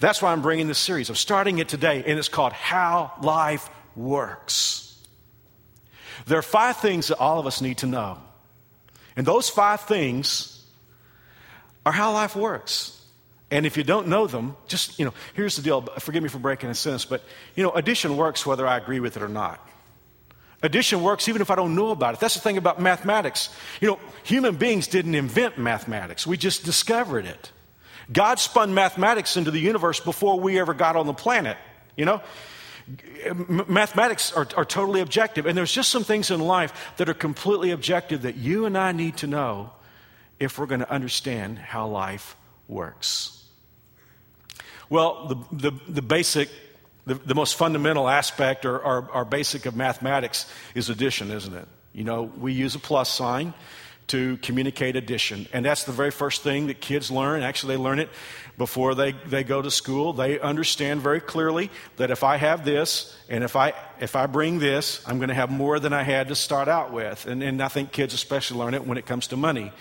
That's 0.00 0.22
why 0.22 0.32
I'm 0.32 0.42
bringing 0.42 0.68
this 0.68 0.78
series. 0.78 1.08
I'm 1.08 1.16
starting 1.16 1.58
it 1.58 1.68
today, 1.68 2.02
and 2.06 2.18
it's 2.18 2.28
called 2.28 2.52
How 2.52 3.12
Life 3.22 3.68
Works. 3.94 4.98
There 6.26 6.38
are 6.38 6.42
five 6.42 6.78
things 6.78 7.08
that 7.08 7.18
all 7.18 7.38
of 7.38 7.46
us 7.46 7.60
need 7.60 7.78
to 7.78 7.86
know. 7.86 8.18
And 9.16 9.26
those 9.26 9.48
five 9.48 9.80
things 9.82 10.64
are 11.84 11.92
how 11.92 12.12
life 12.12 12.36
works. 12.36 12.92
And 13.50 13.64
if 13.64 13.76
you 13.76 13.84
don't 13.84 14.08
know 14.08 14.26
them, 14.26 14.56
just, 14.66 14.98
you 14.98 15.04
know, 15.04 15.14
here's 15.34 15.56
the 15.56 15.62
deal. 15.62 15.82
Forgive 16.00 16.22
me 16.22 16.28
for 16.28 16.38
breaking 16.38 16.68
a 16.68 16.74
sentence, 16.74 17.04
but, 17.04 17.22
you 17.54 17.62
know, 17.62 17.70
addition 17.70 18.16
works 18.16 18.44
whether 18.44 18.66
I 18.66 18.76
agree 18.76 19.00
with 19.00 19.16
it 19.16 19.22
or 19.22 19.28
not. 19.28 19.66
Addition 20.62 21.02
works 21.02 21.28
even 21.28 21.42
if 21.42 21.50
I 21.50 21.54
don't 21.54 21.74
know 21.74 21.90
about 21.90 22.14
it. 22.14 22.20
That's 22.20 22.34
the 22.34 22.40
thing 22.40 22.56
about 22.56 22.80
mathematics. 22.80 23.50
You 23.80 23.88
know, 23.88 24.00
human 24.24 24.56
beings 24.56 24.88
didn't 24.88 25.14
invent 25.14 25.58
mathematics, 25.58 26.26
we 26.26 26.36
just 26.36 26.64
discovered 26.64 27.26
it. 27.26 27.52
God 28.12 28.38
spun 28.38 28.72
mathematics 28.74 29.36
into 29.36 29.50
the 29.50 29.58
universe 29.58 29.98
before 29.98 30.38
we 30.38 30.58
ever 30.60 30.74
got 30.74 30.96
on 30.96 31.06
the 31.06 31.14
planet. 31.14 31.56
You 31.96 32.04
know? 32.04 32.22
Mathematics 33.68 34.32
are, 34.32 34.46
are 34.56 34.64
totally 34.64 35.00
objective, 35.00 35.46
and 35.46 35.58
there's 35.58 35.72
just 35.72 35.90
some 35.90 36.04
things 36.04 36.30
in 36.30 36.38
life 36.40 36.94
that 36.98 37.08
are 37.08 37.14
completely 37.14 37.72
objective 37.72 38.22
that 38.22 38.36
you 38.36 38.64
and 38.64 38.78
I 38.78 38.92
need 38.92 39.16
to 39.18 39.26
know 39.26 39.72
if 40.38 40.58
we're 40.58 40.66
going 40.66 40.80
to 40.80 40.90
understand 40.90 41.58
how 41.58 41.88
life 41.88 42.36
works. 42.68 43.44
Well, 44.88 45.46
the, 45.50 45.70
the, 45.70 45.80
the 45.88 46.02
basic, 46.02 46.48
the, 47.06 47.14
the, 47.14 47.34
most 47.34 47.56
fundamental 47.56 48.08
aspect 48.08 48.64
or, 48.64 48.78
or 48.78 49.24
basic 49.24 49.66
of 49.66 49.74
mathematics 49.74 50.46
is 50.76 50.88
addition, 50.88 51.32
isn't 51.32 51.54
it? 51.54 51.66
You 51.92 52.04
know, 52.04 52.22
we 52.22 52.52
use 52.52 52.76
a 52.76 52.78
plus 52.78 53.10
sign 53.10 53.52
to 54.08 54.36
communicate 54.38 54.94
addition. 54.94 55.48
And 55.52 55.64
that's 55.64 55.84
the 55.84 55.92
very 55.92 56.10
first 56.10 56.42
thing 56.42 56.68
that 56.68 56.80
kids 56.80 57.10
learn. 57.10 57.42
Actually, 57.42 57.76
they 57.76 57.82
learn 57.82 57.98
it 57.98 58.08
before 58.56 58.94
they, 58.94 59.12
they 59.12 59.42
go 59.42 59.60
to 59.60 59.70
school. 59.70 60.12
They 60.12 60.38
understand 60.38 61.00
very 61.00 61.20
clearly 61.20 61.70
that 61.96 62.10
if 62.10 62.22
I 62.22 62.36
have 62.36 62.64
this 62.64 63.16
and 63.28 63.42
if 63.42 63.56
I, 63.56 63.72
if 64.00 64.14
I 64.14 64.26
bring 64.26 64.58
this, 64.58 65.02
I'm 65.06 65.18
going 65.18 65.28
to 65.28 65.34
have 65.34 65.50
more 65.50 65.80
than 65.80 65.92
I 65.92 66.02
had 66.02 66.28
to 66.28 66.34
start 66.34 66.68
out 66.68 66.92
with. 66.92 67.26
And, 67.26 67.42
and 67.42 67.60
I 67.60 67.68
think 67.68 67.92
kids 67.92 68.14
especially 68.14 68.58
learn 68.58 68.74
it 68.74 68.86
when 68.86 68.96
it 68.96 69.06
comes 69.06 69.26
to 69.28 69.36
money. 69.36 69.72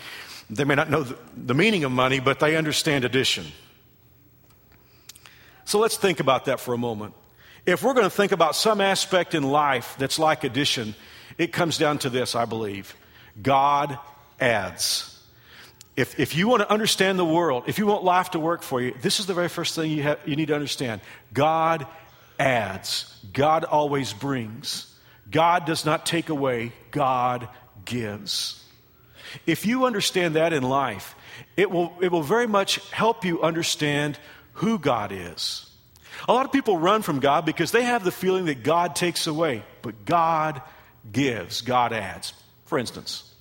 They 0.49 0.63
may 0.63 0.75
not 0.75 0.89
know 0.89 1.03
the, 1.03 1.17
the 1.37 1.53
meaning 1.53 1.83
of 1.83 1.91
money, 1.91 2.19
but 2.19 2.39
they 2.39 2.55
understand 2.55 3.05
addition. 3.05 3.45
So 5.65 5.79
let's 5.79 5.97
think 5.97 6.19
about 6.19 6.45
that 6.45 6.59
for 6.59 6.73
a 6.73 6.77
moment. 6.77 7.13
If 7.65 7.81
we're 7.81 7.93
going 7.93 8.05
to 8.05 8.11
think 8.11 8.31
about 8.31 8.55
some 8.55 8.81
aspect 8.81 9.33
in 9.33 9.43
life 9.43 9.95
that's 9.97 10.19
like 10.19 10.43
addition, 10.43 10.93
it 11.37 11.51
comes 11.51 11.77
down 11.77 11.97
to 11.99 12.09
this, 12.09 12.35
I 12.35 12.45
believe 12.45 12.95
God 13.41 13.97
adds. 14.39 15.11
If, 15.95 16.19
if 16.19 16.35
you 16.35 16.47
want 16.47 16.61
to 16.61 16.71
understand 16.71 17.17
the 17.17 17.25
world, 17.25 17.63
if 17.67 17.77
you 17.77 17.85
want 17.85 18.03
life 18.03 18.31
to 18.31 18.39
work 18.39 18.63
for 18.63 18.81
you, 18.81 18.93
this 19.01 19.19
is 19.19 19.27
the 19.27 19.33
very 19.33 19.47
first 19.47 19.75
thing 19.75 19.91
you, 19.91 20.03
have, 20.03 20.19
you 20.25 20.35
need 20.35 20.47
to 20.47 20.55
understand. 20.55 21.01
God 21.33 21.87
adds, 22.37 23.23
God 23.31 23.63
always 23.63 24.11
brings. 24.11 24.93
God 25.31 25.65
does 25.65 25.85
not 25.85 26.05
take 26.05 26.29
away, 26.29 26.73
God 26.91 27.47
gives. 27.85 28.61
If 29.45 29.65
you 29.65 29.85
understand 29.85 30.35
that 30.35 30.53
in 30.53 30.63
life, 30.63 31.15
it 31.57 31.71
will, 31.71 31.93
it 32.01 32.11
will 32.11 32.23
very 32.23 32.47
much 32.47 32.77
help 32.91 33.25
you 33.25 33.41
understand 33.41 34.19
who 34.53 34.77
God 34.77 35.11
is. 35.11 35.69
A 36.27 36.33
lot 36.33 36.45
of 36.45 36.51
people 36.51 36.77
run 36.77 37.01
from 37.01 37.19
God 37.19 37.45
because 37.45 37.71
they 37.71 37.83
have 37.83 38.03
the 38.03 38.11
feeling 38.11 38.45
that 38.45 38.63
God 38.63 38.95
takes 38.95 39.27
away, 39.27 39.63
but 39.81 40.05
God 40.05 40.61
gives, 41.11 41.61
God 41.61 41.91
adds. 41.93 42.33
For 42.65 42.77
instance, 42.77 43.31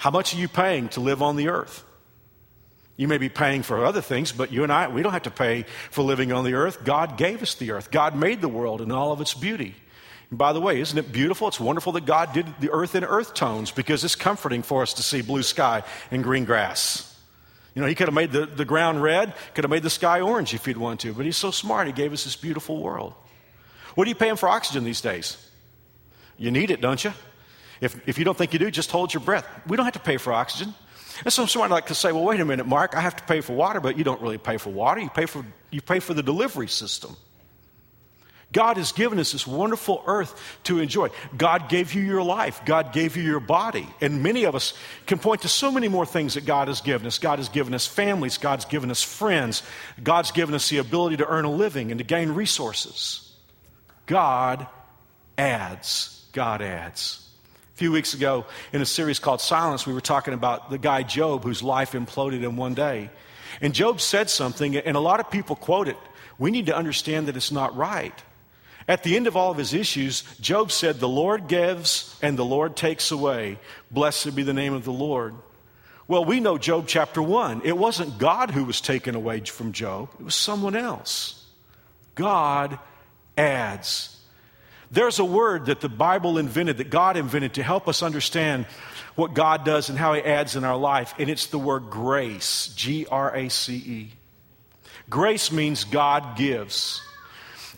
how 0.00 0.10
much 0.10 0.34
are 0.34 0.38
you 0.38 0.48
paying 0.48 0.88
to 0.88 1.00
live 1.00 1.20
on 1.20 1.36
the 1.36 1.48
earth? 1.48 1.84
You 2.96 3.06
may 3.06 3.18
be 3.18 3.28
paying 3.28 3.62
for 3.62 3.84
other 3.84 4.00
things, 4.00 4.32
but 4.32 4.50
you 4.50 4.62
and 4.62 4.72
I, 4.72 4.88
we 4.88 5.02
don't 5.02 5.12
have 5.12 5.24
to 5.24 5.30
pay 5.30 5.66
for 5.90 6.00
living 6.00 6.32
on 6.32 6.42
the 6.42 6.54
earth. 6.54 6.84
God 6.84 7.18
gave 7.18 7.42
us 7.42 7.54
the 7.54 7.72
earth. 7.72 7.90
God 7.90 8.16
made 8.16 8.40
the 8.40 8.48
world 8.48 8.80
in 8.80 8.90
all 8.90 9.12
of 9.12 9.20
its 9.20 9.34
beauty. 9.34 9.74
And 10.30 10.38
by 10.38 10.54
the 10.54 10.60
way, 10.60 10.80
isn't 10.80 10.96
it 10.96 11.12
beautiful? 11.12 11.48
It's 11.48 11.60
wonderful 11.60 11.92
that 11.92 12.06
God 12.06 12.32
did 12.32 12.46
the 12.60 12.70
earth 12.70 12.94
in 12.94 13.04
earth 13.04 13.34
tones 13.34 13.70
because 13.70 14.02
it's 14.02 14.14
comforting 14.14 14.62
for 14.62 14.80
us 14.80 14.94
to 14.94 15.02
see 15.02 15.20
blue 15.20 15.42
sky 15.42 15.82
and 16.10 16.24
green 16.24 16.46
grass. 16.46 17.14
You 17.74 17.82
know, 17.82 17.88
he 17.88 17.94
could 17.94 18.08
have 18.08 18.14
made 18.14 18.32
the, 18.32 18.46
the 18.46 18.64
ground 18.64 19.02
red, 19.02 19.34
could 19.52 19.64
have 19.64 19.70
made 19.70 19.82
the 19.82 19.90
sky 19.90 20.22
orange 20.22 20.54
if 20.54 20.64
he'd 20.64 20.78
wanted 20.78 21.00
to, 21.00 21.12
but 21.12 21.26
he's 21.26 21.36
so 21.36 21.50
smart, 21.50 21.88
he 21.88 21.92
gave 21.92 22.14
us 22.14 22.24
this 22.24 22.36
beautiful 22.36 22.80
world. 22.80 23.12
What 23.96 24.06
are 24.06 24.08
you 24.08 24.14
paying 24.14 24.36
for 24.36 24.48
oxygen 24.48 24.84
these 24.84 25.02
days? 25.02 25.36
You 26.38 26.50
need 26.50 26.70
it, 26.70 26.80
don't 26.80 27.04
you? 27.04 27.12
If, 27.80 28.08
if 28.08 28.18
you 28.18 28.24
don't 28.24 28.36
think 28.36 28.52
you 28.52 28.58
do, 28.58 28.70
just 28.70 28.90
hold 28.90 29.14
your 29.14 29.22
breath. 29.22 29.46
We 29.66 29.76
don't 29.76 29.86
have 29.86 29.94
to 29.94 30.00
pay 30.00 30.16
for 30.16 30.32
oxygen. 30.32 30.74
And 31.24 31.32
some 31.32 31.48
someone 31.48 31.70
like 31.70 31.86
to 31.86 31.94
say, 31.94 32.12
well, 32.12 32.24
wait 32.24 32.40
a 32.40 32.44
minute, 32.44 32.66
Mark, 32.66 32.96
I 32.96 33.00
have 33.00 33.16
to 33.16 33.22
pay 33.24 33.40
for 33.40 33.52
water, 33.52 33.80
but 33.80 33.98
you 33.98 34.04
don't 34.04 34.20
really 34.20 34.38
pay 34.38 34.56
for 34.56 34.70
water. 34.70 35.00
You 35.00 35.10
pay 35.10 35.26
for, 35.26 35.44
you 35.70 35.80
pay 35.80 36.00
for 36.00 36.14
the 36.14 36.22
delivery 36.22 36.68
system. 36.68 37.16
God 38.52 38.78
has 38.78 38.90
given 38.90 39.18
us 39.20 39.30
this 39.30 39.46
wonderful 39.46 40.02
earth 40.06 40.34
to 40.64 40.80
enjoy. 40.80 41.10
God 41.36 41.68
gave 41.68 41.94
you 41.94 42.02
your 42.02 42.22
life. 42.22 42.60
God 42.64 42.92
gave 42.92 43.16
you 43.16 43.22
your 43.22 43.38
body. 43.38 43.86
And 44.00 44.24
many 44.24 44.44
of 44.44 44.56
us 44.56 44.74
can 45.06 45.18
point 45.18 45.42
to 45.42 45.48
so 45.48 45.70
many 45.70 45.86
more 45.86 46.04
things 46.04 46.34
that 46.34 46.46
God 46.46 46.66
has 46.66 46.80
given 46.80 47.06
us. 47.06 47.18
God 47.18 47.38
has 47.38 47.48
given 47.48 47.74
us 47.74 47.86
families. 47.86 48.38
God's 48.38 48.64
given 48.64 48.90
us 48.90 49.02
friends. 49.02 49.62
God's 50.02 50.32
given 50.32 50.54
us 50.56 50.68
the 50.68 50.78
ability 50.78 51.18
to 51.18 51.28
earn 51.28 51.44
a 51.44 51.50
living 51.50 51.92
and 51.92 51.98
to 51.98 52.04
gain 52.04 52.30
resources. 52.30 53.32
God 54.06 54.66
adds. 55.38 56.26
God 56.32 56.60
adds. 56.60 57.29
Few 57.80 57.90
weeks 57.90 58.12
ago, 58.12 58.44
in 58.74 58.82
a 58.82 58.84
series 58.84 59.18
called 59.18 59.40
Silence, 59.40 59.86
we 59.86 59.94
were 59.94 60.02
talking 60.02 60.34
about 60.34 60.68
the 60.68 60.76
guy 60.76 61.02
Job 61.02 61.44
whose 61.44 61.62
life 61.62 61.92
imploded 61.92 62.44
in 62.44 62.56
one 62.56 62.74
day. 62.74 63.08
And 63.62 63.72
Job 63.72 64.02
said 64.02 64.28
something, 64.28 64.76
and 64.76 64.98
a 64.98 65.00
lot 65.00 65.18
of 65.18 65.30
people 65.30 65.56
quote 65.56 65.88
it. 65.88 65.96
We 66.36 66.50
need 66.50 66.66
to 66.66 66.76
understand 66.76 67.28
that 67.28 67.38
it's 67.38 67.50
not 67.50 67.74
right. 67.74 68.12
At 68.86 69.02
the 69.02 69.16
end 69.16 69.26
of 69.26 69.34
all 69.34 69.50
of 69.50 69.56
his 69.56 69.72
issues, 69.72 70.24
Job 70.42 70.70
said, 70.70 71.00
The 71.00 71.08
Lord 71.08 71.48
gives 71.48 72.14
and 72.20 72.38
the 72.38 72.44
Lord 72.44 72.76
takes 72.76 73.12
away. 73.12 73.58
Blessed 73.90 74.36
be 74.36 74.42
the 74.42 74.52
name 74.52 74.74
of 74.74 74.84
the 74.84 74.92
Lord. 74.92 75.34
Well, 76.06 76.26
we 76.26 76.38
know 76.38 76.58
Job 76.58 76.84
chapter 76.86 77.22
1. 77.22 77.62
It 77.64 77.78
wasn't 77.78 78.18
God 78.18 78.50
who 78.50 78.64
was 78.64 78.82
taken 78.82 79.14
away 79.14 79.40
from 79.40 79.72
Job, 79.72 80.10
it 80.20 80.24
was 80.24 80.34
someone 80.34 80.76
else. 80.76 81.46
God 82.14 82.78
adds. 83.38 84.19
There's 84.90 85.18
a 85.18 85.24
word 85.24 85.66
that 85.66 85.80
the 85.80 85.88
Bible 85.88 86.38
invented, 86.38 86.78
that 86.78 86.90
God 86.90 87.16
invented 87.16 87.54
to 87.54 87.62
help 87.62 87.86
us 87.86 88.02
understand 88.02 88.66
what 89.14 89.34
God 89.34 89.64
does 89.64 89.88
and 89.88 89.98
how 89.98 90.14
He 90.14 90.22
adds 90.22 90.56
in 90.56 90.64
our 90.64 90.76
life, 90.76 91.14
and 91.18 91.30
it's 91.30 91.46
the 91.46 91.58
word 91.58 91.90
grace 91.90 92.72
G 92.76 93.06
R 93.10 93.34
A 93.36 93.48
C 93.48 93.74
E. 93.74 94.12
Grace 95.08 95.52
means 95.52 95.84
God 95.84 96.36
gives. 96.36 97.02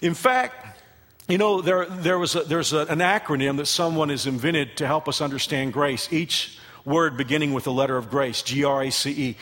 In 0.00 0.14
fact, 0.14 0.80
you 1.28 1.38
know, 1.38 1.60
there, 1.60 1.86
there 1.86 2.18
was 2.18 2.34
a, 2.34 2.42
there's 2.44 2.72
a, 2.72 2.80
an 2.80 2.98
acronym 2.98 3.56
that 3.58 3.66
someone 3.66 4.08
has 4.08 4.26
invented 4.26 4.76
to 4.78 4.86
help 4.86 5.08
us 5.08 5.20
understand 5.20 5.72
grace. 5.72 6.12
Each 6.12 6.58
word 6.84 7.16
beginning 7.16 7.52
with 7.52 7.64
the 7.64 7.72
letter 7.72 7.96
of 7.96 8.10
grace, 8.10 8.42
G 8.42 8.64
R 8.64 8.84
A 8.84 8.90
C 8.90 9.10
E. 9.10 9.36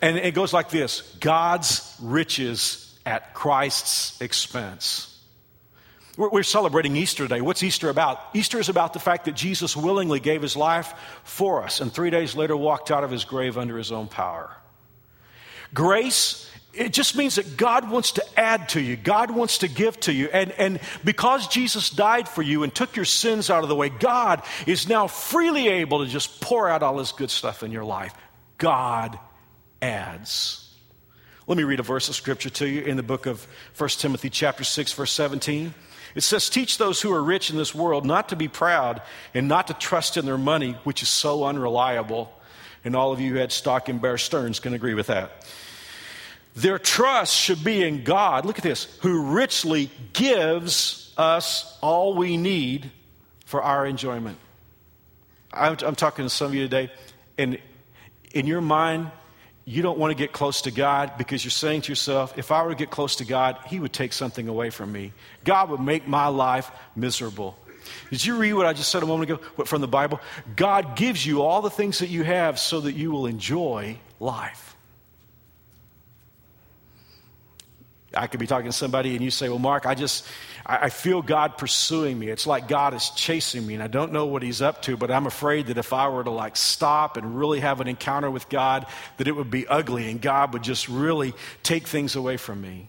And 0.00 0.18
it 0.18 0.34
goes 0.34 0.52
like 0.52 0.70
this 0.70 1.00
God's 1.20 1.96
riches 2.00 2.98
at 3.06 3.34
Christ's 3.34 4.20
expense. 4.20 5.11
We're, 6.16 6.42
celebrating 6.42 6.94
Easter 6.96 7.24
today. 7.24 7.40
What's 7.40 7.62
Easter 7.62 7.88
about? 7.88 8.20
Easter 8.34 8.58
is 8.58 8.68
about 8.68 8.92
the 8.92 8.98
fact 8.98 9.24
that 9.24 9.34
Jesus 9.34 9.74
willingly 9.74 10.20
gave 10.20 10.42
his 10.42 10.56
life 10.56 10.92
for 11.24 11.62
us 11.62 11.80
and 11.80 11.90
three 11.92 12.10
days 12.10 12.36
later 12.36 12.56
walked 12.56 12.90
out 12.90 13.02
of 13.02 13.10
his 13.10 13.24
grave 13.24 13.56
under 13.56 13.78
his 13.78 13.90
own 13.90 14.08
power. 14.08 14.54
Grace 15.72 16.50
it 16.74 16.92
just 16.94 17.16
means 17.16 17.34
that 17.34 17.56
God 17.56 17.90
wants 17.90 18.12
to 18.12 18.24
add 18.38 18.70
to 18.70 18.80
you. 18.80 18.96
God 18.96 19.30
wants 19.30 19.58
to 19.58 19.68
give 19.68 19.98
to 20.00 20.12
you. 20.12 20.28
And, 20.32 20.52
and 20.52 20.80
because 21.04 21.46
Jesus 21.48 21.90
died 21.90 22.28
for 22.28 22.40
you 22.40 22.62
and 22.62 22.74
took 22.74 22.96
your 22.96 23.04
sins 23.04 23.50
out 23.50 23.62
of 23.62 23.68
the 23.68 23.76
way, 23.76 23.90
God 23.90 24.42
is 24.66 24.88
now 24.88 25.06
freely 25.06 25.68
able 25.68 26.02
to 26.04 26.10
just 26.10 26.40
pour 26.40 26.68
out 26.70 26.82
all 26.82 26.96
this 26.96 27.12
good 27.12 27.30
stuff 27.30 27.62
in 27.62 27.72
your 27.72 27.84
life. 27.84 28.14
God 28.56 29.18
adds. 29.82 30.74
Let 31.46 31.58
me 31.58 31.64
read 31.64 31.80
a 31.80 31.82
verse 31.82 32.08
of 32.08 32.14
scripture 32.14 32.50
to 32.50 32.68
you 32.68 32.82
in 32.82 32.96
the 32.96 33.02
book 33.02 33.26
of 33.26 33.46
1 33.76 33.88
Timothy 33.90 34.30
chapter 34.30 34.64
6 34.64 34.92
verse 34.94 35.12
17. 35.12 35.74
It 36.14 36.22
says, 36.22 36.48
Teach 36.48 36.78
those 36.78 37.00
who 37.00 37.12
are 37.12 37.22
rich 37.22 37.50
in 37.50 37.56
this 37.56 37.74
world 37.74 38.04
not 38.04 38.28
to 38.30 38.36
be 38.36 38.48
proud 38.48 39.02
and 39.34 39.48
not 39.48 39.68
to 39.68 39.74
trust 39.74 40.16
in 40.16 40.26
their 40.26 40.38
money, 40.38 40.72
which 40.84 41.02
is 41.02 41.08
so 41.08 41.44
unreliable. 41.44 42.32
And 42.84 42.96
all 42.96 43.12
of 43.12 43.20
you 43.20 43.32
who 43.32 43.38
had 43.38 43.52
stock 43.52 43.88
in 43.88 43.98
Bear 43.98 44.18
Stearns 44.18 44.60
can 44.60 44.74
agree 44.74 44.94
with 44.94 45.06
that. 45.06 45.46
Their 46.54 46.78
trust 46.78 47.34
should 47.34 47.64
be 47.64 47.82
in 47.82 48.04
God, 48.04 48.44
look 48.44 48.58
at 48.58 48.64
this, 48.64 48.84
who 49.00 49.34
richly 49.34 49.90
gives 50.12 51.12
us 51.16 51.78
all 51.80 52.14
we 52.14 52.36
need 52.36 52.90
for 53.46 53.62
our 53.62 53.86
enjoyment. 53.86 54.36
I'm, 55.52 55.76
I'm, 55.84 55.94
talking 55.94 56.24
to 56.24 56.30
some 56.30 56.48
of 56.48 56.54
you 56.54 56.62
today, 56.62 56.90
and 57.38 57.58
in 58.32 58.46
your 58.46 58.60
mind, 58.60 59.10
you 59.64 59.82
don't 59.82 59.98
want 59.98 60.10
to 60.10 60.16
get 60.16 60.32
close 60.32 60.62
to 60.62 60.70
God 60.70 61.12
because 61.18 61.44
you're 61.44 61.50
saying 61.50 61.82
to 61.82 61.92
yourself, 61.92 62.36
if 62.36 62.50
I 62.50 62.62
were 62.62 62.70
to 62.70 62.76
get 62.76 62.90
close 62.90 63.16
to 63.16 63.24
God, 63.24 63.58
He 63.66 63.78
would 63.78 63.92
take 63.92 64.12
something 64.12 64.48
away 64.48 64.70
from 64.70 64.90
me. 64.90 65.12
God 65.44 65.70
would 65.70 65.80
make 65.80 66.06
my 66.08 66.26
life 66.26 66.70
miserable. 66.96 67.56
Did 68.10 68.24
you 68.24 68.36
read 68.36 68.54
what 68.54 68.66
I 68.66 68.72
just 68.72 68.90
said 68.90 69.02
a 69.02 69.06
moment 69.06 69.30
ago 69.30 69.64
from 69.64 69.80
the 69.80 69.88
Bible? 69.88 70.20
God 70.56 70.96
gives 70.96 71.24
you 71.24 71.42
all 71.42 71.62
the 71.62 71.70
things 71.70 71.98
that 71.98 72.08
you 72.08 72.22
have 72.24 72.58
so 72.58 72.80
that 72.80 72.92
you 72.92 73.10
will 73.10 73.26
enjoy 73.26 73.98
life. 74.20 74.71
I 78.14 78.26
could 78.26 78.40
be 78.40 78.46
talking 78.46 78.66
to 78.66 78.72
somebody 78.72 79.14
and 79.14 79.24
you 79.24 79.30
say, 79.30 79.48
Well, 79.48 79.58
Mark, 79.58 79.86
I 79.86 79.94
just, 79.94 80.26
I, 80.64 80.90
feel 80.90 81.22
God 81.22 81.58
pursuing 81.58 82.18
me. 82.18 82.28
It's 82.28 82.46
like 82.46 82.68
God 82.68 82.94
is 82.94 83.10
chasing 83.10 83.66
me 83.66 83.74
and 83.74 83.82
I 83.82 83.86
don't 83.86 84.12
know 84.12 84.26
what 84.26 84.42
He's 84.42 84.62
up 84.62 84.82
to, 84.82 84.96
but 84.96 85.10
I'm 85.10 85.26
afraid 85.26 85.66
that 85.66 85.78
if 85.78 85.92
I 85.92 86.08
were 86.08 86.22
to 86.22 86.30
like 86.30 86.56
stop 86.56 87.16
and 87.16 87.38
really 87.38 87.60
have 87.60 87.80
an 87.80 87.88
encounter 87.88 88.30
with 88.30 88.48
God, 88.48 88.86
that 89.16 89.26
it 89.26 89.32
would 89.32 89.50
be 89.50 89.66
ugly 89.66 90.10
and 90.10 90.20
God 90.20 90.52
would 90.52 90.62
just 90.62 90.88
really 90.88 91.34
take 91.62 91.86
things 91.86 92.16
away 92.16 92.36
from 92.36 92.60
me. 92.60 92.88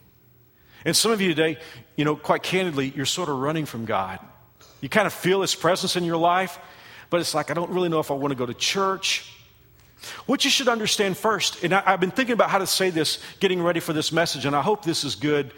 And 0.86 0.96
some 0.96 1.12
of 1.12 1.22
you 1.22 1.30
today, 1.30 1.58
you 1.96 2.06
know, 2.06 2.16
quite 2.16 2.44
candidly, 2.44 2.94
you're 2.96 3.06
sort 3.06 3.30
of 3.30 3.38
running 3.38 3.66
from 3.66 3.86
God. 3.86 4.20
You 4.82 4.90
kind 4.90 5.08
of 5.08 5.14
feel 5.14 5.42
His 5.42 5.56
presence 5.56 5.96
in 5.96 6.04
your 6.04 6.18
life, 6.18 6.60
but 7.10 7.22
it's 7.22 7.34
like, 7.34 7.50
I 7.50 7.54
don't 7.54 7.72
really 7.72 7.90
know 7.90 8.00
if 8.00 8.12
I 8.12 8.16
want 8.16 8.32
to 8.32 8.36
go 8.36 8.46
to 8.46 8.54
church. 8.54 9.33
What 10.26 10.44
you 10.46 10.52
should 10.52 10.68
understand 10.68 11.18
first, 11.18 11.64
and 11.64 11.74
I, 11.74 11.82
have 11.82 12.00
been 12.00 12.12
thinking 12.12 12.34
about 12.34 12.50
how 12.50 12.60
to 12.60 12.68
say 12.68 12.90
this, 12.90 13.20
getting 13.40 13.62
ready 13.62 13.80
for 13.80 13.94
this 13.94 14.12
message, 14.12 14.46
and 14.46 14.56
I 14.56 14.62
hope 14.62 14.84
this 14.84 15.04
is 15.04 15.16
good. 15.16 15.54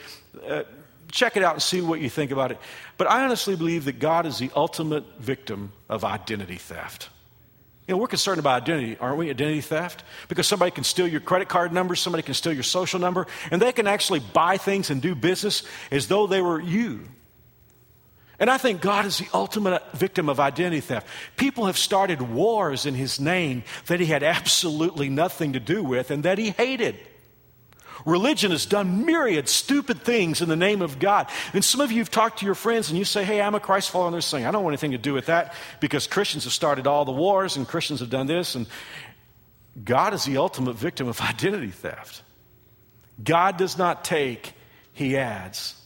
Uh, 0.47 0.63
check 1.11 1.37
it 1.37 1.43
out 1.43 1.53
and 1.53 1.61
see 1.61 1.81
what 1.81 2.01
you 2.01 2.09
think 2.09 2.31
about 2.31 2.51
it. 2.51 2.57
But 2.97 3.09
I 3.09 3.23
honestly 3.23 3.55
believe 3.55 3.85
that 3.85 3.99
God 3.99 4.25
is 4.25 4.37
the 4.37 4.51
ultimate 4.55 5.03
victim 5.19 5.71
of 5.89 6.03
identity 6.03 6.57
theft. 6.57 7.09
You 7.87 7.93
know, 7.93 7.99
we're 7.99 8.07
concerned 8.07 8.39
about 8.39 8.63
identity, 8.63 8.97
aren't 8.99 9.17
we? 9.17 9.29
Identity 9.29 9.61
theft? 9.61 10.03
Because 10.27 10.47
somebody 10.47 10.71
can 10.71 10.83
steal 10.83 11.07
your 11.07 11.21
credit 11.21 11.49
card 11.49 11.71
number, 11.71 11.95
somebody 11.95 12.23
can 12.23 12.33
steal 12.33 12.53
your 12.53 12.63
social 12.63 12.99
number, 12.99 13.27
and 13.51 13.61
they 13.61 13.71
can 13.71 13.85
actually 13.85 14.21
buy 14.21 14.57
things 14.57 14.89
and 14.89 15.01
do 15.01 15.13
business 15.13 15.63
as 15.91 16.07
though 16.07 16.25
they 16.25 16.41
were 16.41 16.59
you. 16.59 17.01
And 18.39 18.49
I 18.49 18.57
think 18.57 18.81
God 18.81 19.05
is 19.05 19.17
the 19.17 19.27
ultimate 19.33 19.81
victim 19.93 20.27
of 20.29 20.39
identity 20.39 20.81
theft. 20.81 21.07
People 21.37 21.67
have 21.67 21.77
started 21.77 22.21
wars 22.21 22.85
in 22.85 22.93
his 22.93 23.19
name 23.19 23.63
that 23.87 23.99
he 23.99 24.07
had 24.07 24.23
absolutely 24.23 25.09
nothing 25.09 25.53
to 25.53 25.59
do 25.59 25.83
with 25.83 26.11
and 26.11 26.23
that 26.23 26.37
he 26.37 26.49
hated. 26.49 26.97
Religion 28.05 28.51
has 28.51 28.65
done 28.65 29.05
myriad 29.05 29.49
stupid 29.49 30.01
things 30.01 30.41
in 30.41 30.47
the 30.47 30.55
name 30.55 30.81
of 30.81 30.99
God. 30.99 31.27
And 31.53 31.65
some 31.65 31.81
of 31.81 31.91
you 31.91 31.99
have 31.99 32.11
talked 32.11 32.39
to 32.39 32.45
your 32.45 32.55
friends 32.55 32.89
and 32.89 32.99
you 32.99 33.05
say, 33.05 33.23
Hey, 33.23 33.41
I'm 33.41 33.55
a 33.55 33.59
Christ 33.59 33.89
follower. 33.89 34.07
And 34.07 34.13
they're 34.13 34.21
saying, 34.21 34.45
I 34.45 34.51
don't 34.51 34.63
want 34.63 34.73
anything 34.73 34.91
to 34.91 34.97
do 34.97 35.13
with 35.13 35.27
that 35.27 35.53
because 35.79 36.05
Christians 36.05 36.43
have 36.43 36.53
started 36.53 36.85
all 36.87 37.05
the 37.05 37.11
wars 37.11 37.57
and 37.57 37.67
Christians 37.67 38.01
have 38.01 38.11
done 38.11 38.27
this. 38.27 38.53
And 38.53 38.67
God 39.83 40.13
is 40.13 40.25
the 40.25 40.37
ultimate 40.37 40.75
victim 40.75 41.07
of 41.07 41.19
identity 41.21 41.71
theft. 41.71 42.21
God 43.23 43.57
does 43.57 43.77
not 43.77 44.03
take, 44.03 44.53
He 44.93 45.17
adds. 45.17 45.81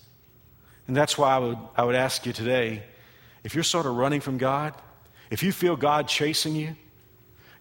And 0.90 0.98
that's 0.98 1.20
why 1.20 1.36
I 1.36 1.38
would, 1.38 1.58
I 1.78 1.84
would 1.84 1.94
ask 1.94 2.26
you 2.26 2.34
today 2.34 2.82
if 3.44 3.54
you're 3.54 3.64
sort 3.64 3.86
of 3.86 3.96
running 3.96 4.22
from 4.22 4.40
God, 4.40 4.74
if 5.30 5.44
you 5.44 5.52
feel 5.52 5.76
God 5.76 6.08
chasing 6.08 6.56
you, 6.56 6.76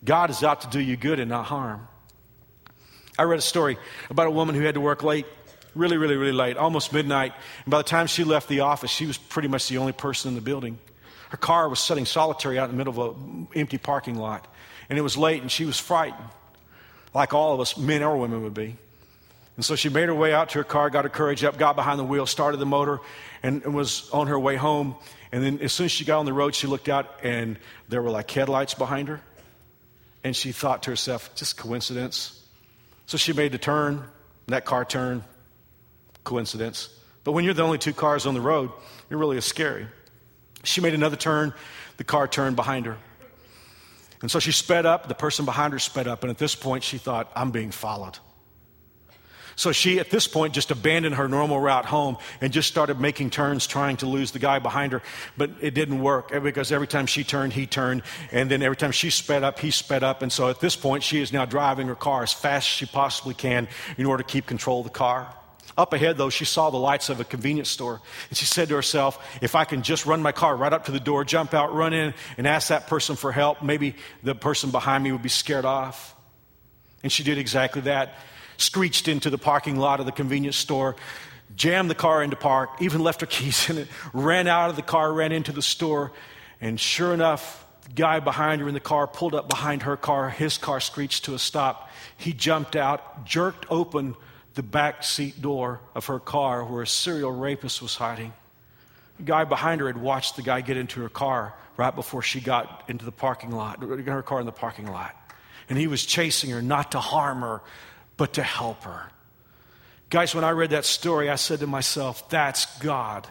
God 0.03 0.31
is 0.31 0.43
out 0.43 0.63
to 0.63 0.69
do 0.69 0.81
you 0.81 0.97
good 0.97 1.21
and 1.21 1.29
not 1.29 1.45
harm. 1.45 1.87
I 3.19 3.25
read 3.25 3.39
a 3.39 3.43
story 3.43 3.77
about 4.09 4.29
a 4.29 4.31
woman 4.31 4.55
who 4.55 4.63
had 4.63 4.77
to 4.77 4.81
work 4.81 5.03
late, 5.03 5.27
really, 5.75 5.99
really, 5.99 6.17
really 6.17 6.33
late, 6.33 6.57
almost 6.57 6.95
midnight. 6.95 7.35
And 7.67 7.71
by 7.71 7.77
the 7.77 7.85
time 7.85 8.07
she 8.07 8.25
left 8.25 8.49
the 8.49 8.61
office, 8.61 8.91
she 8.91 9.05
was 9.05 9.19
pretty 9.19 9.49
much 9.49 9.69
the 9.69 9.77
only 9.77 9.93
person 9.93 10.31
in 10.31 10.35
the 10.35 10.41
building. 10.41 10.79
Her 11.29 11.37
car 11.37 11.69
was 11.69 11.81
sitting 11.81 12.07
solitary 12.07 12.59
out 12.59 12.71
in 12.71 12.79
the 12.79 12.83
middle 12.83 13.11
of 13.11 13.19
an 13.19 13.49
empty 13.55 13.77
parking 13.77 14.17
lot. 14.17 14.51
And 14.89 14.99
it 14.99 15.03
was 15.03 15.19
late, 15.19 15.43
and 15.43 15.53
she 15.53 15.67
was 15.67 15.79
frightened, 15.79 16.31
like 17.13 17.35
all 17.35 17.53
of 17.53 17.61
us, 17.61 17.77
men 17.77 18.03
or 18.03 18.17
women, 18.17 18.43
would 18.43 18.55
be. 18.55 18.79
And 19.59 19.65
so 19.65 19.75
she 19.75 19.89
made 19.89 20.07
her 20.07 20.15
way 20.15 20.33
out 20.33 20.51
to 20.51 20.59
her 20.59 20.65
car, 20.65 20.89
got 20.89 21.05
her 21.05 21.11
courage 21.11 21.43
up, 21.43 21.59
got 21.59 21.75
behind 21.75 21.99
the 21.99 22.05
wheel, 22.05 22.27
started 22.27 22.59
the 22.59 22.65
motor, 22.65 23.01
and 23.43 23.75
was 23.75 24.09
on 24.11 24.29
her 24.29 24.39
way 24.39 24.55
home. 24.55 24.95
And 25.33 25.43
then 25.43 25.59
as 25.59 25.73
soon 25.73 25.87
as 25.87 25.91
she 25.91 26.05
got 26.05 26.21
on 26.21 26.27
the 26.27 26.33
road, 26.33 26.55
she 26.55 26.69
looked 26.69 26.89
out, 26.89 27.25
and 27.25 27.59
there 27.89 28.01
were 28.01 28.11
like 28.11 28.31
headlights 28.31 28.75
behind 28.75 29.09
her. 29.09 29.21
And 30.23 30.37
she 30.37 30.53
thought 30.53 30.85
to 30.85 30.91
herself, 30.91 31.35
just 31.35 31.57
coincidence. 31.57 32.41
So 33.07 33.17
she 33.17 33.33
made 33.33 33.51
the 33.51 33.59
turn, 33.59 34.05
that 34.47 34.65
car 34.65 34.85
turned, 34.85 35.25
coincidence. 36.23 36.89
But 37.25 37.33
when 37.33 37.45
you're 37.45 37.53
the 37.53 37.65
only 37.65 37.79
two 37.79 37.93
cars 37.93 38.27
on 38.27 38.35
the 38.35 38.41
road, 38.41 38.71
it 39.11 39.17
really 39.17 39.39
is 39.39 39.45
scary. 39.45 39.89
She 40.63 40.81
made 40.81 40.95
another 40.95 41.17
turn, 41.17 41.53
the 41.97 42.05
car 42.05 42.29
turned 42.29 42.55
behind 42.55 42.87
her. 42.87 42.97
And 44.23 44.31
so 44.31 44.39
she 44.39 44.53
sped 44.53 44.87
up, 44.87 45.09
the 45.09 45.17
person 45.17 45.45
behind 45.45 45.73
her 45.73 45.81
sped 45.81 46.07
up, 46.07 46.23
and 46.23 46.31
at 46.31 46.39
this 46.39 46.55
point 46.55 46.85
she 46.85 46.97
thought, 46.97 47.33
I'm 47.35 47.51
being 47.51 47.73
followed. 47.73 48.21
So 49.59 49.73
she, 49.73 49.99
at 49.99 50.09
this 50.09 50.29
point, 50.29 50.55
just 50.55 50.71
abandoned 50.71 51.17
her 51.17 51.27
normal 51.27 51.59
route 51.59 51.85
home 51.85 52.17
and 52.41 52.53
just 52.53 52.69
started 52.69 53.01
making 53.01 53.31
turns 53.31 53.67
trying 53.67 53.97
to 53.97 54.07
lose 54.07 54.31
the 54.31 54.39
guy 54.39 54.61
behind 54.61 54.93
her. 54.93 55.03
But 55.37 55.51
it 55.61 55.75
didn't 55.75 56.01
work 56.01 56.31
eh, 56.33 56.39
because 56.39 56.71
every 56.71 56.87
time 56.87 57.07
she 57.07 57.25
turned, 57.25 57.53
he 57.53 57.67
turned. 57.67 58.03
And 58.31 58.49
then 58.49 58.63
every 58.63 58.77
time 58.77 58.93
she 58.93 59.11
sped 59.11 59.43
up, 59.43 59.59
he 59.59 59.73
sped 59.73 60.05
up. 60.05 60.23
And 60.23 60.33
so 60.33 60.49
at 60.49 60.61
this 60.61 60.77
point, 60.77 61.03
she 61.03 61.21
is 61.21 61.33
now 61.33 61.45
driving 61.45 61.89
her 61.89 61.97
car 61.97 62.23
as 62.23 62.33
fast 62.33 62.69
as 62.69 62.73
she 62.73 62.87
possibly 62.87 63.35
can 63.35 63.67
in 63.97 64.07
order 64.07 64.23
to 64.23 64.29
keep 64.29 64.47
control 64.47 64.79
of 64.79 64.85
the 64.85 64.91
car. 64.91 65.35
Up 65.77 65.93
ahead, 65.93 66.19
though, 66.19 66.31
she 66.31 66.45
saw 66.45 66.71
the 66.71 66.77
lights 66.77 67.09
of 67.09 67.19
a 67.19 67.25
convenience 67.25 67.69
store. 67.69 68.01
And 68.29 68.39
she 68.39 68.45
said 68.45 68.69
to 68.69 68.77
herself, 68.77 69.19
if 69.43 69.57
I 69.57 69.65
can 69.65 69.83
just 69.83 70.07
run 70.07 70.23
my 70.23 70.31
car 70.31 70.55
right 70.57 70.73
up 70.73 70.85
to 70.85 70.93
the 70.93 71.01
door, 71.01 71.25
jump 71.25 71.53
out, 71.53 71.75
run 71.75 71.93
in, 71.93 72.15
and 72.37 72.47
ask 72.47 72.69
that 72.69 72.87
person 72.87 73.17
for 73.17 73.33
help, 73.33 73.61
maybe 73.61 73.97
the 74.23 74.37
person 74.37 74.71
behind 74.71 75.03
me 75.03 75.11
would 75.11 75.23
be 75.23 75.29
scared 75.29 75.65
off. 75.65 76.15
And 77.03 77.11
she 77.11 77.25
did 77.25 77.39
exactly 77.39 77.83
that 77.83 78.15
screeched 78.59 79.09
into 79.09 79.31
the 79.31 79.39
parking 79.39 79.77
lot 79.77 80.01
of 80.01 80.07
the 80.07 80.13
convenience 80.13 80.57
store, 80.57 80.97
jammed 81.57 81.89
the 81.89 81.95
car 81.95 82.23
into 82.23 82.37
park, 82.37 82.71
even 82.81 83.03
left 83.03 83.23
her 83.23 83.27
keys 83.27 83.71
in 83.71 83.79
it, 83.79 83.89
ran 84.13 84.47
out 84.47 84.69
of 84.69 84.77
the 84.77 84.83
car, 84.83 85.13
ran 85.13 85.33
into 85.33 85.53
the 85.53 85.63
store, 85.63 86.13
and 86.61 86.79
sure 86.79 87.15
enough, 87.15 87.65
the 87.85 87.93
guy 87.93 88.21
behind 88.21 88.61
her 88.61 88.69
in 88.69 88.75
the 88.75 88.81
car 88.81 89.07
pulled 89.07 89.35
up 89.35 89.49
behind 89.49 89.83
her 89.85 89.97
car. 89.97 90.29
His 90.29 90.59
car 90.59 90.81
screeched 90.81 91.25
to 91.25 91.35
a 91.35 91.39
stop. 91.39 91.91
He 92.17 92.33
jumped 92.33 92.77
out, 92.77 93.25
jerked 93.25 93.65
open 93.71 94.15
the 94.55 94.63
back 94.63 95.05
seat 95.05 95.41
door 95.41 95.81
of 95.95 96.07
her 96.07 96.19
car 96.19 96.65
where 96.65 96.83
a 96.83 96.87
serial 96.87 97.31
rapist 97.31 97.81
was 97.81 97.95
hiding. 97.95 98.33
The 99.17 99.23
guy 99.23 99.45
behind 99.45 99.81
her 99.81 99.87
had 99.87 99.97
watched 99.97 100.37
the 100.37 100.43
guy 100.43 100.61
get 100.61 100.77
into 100.77 101.01
her 101.01 101.09
car 101.09 101.55
right 101.77 101.95
before 101.95 102.23
she 102.23 102.41
got 102.41 102.85
into 102.89 103.05
the 103.05 103.13
parking 103.13 103.53
lot, 103.53 103.81
her 103.81 104.23
car 104.23 104.41
in 104.41 104.47
the 104.47 104.53
parking 104.53 104.89
lot. 104.89 105.15
And 105.69 105.79
he 105.79 105.87
was 105.87 106.05
chasing 106.05 106.51
her 106.51 106.61
not 106.61 106.93
to 106.93 107.01
harm 107.01 107.41
her, 107.41 107.61
but 108.19 108.35
to 108.35 108.43
help 108.43 108.85
her. 108.85 109.09
Guys, 110.11 110.35
when 110.35 110.45
I 110.45 110.51
read 110.51 110.71
that 110.71 110.85
story, 110.85 111.31
I 111.31 111.37
said 111.37 111.61
to 111.61 111.67
myself, 111.67 112.29
that's 112.29 112.79
God. 112.81 113.27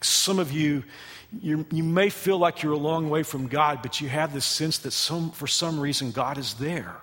Some 0.00 0.38
of 0.38 0.52
you, 0.52 0.84
you, 1.40 1.66
may 1.70 2.10
feel 2.10 2.38
like 2.38 2.62
you're 2.62 2.72
a 2.72 2.78
long 2.78 3.10
way 3.10 3.22
from 3.22 3.48
God, 3.48 3.80
but 3.82 4.00
you 4.00 4.08
have 4.08 4.32
this 4.32 4.44
sense 4.44 4.78
that 4.78 4.92
some, 4.92 5.30
for 5.30 5.46
some 5.46 5.80
reason 5.80 6.12
God 6.12 6.38
is 6.38 6.54
there. 6.54 6.96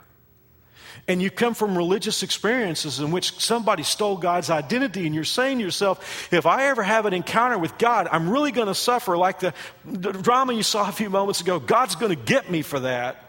And 1.08 1.21
you 1.21 1.32
come 1.32 1.53
from 1.53 1.77
religious 1.77 2.21
experiences 2.21 2.99
in 2.99 3.12
which 3.12 3.39
somebody 3.39 3.84
stole 3.84 4.17
God's 4.17 4.49
identity, 4.49 5.06
and 5.06 5.15
you're 5.15 5.23
saying 5.23 5.60
to 5.60 5.63
yourself, 5.63 6.34
if 6.34 6.45
I 6.45 6.65
ever 6.65 6.84
have 6.84 7.06
an 7.06 7.13
encounter 7.13 7.58
with 7.58 7.77
God, 7.77 8.10
I'm 8.12 8.30
really 8.30 8.51
going 8.51 8.67
to 8.67 8.75
suffer 8.75 9.17
like 9.17 9.39
the, 9.39 9.53
the 9.86 10.12
drama 10.12 10.53
you 10.53 10.63
saw 10.63 10.89
a 10.89 10.91
few 10.91 11.10
moments 11.10 11.39
ago. 11.39 11.60
God's 11.60 11.95
going 11.95 12.13
to 12.13 12.21
get 12.21 12.51
me 12.51 12.62
for 12.62 12.82
that. 12.82 13.26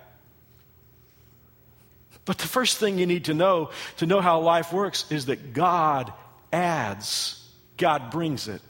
But 2.29 2.37
the 2.37 2.47
first 2.47 2.77
thing 2.77 2.99
you 2.99 3.07
need 3.07 3.25
to 3.25 3.33
know 3.33 3.71
to 3.97 4.07
know 4.07 4.21
how 4.21 4.41
life 4.41 4.71
works 4.71 5.11
is 5.11 5.27
that 5.27 5.55
God 5.55 6.13
adds, 6.53 7.43
God 7.79 8.11
brings 8.11 8.49
it, 8.49 8.61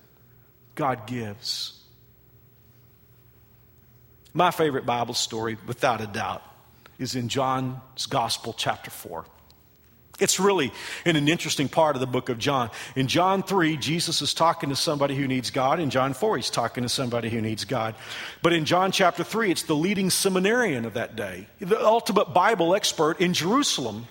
God 0.77 1.09
gives. 1.09 1.77
My 4.33 4.53
favorite 4.53 4.87
Bible 4.87 5.15
story, 5.15 5.59
without 5.67 6.01
a 6.01 6.07
doubt, 6.07 6.45
is 7.01 7.17
in 7.17 7.29
John's 7.29 8.07
Gospel, 8.09 8.55
chapter 8.57 8.93
4. 8.93 9.25
It's 10.19 10.41
really 10.41 10.73
in 11.05 11.17
an 11.17 11.29
interesting 11.29 11.69
part 11.69 11.95
of 11.95 12.01
the 12.01 12.07
book 12.07 12.29
of 12.29 12.39
John. 12.39 12.71
In 12.97 13.07
John 13.07 13.43
3, 13.43 13.77
Jesus 13.77 14.21
is 14.21 14.35
talking 14.35 14.69
to 14.71 14.77
somebody 14.77 15.15
who 15.15 15.29
needs 15.29 15.51
God. 15.51 15.79
In 15.79 15.91
John 15.91 16.13
4, 16.13 16.37
he's 16.37 16.51
talking 16.51 16.83
to 16.83 16.89
somebody 16.89 17.31
who 17.31 17.41
needs 17.41 17.65
God. 17.65 17.95
But 18.43 18.53
in 18.53 18.65
John 18.65 18.91
chapter 18.91 19.23
3, 19.23 19.51
it's 19.51 19.63
the 19.63 19.77
leading 19.77 20.11
seminarian 20.11 20.85
of 20.85 20.95
that 20.95 21.15
day, 21.15 21.47
the 21.61 21.85
ultimate 21.85 22.35
Bible 22.35 22.75
expert 22.75 23.21
in 23.21 23.33
Jerusalem. 23.33 24.07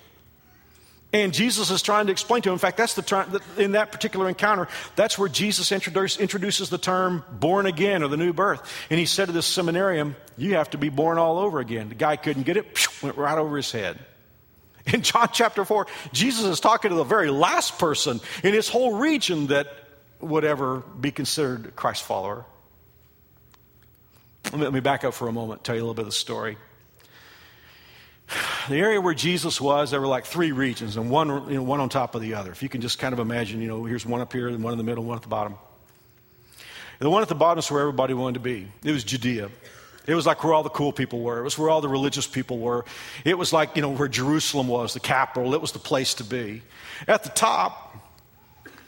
And 1.13 1.33
Jesus 1.33 1.71
is 1.71 1.81
trying 1.81 2.07
to 2.07 2.11
explain 2.11 2.41
to 2.41 2.49
him. 2.49 2.53
In 2.53 2.59
fact, 2.59 2.77
that's 2.77 2.93
the 2.93 3.01
term, 3.01 3.39
in 3.57 3.71
that 3.73 3.93
particular 3.93 4.27
encounter, 4.27 4.67
that's 4.95 5.17
where 5.17 5.29
Jesus 5.29 5.71
introduce, 5.71 6.17
introduces 6.17 6.69
the 6.69 6.77
term 6.77 7.23
born 7.31 7.65
again 7.65 8.03
or 8.03 8.09
the 8.09 8.17
new 8.17 8.33
birth. 8.33 8.61
And 8.89 8.99
he 8.99 9.05
said 9.05 9.25
to 9.27 9.31
this 9.31 9.45
seminarian, 9.45 10.17
You 10.37 10.55
have 10.55 10.69
to 10.71 10.77
be 10.77 10.89
born 10.89 11.17
all 11.17 11.39
over 11.39 11.59
again. 11.59 11.89
The 11.89 11.95
guy 11.95 12.17
couldn't 12.17 12.43
get 12.43 12.57
it, 12.57 12.65
went 13.01 13.15
right 13.15 13.37
over 13.37 13.55
his 13.55 13.71
head. 13.71 13.97
In 14.93 15.01
John 15.01 15.29
chapter 15.33 15.65
4, 15.65 15.87
Jesus 16.13 16.45
is 16.45 16.59
talking 16.59 16.89
to 16.89 16.95
the 16.95 17.03
very 17.03 17.29
last 17.29 17.77
person 17.77 18.21
in 18.43 18.53
his 18.53 18.69
whole 18.69 18.97
region 18.97 19.47
that 19.47 19.67
would 20.19 20.45
ever 20.45 20.79
be 20.79 21.11
considered 21.11 21.75
Christ 21.75 22.03
follower. 22.03 22.45
Let 24.53 24.71
me 24.71 24.79
back 24.79 25.03
up 25.03 25.13
for 25.13 25.27
a 25.27 25.31
moment, 25.33 25.63
tell 25.63 25.75
you 25.75 25.81
a 25.81 25.83
little 25.83 25.93
bit 25.93 26.03
of 26.03 26.07
the 26.07 26.13
story. 26.13 26.57
The 28.67 28.75
area 28.75 28.99
where 28.99 29.13
Jesus 29.13 29.61
was, 29.61 29.91
there 29.91 30.01
were 30.01 30.07
like 30.07 30.25
three 30.25 30.51
regions, 30.51 30.97
and 30.97 31.09
one, 31.09 31.29
you 31.47 31.55
know, 31.55 31.63
one 31.63 31.79
on 31.79 31.87
top 31.87 32.15
of 32.15 32.21
the 32.21 32.33
other. 32.33 32.51
If 32.51 32.61
you 32.61 32.67
can 32.67 32.81
just 32.81 32.99
kind 32.99 33.13
of 33.13 33.19
imagine, 33.19 33.61
you 33.61 33.69
know, 33.69 33.85
here's 33.85 34.05
one 34.05 34.19
up 34.19 34.33
here, 34.33 34.49
and 34.49 34.61
one 34.61 34.73
in 34.73 34.77
the 34.77 34.83
middle, 34.83 35.05
one 35.05 35.15
at 35.15 35.21
the 35.21 35.29
bottom. 35.29 35.55
The 36.99 37.09
one 37.09 37.21
at 37.21 37.29
the 37.29 37.35
bottom 37.35 37.59
is 37.59 37.71
where 37.71 37.79
everybody 37.79 38.13
wanted 38.13 38.33
to 38.33 38.39
be. 38.41 38.69
It 38.83 38.91
was 38.91 39.05
Judea. 39.05 39.49
It 40.07 40.15
was 40.15 40.25
like 40.25 40.43
where 40.43 40.53
all 40.53 40.63
the 40.63 40.69
cool 40.69 40.93
people 40.93 41.19
were. 41.19 41.39
It 41.39 41.43
was 41.43 41.57
where 41.57 41.69
all 41.69 41.81
the 41.81 41.89
religious 41.89 42.25
people 42.25 42.59
were. 42.59 42.85
It 43.25 43.37
was 43.37 43.51
like, 43.51 43.75
you 43.75 43.81
know, 43.81 43.89
where 43.89 44.07
Jerusalem 44.07 44.69
was, 44.69 44.93
the 44.93 45.01
capital. 45.01 45.53
It 45.53 45.61
was 45.61 45.73
the 45.73 45.79
place 45.79 46.15
to 46.15 46.23
be. 46.23 46.61
At 47.07 47.23
the 47.23 47.29
top, 47.29 47.95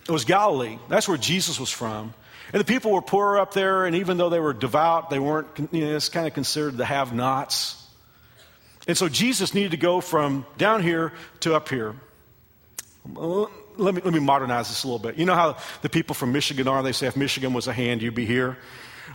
it 0.08 0.12
was 0.12 0.24
Galilee. 0.24 0.80
That's 0.88 1.08
where 1.08 1.18
Jesus 1.18 1.60
was 1.60 1.70
from. 1.70 2.14
And 2.54 2.60
the 2.60 2.66
people 2.66 2.92
were 2.92 3.02
poor 3.02 3.38
up 3.38 3.54
there, 3.54 3.86
and 3.86 3.98
even 3.98 4.18
though 4.18 4.30
they 4.30 4.40
were 4.40 4.54
devout, 4.54 5.10
they 5.10 5.20
weren't, 5.20 5.48
you 5.72 5.86
know, 5.86 5.96
it's 5.96 6.10
kind 6.10 6.26
of 6.26 6.34
considered 6.34 6.78
the 6.78 6.86
have 6.86 7.14
nots. 7.14 7.76
And 8.88 8.98
so 8.98 9.08
Jesus 9.08 9.54
needed 9.54 9.72
to 9.72 9.78
go 9.78 10.02
from 10.02 10.46
down 10.58 10.82
here 10.82 11.14
to 11.42 11.54
up 11.54 11.70
here. 11.70 11.96
Let 13.14 13.96
me, 13.96 14.02
let 14.02 14.14
me 14.14 14.20
modernize 14.20 14.70
this 14.70 14.84
a 14.84 14.88
little 14.88 15.00
bit. 15.00 15.18
You 15.18 15.26
know 15.26 15.36
how 15.36 15.58
the 15.84 15.90
people 15.90 16.16
from 16.16 16.32
Michigan 16.32 16.68
are? 16.68 16.82
They 16.82 16.92
say 16.92 17.08
if 17.08 17.16
Michigan 17.16 17.54
was 17.54 17.68
a 17.68 17.74
hand, 17.74 18.02
you'd 18.02 18.16
be 18.16 18.26
here. 18.26 18.58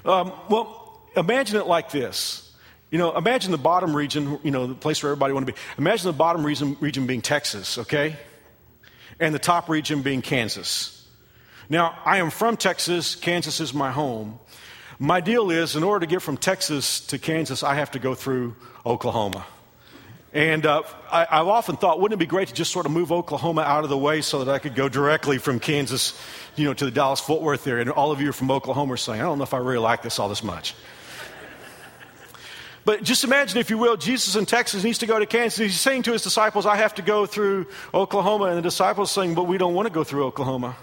Um, 0.05 0.33
well, 0.49 0.84
imagine 1.17 1.57
it 1.57 1.67
like 1.67 1.91
this. 1.91 2.53
You 2.91 2.99
know, 2.99 3.17
imagine 3.17 3.51
the 3.51 3.59
bottom 3.59 3.95
region, 3.95 4.39
you 4.43 4.51
know, 4.51 4.67
the 4.67 4.75
place 4.75 5.03
where 5.03 5.11
everybody 5.11 5.33
want 5.33 5.47
to 5.47 5.53
be. 5.53 5.59
Imagine 5.79 6.07
the 6.07 6.13
bottom 6.13 6.45
region, 6.47 6.77
region 6.81 7.07
being 7.07 7.23
Texas, 7.23 7.79
okay? 7.79 8.17
And 9.19 9.35
the 9.35 9.41
top 9.41 9.69
region 9.69 10.03
being 10.03 10.23
Kansas. 10.23 11.07
Now, 11.69 11.99
I 12.05 12.19
am 12.19 12.31
from 12.31 12.57
Texas. 12.57 13.17
Kansas 13.17 13.59
is 13.61 13.75
my 13.75 13.91
home. 13.91 14.39
My 14.99 15.21
deal 15.21 15.51
is, 15.51 15.75
in 15.75 15.83
order 15.83 16.07
to 16.07 16.11
get 16.11 16.23
from 16.23 16.37
Texas 16.37 17.01
to 17.09 17.19
Kansas, 17.19 17.63
I 17.63 17.75
have 17.75 17.91
to 17.93 17.99
go 17.99 18.15
through 18.15 18.55
Oklahoma. 18.87 19.45
And 20.33 20.67
uh, 20.67 20.83
I, 21.11 21.27
have 21.31 21.49
often 21.49 21.77
thought, 21.77 22.01
wouldn't 22.01 22.21
it 22.21 22.25
be 22.25 22.27
great 22.27 22.49
to 22.49 22.55
just 22.55 22.73
sort 22.73 22.87
of 22.87 22.93
move 22.93 23.13
Oklahoma 23.13 23.63
out 23.63 23.85
of 23.85 23.91
the 23.91 23.99
way 23.99 24.21
so 24.21 24.45
that 24.45 24.53
I 24.53 24.59
could 24.59 24.75
go 24.75 24.89
directly 24.89 25.39
from 25.39 25.61
Kansas, 25.61 26.21
you 26.57 26.65
know, 26.65 26.75
to 26.75 26.85
the 26.85 26.91
Dallas 26.91 27.21
Fort 27.21 27.41
Worth 27.41 27.67
area? 27.67 27.83
And 27.83 27.91
all 27.91 28.11
of 28.11 28.21
you 28.21 28.31
are 28.31 28.33
from 28.33 28.51
Oklahoma 28.51 28.95
are 28.95 28.97
saying, 28.97 29.21
I 29.21 29.25
don't 29.25 29.39
know 29.39 29.45
if 29.45 29.55
I 29.55 29.59
really 29.59 29.79
like 29.79 30.03
this 30.03 30.19
all 30.19 30.29
this 30.29 30.43
much. 30.43 30.75
But 32.85 33.03
just 33.03 33.25
imagine, 33.25 33.59
if 33.59 33.71
you 33.71 33.79
will, 33.79 33.97
Jesus 33.97 34.37
in 34.37 34.45
Texas 34.47 34.85
needs 34.85 34.99
to 34.99 35.07
go 35.07 35.19
to 35.19 35.27
Kansas. 35.27 35.59
He's 35.59 35.81
saying 35.81 36.03
to 36.03 36.13
his 36.13 36.23
disciples, 36.23 36.67
I 36.67 36.77
have 36.77 36.95
to 36.97 37.03
go 37.03 37.25
through 37.25 37.67
Oklahoma. 37.95 38.47
And 38.47 38.59
the 38.59 38.63
disciples 38.63 39.11
saying, 39.11 39.35
But 39.35 39.45
we 39.45 39.57
don't 39.57 39.75
want 39.75 39.89
to 39.89 39.93
go 39.93 40.05
through 40.05 40.25
Oklahoma. 40.27 40.77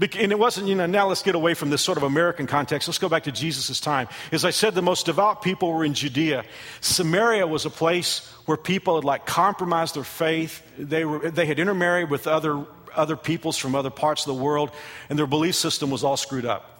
And 0.00 0.32
it 0.32 0.38
wasn't, 0.38 0.66
you 0.66 0.74
know, 0.74 0.86
now 0.86 1.06
let's 1.06 1.22
get 1.22 1.34
away 1.34 1.54
from 1.54 1.70
this 1.70 1.82
sort 1.82 1.98
of 1.98 2.02
American 2.02 2.46
context. 2.46 2.88
Let's 2.88 2.98
go 2.98 3.08
back 3.08 3.24
to 3.24 3.32
Jesus' 3.32 3.78
time. 3.78 4.08
As 4.32 4.44
I 4.44 4.50
said, 4.50 4.74
the 4.74 4.82
most 4.82 5.06
devout 5.06 5.42
people 5.42 5.72
were 5.72 5.84
in 5.84 5.94
Judea. 5.94 6.44
Samaria 6.80 7.46
was 7.46 7.66
a 7.66 7.70
place 7.70 8.26
where 8.46 8.56
people 8.56 8.96
had 8.96 9.04
like 9.04 9.26
compromised 9.26 9.94
their 9.94 10.02
faith. 10.02 10.62
They, 10.76 11.04
were, 11.04 11.30
they 11.30 11.46
had 11.46 11.60
intermarried 11.60 12.10
with 12.10 12.26
other, 12.26 12.64
other 12.96 13.16
peoples 13.16 13.56
from 13.56 13.76
other 13.76 13.90
parts 13.90 14.26
of 14.26 14.34
the 14.34 14.42
world, 14.42 14.70
and 15.08 15.18
their 15.18 15.26
belief 15.28 15.54
system 15.54 15.90
was 15.90 16.02
all 16.02 16.16
screwed 16.16 16.46
up. 16.46 16.71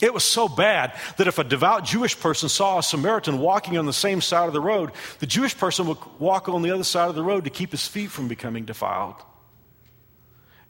It 0.00 0.14
was 0.14 0.22
so 0.22 0.48
bad 0.48 0.92
that 1.16 1.26
if 1.26 1.38
a 1.38 1.44
devout 1.44 1.84
Jewish 1.84 2.18
person 2.18 2.48
saw 2.48 2.78
a 2.78 2.82
Samaritan 2.82 3.38
walking 3.38 3.76
on 3.78 3.86
the 3.86 3.92
same 3.92 4.20
side 4.20 4.46
of 4.46 4.52
the 4.52 4.60
road, 4.60 4.92
the 5.18 5.26
Jewish 5.26 5.56
person 5.56 5.86
would 5.88 5.98
walk 6.18 6.48
on 6.48 6.62
the 6.62 6.70
other 6.70 6.84
side 6.84 7.08
of 7.08 7.16
the 7.16 7.22
road 7.22 7.44
to 7.44 7.50
keep 7.50 7.72
his 7.72 7.86
feet 7.86 8.10
from 8.10 8.28
becoming 8.28 8.64
defiled. 8.64 9.16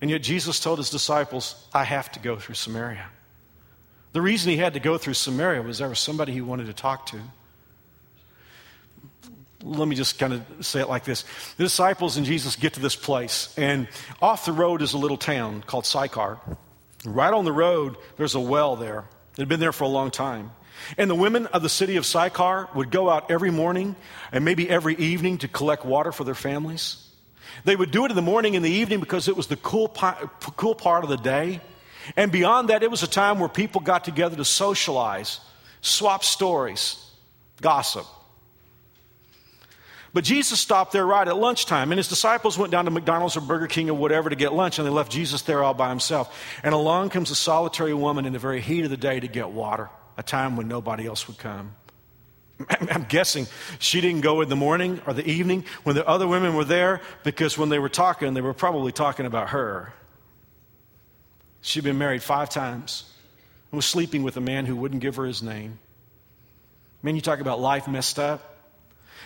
And 0.00 0.10
yet 0.10 0.22
Jesus 0.22 0.60
told 0.60 0.78
his 0.78 0.90
disciples, 0.90 1.66
I 1.74 1.84
have 1.84 2.10
to 2.12 2.20
go 2.20 2.38
through 2.38 2.54
Samaria. 2.54 3.06
The 4.12 4.22
reason 4.22 4.50
he 4.50 4.56
had 4.56 4.74
to 4.74 4.80
go 4.80 4.96
through 4.96 5.14
Samaria 5.14 5.60
was 5.60 5.78
there 5.78 5.88
was 5.88 5.98
somebody 5.98 6.32
he 6.32 6.40
wanted 6.40 6.66
to 6.66 6.72
talk 6.72 7.06
to. 7.06 7.20
Let 9.62 9.88
me 9.88 9.96
just 9.96 10.18
kind 10.18 10.32
of 10.32 10.42
say 10.64 10.80
it 10.80 10.88
like 10.88 11.04
this. 11.04 11.24
The 11.56 11.64
disciples 11.64 12.16
and 12.16 12.24
Jesus 12.24 12.56
get 12.56 12.74
to 12.74 12.80
this 12.80 12.96
place, 12.96 13.52
and 13.58 13.88
off 14.22 14.46
the 14.46 14.52
road 14.52 14.82
is 14.82 14.94
a 14.94 14.98
little 14.98 15.16
town 15.16 15.62
called 15.66 15.84
Sychar. 15.84 16.38
Right 17.04 17.32
on 17.32 17.44
the 17.44 17.52
road, 17.52 17.96
there's 18.16 18.36
a 18.36 18.40
well 18.40 18.76
there. 18.76 19.04
It 19.38 19.42
had 19.42 19.48
been 19.48 19.60
there 19.60 19.72
for 19.72 19.84
a 19.84 19.88
long 19.88 20.10
time. 20.10 20.50
And 20.96 21.08
the 21.08 21.14
women 21.14 21.46
of 21.46 21.62
the 21.62 21.68
city 21.68 21.94
of 21.96 22.04
Sychar 22.04 22.68
would 22.74 22.90
go 22.90 23.08
out 23.08 23.30
every 23.30 23.52
morning 23.52 23.94
and 24.32 24.44
maybe 24.44 24.68
every 24.68 24.96
evening 24.96 25.38
to 25.38 25.48
collect 25.48 25.84
water 25.84 26.10
for 26.10 26.24
their 26.24 26.34
families. 26.34 27.08
They 27.64 27.76
would 27.76 27.92
do 27.92 28.04
it 28.04 28.10
in 28.10 28.16
the 28.16 28.22
morning 28.22 28.56
and 28.56 28.64
the 28.64 28.70
evening 28.70 28.98
because 28.98 29.28
it 29.28 29.36
was 29.36 29.46
the 29.46 29.56
cool, 29.56 29.88
cool 30.56 30.74
part 30.74 31.04
of 31.04 31.10
the 31.10 31.16
day. 31.16 31.60
And 32.16 32.32
beyond 32.32 32.70
that, 32.70 32.82
it 32.82 32.90
was 32.90 33.04
a 33.04 33.08
time 33.08 33.38
where 33.38 33.48
people 33.48 33.80
got 33.80 34.02
together 34.02 34.34
to 34.34 34.44
socialize, 34.44 35.38
swap 35.82 36.24
stories, 36.24 36.96
gossip. 37.60 38.06
But 40.18 40.24
Jesus 40.24 40.58
stopped 40.58 40.90
there 40.90 41.06
right 41.06 41.28
at 41.28 41.36
lunchtime, 41.36 41.92
and 41.92 41.96
his 41.96 42.08
disciples 42.08 42.58
went 42.58 42.72
down 42.72 42.86
to 42.86 42.90
McDonald's 42.90 43.36
or 43.36 43.40
Burger 43.40 43.68
King 43.68 43.88
or 43.88 43.94
whatever 43.94 44.28
to 44.28 44.34
get 44.34 44.52
lunch, 44.52 44.80
and 44.80 44.84
they 44.84 44.90
left 44.90 45.12
Jesus 45.12 45.42
there 45.42 45.62
all 45.62 45.74
by 45.74 45.90
himself. 45.90 46.36
And 46.64 46.74
along 46.74 47.10
comes 47.10 47.30
a 47.30 47.36
solitary 47.36 47.94
woman 47.94 48.26
in 48.26 48.32
the 48.32 48.40
very 48.40 48.60
heat 48.60 48.82
of 48.82 48.90
the 48.90 48.96
day 48.96 49.20
to 49.20 49.28
get 49.28 49.50
water, 49.50 49.90
a 50.16 50.24
time 50.24 50.56
when 50.56 50.66
nobody 50.66 51.06
else 51.06 51.28
would 51.28 51.38
come. 51.38 51.76
I'm 52.68 53.04
guessing 53.04 53.46
she 53.78 54.00
didn't 54.00 54.22
go 54.22 54.40
in 54.40 54.48
the 54.48 54.56
morning 54.56 55.00
or 55.06 55.12
the 55.12 55.24
evening 55.24 55.64
when 55.84 55.94
the 55.94 56.04
other 56.04 56.26
women 56.26 56.56
were 56.56 56.64
there 56.64 57.00
because 57.22 57.56
when 57.56 57.68
they 57.68 57.78
were 57.78 57.88
talking, 57.88 58.34
they 58.34 58.40
were 58.40 58.54
probably 58.54 58.90
talking 58.90 59.24
about 59.24 59.50
her. 59.50 59.92
She'd 61.60 61.84
been 61.84 61.98
married 61.98 62.24
five 62.24 62.50
times 62.50 63.04
and 63.70 63.78
was 63.78 63.86
sleeping 63.86 64.24
with 64.24 64.36
a 64.36 64.40
man 64.40 64.66
who 64.66 64.74
wouldn't 64.74 65.00
give 65.00 65.14
her 65.14 65.26
his 65.26 65.44
name. 65.44 65.78
Man, 67.04 67.14
you 67.14 67.20
talk 67.20 67.38
about 67.38 67.60
life 67.60 67.86
messed 67.86 68.18
up. 68.18 68.56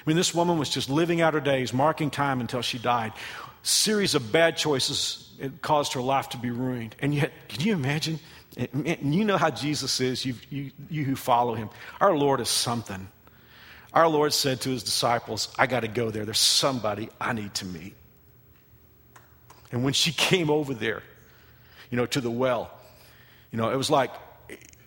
I 0.01 0.11
mean, 0.11 0.17
this 0.17 0.35
woman 0.35 0.59
was 0.59 0.69
just 0.69 0.91
living 0.91 1.21
out 1.21 1.35
her 1.35 1.41
days, 1.41 1.73
marking 1.73 2.11
time 2.11 2.41
until 2.41 2.63
she 2.63 2.79
died. 2.79 3.13
Series 3.63 4.15
of 4.15 4.33
bad 4.33 4.57
choices 4.57 5.31
it 5.39 5.63
caused 5.63 5.93
her 5.95 6.01
life 6.01 6.31
to 6.31 6.37
be 6.37 6.51
ruined. 6.51 6.95
And 7.01 7.15
yet, 7.15 7.33
can 7.49 7.61
you 7.63 7.73
imagine? 7.73 8.21
You 8.57 9.25
know 9.25 9.39
how 9.39 9.51
Jesus 9.51 10.01
is, 10.01 10.25
you, 10.25 10.35
you, 10.51 10.71
you 10.91 11.05
who 11.05 11.17
follow 11.17 11.55
him. 11.55 11.71
Our 12.01 12.17
Lord 12.17 12.41
is 12.41 12.49
something. 12.49 13.09
Our 13.93 14.09
Lord 14.09 14.33
said 14.33 14.61
to 14.63 14.71
his 14.71 14.83
disciples, 14.83 15.49
I 15.59 15.67
got 15.67 15.81
to 15.81 15.89
go 15.89 16.11
there. 16.11 16.25
There's 16.25 16.39
somebody 16.39 17.09
I 17.21 17.33
need 17.33 17.55
to 17.55 17.67
meet. 17.67 17.95
And 19.71 19.85
when 19.85 19.93
she 19.93 20.13
came 20.13 20.51
over 20.51 20.75
there, 20.75 21.03
you 21.91 21.97
know, 21.97 22.07
to 22.07 22.21
the 22.21 22.31
well, 22.31 22.71
you 23.51 23.59
know, 23.59 23.71
it 23.71 23.77
was 23.77 23.91
like 23.91 24.11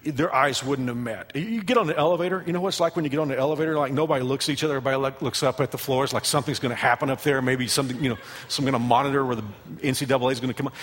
their 0.05 0.33
eyes 0.33 0.63
wouldn't 0.63 0.87
have 0.87 0.97
met. 0.97 1.35
You 1.35 1.63
get 1.63 1.77
on 1.77 1.87
the 1.87 1.97
elevator, 1.97 2.43
you 2.45 2.53
know 2.53 2.61
what 2.61 2.69
it's 2.69 2.79
like 2.79 2.95
when 2.95 3.05
you 3.05 3.09
get 3.09 3.19
on 3.19 3.27
the 3.27 3.37
elevator? 3.37 3.77
Like 3.77 3.91
nobody 3.91 4.23
looks 4.23 4.47
at 4.47 4.53
each 4.53 4.63
other, 4.63 4.77
everybody 4.77 5.15
looks 5.21 5.43
up 5.43 5.59
at 5.59 5.71
the 5.71 5.77
floors 5.77 6.13
like 6.13 6.25
something's 6.25 6.59
going 6.59 6.69
to 6.69 6.75
happen 6.75 7.09
up 7.09 7.21
there, 7.23 7.41
maybe 7.41 7.67
something, 7.67 8.01
you 8.01 8.09
know, 8.09 8.17
some 8.47 8.65
going 8.65 8.73
to 8.73 8.79
monitor 8.79 9.25
where 9.25 9.35
the 9.35 9.43
NCAA 9.77 10.31
is 10.31 10.39
going 10.39 10.53
to 10.53 10.63
come 10.63 10.67
up. 10.67 10.75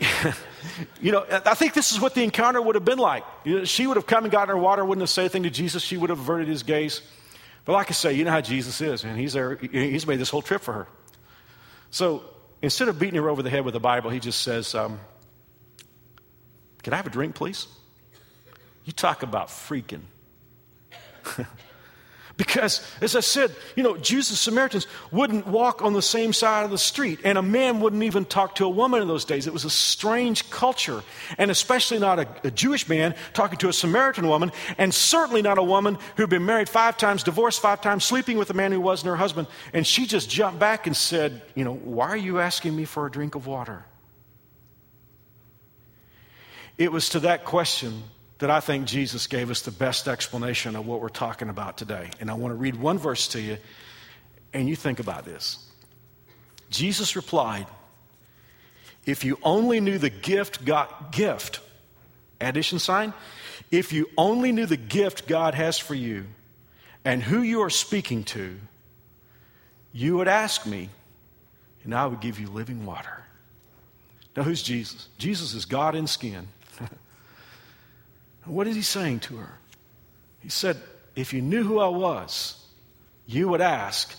you 1.00 1.12
know, 1.12 1.24
I 1.30 1.54
think 1.54 1.74
this 1.74 1.92
is 1.92 2.00
what 2.00 2.14
the 2.14 2.22
encounter 2.22 2.60
would 2.60 2.74
have 2.74 2.84
been 2.84 2.98
like. 2.98 3.24
You 3.44 3.58
know, 3.58 3.64
she 3.64 3.86
would 3.86 3.96
have 3.96 4.06
come 4.06 4.24
and 4.24 4.32
gotten 4.32 4.48
her 4.48 4.60
water, 4.60 4.84
wouldn't 4.84 5.02
have 5.02 5.10
said 5.10 5.22
anything 5.22 5.44
to 5.44 5.50
Jesus. 5.50 5.82
She 5.82 5.96
would 5.96 6.10
have 6.10 6.18
averted 6.18 6.48
his 6.48 6.62
gaze. 6.62 7.00
But 7.64 7.72
like 7.72 7.88
I 7.90 7.92
say, 7.92 8.12
you 8.12 8.24
know 8.24 8.30
how 8.30 8.40
Jesus 8.40 8.80
is, 8.80 9.04
and 9.04 9.18
he's 9.18 9.32
there. 9.32 9.56
He's 9.56 10.06
made 10.06 10.18
this 10.18 10.30
whole 10.30 10.42
trip 10.42 10.62
for 10.62 10.72
her. 10.72 10.86
So 11.90 12.24
instead 12.60 12.88
of 12.88 12.98
beating 12.98 13.20
her 13.20 13.28
over 13.28 13.42
the 13.42 13.50
head 13.50 13.64
with 13.64 13.74
the 13.74 13.80
Bible, 13.80 14.10
he 14.10 14.20
just 14.20 14.42
says, 14.42 14.74
um, 14.74 15.00
"Can 16.82 16.92
I 16.92 16.96
have 16.96 17.06
a 17.06 17.10
drink, 17.10 17.34
please?" 17.34 17.66
You 18.84 18.92
talk 18.92 19.22
about 19.22 19.48
freaking. 19.48 20.02
Because, 22.36 22.84
as 23.00 23.14
I 23.14 23.20
said, 23.20 23.54
you 23.76 23.84
know, 23.84 23.96
Jews 23.96 24.28
and 24.30 24.36
Samaritans 24.36 24.88
wouldn't 25.12 25.46
walk 25.46 25.82
on 25.82 25.92
the 25.92 26.02
same 26.02 26.32
side 26.32 26.64
of 26.64 26.72
the 26.72 26.78
street, 26.78 27.20
and 27.22 27.38
a 27.38 27.42
man 27.42 27.78
wouldn't 27.78 28.02
even 28.02 28.24
talk 28.24 28.56
to 28.56 28.64
a 28.64 28.68
woman 28.68 29.00
in 29.00 29.06
those 29.06 29.24
days. 29.24 29.46
It 29.46 29.52
was 29.52 29.64
a 29.64 29.70
strange 29.70 30.50
culture, 30.50 31.04
and 31.38 31.48
especially 31.48 32.00
not 32.00 32.18
a, 32.18 32.26
a 32.42 32.50
Jewish 32.50 32.88
man 32.88 33.14
talking 33.34 33.56
to 33.58 33.68
a 33.68 33.72
Samaritan 33.72 34.26
woman, 34.26 34.50
and 34.78 34.92
certainly 34.92 35.42
not 35.42 35.58
a 35.58 35.62
woman 35.62 35.96
who'd 36.16 36.28
been 36.28 36.44
married 36.44 36.68
five 36.68 36.96
times, 36.96 37.22
divorced 37.22 37.62
five 37.62 37.80
times, 37.80 38.04
sleeping 38.04 38.36
with 38.36 38.50
a 38.50 38.54
man 38.54 38.72
who 38.72 38.80
wasn't 38.80 39.10
her 39.10 39.16
husband. 39.16 39.46
And 39.72 39.86
she 39.86 40.04
just 40.04 40.28
jumped 40.28 40.58
back 40.58 40.88
and 40.88 40.96
said, 40.96 41.40
You 41.54 41.64
know, 41.64 41.74
why 41.74 42.08
are 42.08 42.16
you 42.16 42.40
asking 42.40 42.74
me 42.74 42.84
for 42.84 43.06
a 43.06 43.10
drink 43.12 43.36
of 43.36 43.46
water? 43.46 43.84
It 46.78 46.90
was 46.90 47.10
to 47.10 47.20
that 47.20 47.44
question 47.44 48.02
that 48.44 48.50
I 48.50 48.60
think 48.60 48.84
Jesus 48.84 49.26
gave 49.26 49.50
us 49.50 49.62
the 49.62 49.70
best 49.70 50.06
explanation 50.06 50.76
of 50.76 50.86
what 50.86 51.00
we're 51.00 51.08
talking 51.08 51.48
about 51.48 51.78
today. 51.78 52.10
And 52.20 52.30
I 52.30 52.34
want 52.34 52.52
to 52.52 52.56
read 52.56 52.76
one 52.76 52.98
verse 52.98 53.28
to 53.28 53.40
you, 53.40 53.56
and 54.52 54.68
you 54.68 54.76
think 54.76 55.00
about 55.00 55.24
this. 55.24 55.66
Jesus 56.68 57.16
replied, 57.16 57.66
If 59.06 59.24
you 59.24 59.38
only 59.42 59.80
knew 59.80 59.96
the 59.96 60.10
gift 60.10 60.62
got 60.66 61.10
gift, 61.10 61.60
addition 62.38 62.78
sign, 62.78 63.14
if 63.70 63.94
you 63.94 64.10
only 64.18 64.52
knew 64.52 64.66
the 64.66 64.76
gift 64.76 65.26
God 65.26 65.54
has 65.54 65.78
for 65.78 65.94
you 65.94 66.26
and 67.02 67.22
who 67.22 67.40
you 67.40 67.62
are 67.62 67.70
speaking 67.70 68.24
to, 68.24 68.60
you 69.90 70.18
would 70.18 70.28
ask 70.28 70.66
me, 70.66 70.90
and 71.82 71.94
I 71.94 72.04
would 72.04 72.20
give 72.20 72.38
you 72.38 72.48
living 72.48 72.84
water. 72.84 73.24
Now, 74.36 74.42
who's 74.42 74.62
Jesus? 74.62 75.08
Jesus 75.16 75.54
is 75.54 75.64
God 75.64 75.94
in 75.94 76.06
skin. 76.06 76.48
What 78.44 78.66
is 78.66 78.76
he 78.76 78.82
saying 78.82 79.20
to 79.20 79.36
her? 79.36 79.58
He 80.40 80.48
said, 80.48 80.76
If 81.16 81.32
you 81.32 81.40
knew 81.40 81.64
who 81.64 81.78
I 81.78 81.88
was, 81.88 82.62
you 83.26 83.48
would 83.48 83.60
ask, 83.60 84.14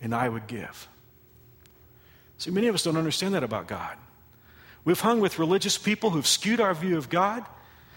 and 0.00 0.14
I 0.14 0.28
would 0.28 0.46
give. 0.46 0.88
See, 2.38 2.50
many 2.50 2.68
of 2.68 2.74
us 2.74 2.82
don't 2.82 2.96
understand 2.96 3.34
that 3.34 3.42
about 3.42 3.66
God. 3.66 3.96
We've 4.84 5.00
hung 5.00 5.20
with 5.20 5.38
religious 5.38 5.76
people 5.76 6.10
who've 6.10 6.26
skewed 6.26 6.60
our 6.60 6.74
view 6.74 6.96
of 6.96 7.10
God. 7.10 7.44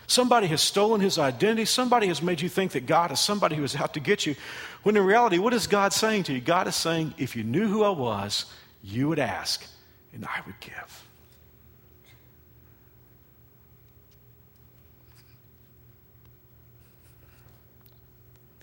Somebody 0.06 0.48
has 0.48 0.62
stolen 0.62 1.00
his 1.00 1.18
identity. 1.18 1.66
Somebody 1.66 2.08
has 2.08 2.22
made 2.22 2.42
you 2.42 2.50
think 2.50 2.74
that 2.74 2.86
God 2.86 3.12
is 3.12 3.20
somebody 3.20 3.56
who 3.56 3.64
is 3.64 3.76
out 3.76 3.94
to 3.94 4.02
get 4.02 4.26
you. 4.26 4.36
When 4.84 4.98
in 4.98 5.06
reality, 5.06 5.38
what 5.38 5.54
is 5.54 5.66
God 5.68 5.94
saying 5.94 6.24
to 6.24 6.34
you? 6.34 6.42
God 6.42 6.68
is 6.68 6.76
saying, 6.76 7.14
if 7.18 7.38
you 7.38 7.44
knew 7.44 7.68
who 7.68 7.84
I 7.84 7.90
was, 7.90 8.46
you 8.84 9.08
would 9.08 9.20
ask, 9.20 9.66
and 10.14 10.26
I 10.26 10.42
would 10.46 10.60
give. 10.60 11.03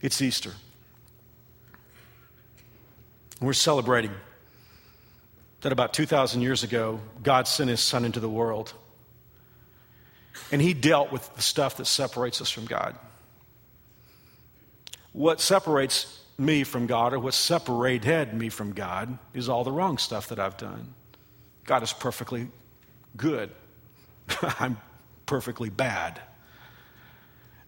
It's 0.00 0.20
Easter. 0.22 0.52
We're 3.40 3.52
celebrating 3.52 4.12
that 5.60 5.72
about 5.72 5.92
2,000 5.92 6.40
years 6.40 6.62
ago, 6.62 7.00
God 7.22 7.46
sent 7.46 7.68
his 7.68 7.80
son 7.80 8.04
into 8.04 8.20
the 8.20 8.28
world. 8.28 8.72
And 10.52 10.60
he 10.60 10.74
dealt 10.74 11.12
with 11.12 11.34
the 11.34 11.42
stuff 11.42 11.76
that 11.76 11.86
separates 11.86 12.40
us 12.40 12.50
from 12.50 12.64
God. 12.64 12.96
What 15.12 15.40
separates 15.40 16.20
me 16.38 16.64
from 16.64 16.86
God, 16.86 17.12
or 17.12 17.18
what 17.18 17.34
separated 17.34 18.32
me 18.32 18.48
from 18.48 18.72
God, 18.72 19.18
is 19.34 19.48
all 19.48 19.64
the 19.64 19.72
wrong 19.72 19.98
stuff 19.98 20.28
that 20.28 20.38
I've 20.38 20.56
done. 20.56 20.94
God 21.64 21.82
is 21.82 21.92
perfectly 21.92 22.48
good. 23.16 23.50
I'm 24.42 24.78
perfectly 25.26 25.68
bad. 25.68 26.20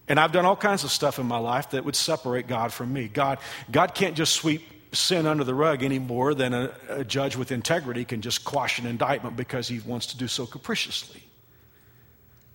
And 0.07 0.19
I've 0.19 0.31
done 0.31 0.45
all 0.45 0.55
kinds 0.55 0.83
of 0.83 0.91
stuff 0.91 1.17
in 1.17 1.25
my 1.25 1.37
life 1.37 1.71
that 1.71 1.85
would 1.85 1.95
separate 1.95 2.47
God 2.47 2.73
from 2.73 2.91
me. 2.91 3.07
God, 3.07 3.39
God 3.71 3.95
can't 3.95 4.15
just 4.15 4.33
sweep 4.33 4.61
sin 4.91 5.25
under 5.25 5.43
the 5.43 5.55
rug 5.55 5.81
any 5.81 5.99
more 5.99 6.33
than 6.33 6.53
a, 6.53 6.71
a 6.89 7.03
judge 7.03 7.35
with 7.35 7.51
integrity 7.51 8.05
can 8.05 8.21
just 8.21 8.43
quash 8.43 8.79
an 8.79 8.85
indictment 8.85 9.35
because 9.35 9.67
he 9.67 9.79
wants 9.79 10.07
to 10.07 10.17
do 10.17 10.27
so 10.27 10.45
capriciously. 10.45 11.23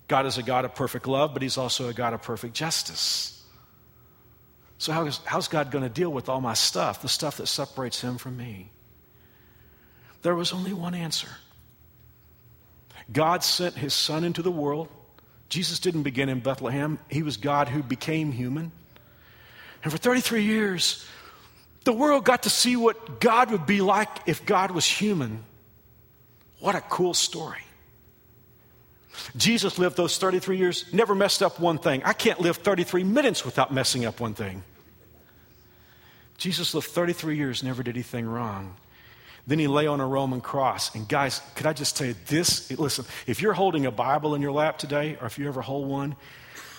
God 0.07 0.25
is 0.25 0.37
a 0.37 0.43
God 0.43 0.65
of 0.65 0.73
perfect 0.73 1.07
love, 1.07 1.33
but 1.33 1.41
he's 1.41 1.57
also 1.57 1.89
a 1.89 1.93
God 1.93 2.13
of 2.13 2.21
perfect 2.21 2.53
justice. 2.53 3.35
So, 4.77 4.93
how 4.93 5.05
is, 5.05 5.19
how's 5.25 5.47
God 5.47 5.71
going 5.71 5.83
to 5.83 5.89
deal 5.89 6.09
with 6.09 6.29
all 6.29 6.41
my 6.41 6.53
stuff, 6.53 7.01
the 7.01 7.09
stuff 7.09 7.37
that 7.37 7.47
separates 7.47 8.01
him 8.01 8.17
from 8.17 8.37
me? 8.37 8.71
There 10.21 10.35
was 10.35 10.53
only 10.53 10.73
one 10.73 10.95
answer 10.95 11.29
God 13.11 13.43
sent 13.43 13.75
his 13.75 13.93
son 13.93 14.23
into 14.23 14.41
the 14.41 14.51
world 14.51 14.87
Jesus 15.49 15.79
didn't 15.79 16.03
begin 16.03 16.29
in 16.29 16.39
Bethlehem, 16.39 16.99
he 17.09 17.23
was 17.23 17.37
God 17.37 17.67
who 17.67 17.81
became 17.81 18.31
human. 18.31 18.71
And 19.83 19.91
for 19.91 19.97
33 19.97 20.43
years, 20.43 21.05
the 21.83 21.93
world 21.93 22.23
got 22.23 22.43
to 22.43 22.49
see 22.49 22.75
what 22.75 23.19
God 23.19 23.51
would 23.51 23.65
be 23.65 23.81
like 23.81 24.09
if 24.27 24.45
God 24.45 24.71
was 24.71 24.85
human. 24.85 25.43
What 26.59 26.75
a 26.75 26.81
cool 26.81 27.13
story. 27.13 27.61
Jesus 29.35 29.79
lived 29.79 29.97
those 29.97 30.17
33 30.17 30.57
years, 30.57 30.85
never 30.93 31.15
messed 31.15 31.41
up 31.41 31.59
one 31.59 31.77
thing. 31.77 32.03
I 32.03 32.13
can't 32.13 32.39
live 32.39 32.57
33 32.57 33.03
minutes 33.03 33.43
without 33.43 33.73
messing 33.73 34.05
up 34.05 34.19
one 34.19 34.33
thing. 34.33 34.63
Jesus 36.37 36.73
lived 36.73 36.87
33 36.87 37.35
years, 37.35 37.63
never 37.63 37.83
did 37.83 37.95
anything 37.95 38.25
wrong. 38.25 38.75
Then 39.47 39.59
he 39.59 39.67
lay 39.67 39.87
on 39.87 39.99
a 39.99 40.07
Roman 40.07 40.41
cross. 40.41 40.93
And 40.93 41.07
guys, 41.07 41.41
could 41.55 41.65
I 41.65 41.73
just 41.73 41.97
tell 41.97 42.07
you 42.07 42.15
this? 42.27 42.69
Listen, 42.77 43.05
if 43.25 43.41
you're 43.41 43.53
holding 43.53 43.85
a 43.85 43.91
Bible 43.91 44.35
in 44.35 44.41
your 44.41 44.51
lap 44.51 44.77
today, 44.77 45.17
or 45.19 45.27
if 45.27 45.39
you 45.39 45.47
ever 45.47 45.61
hold 45.61 45.87
one, 45.87 46.15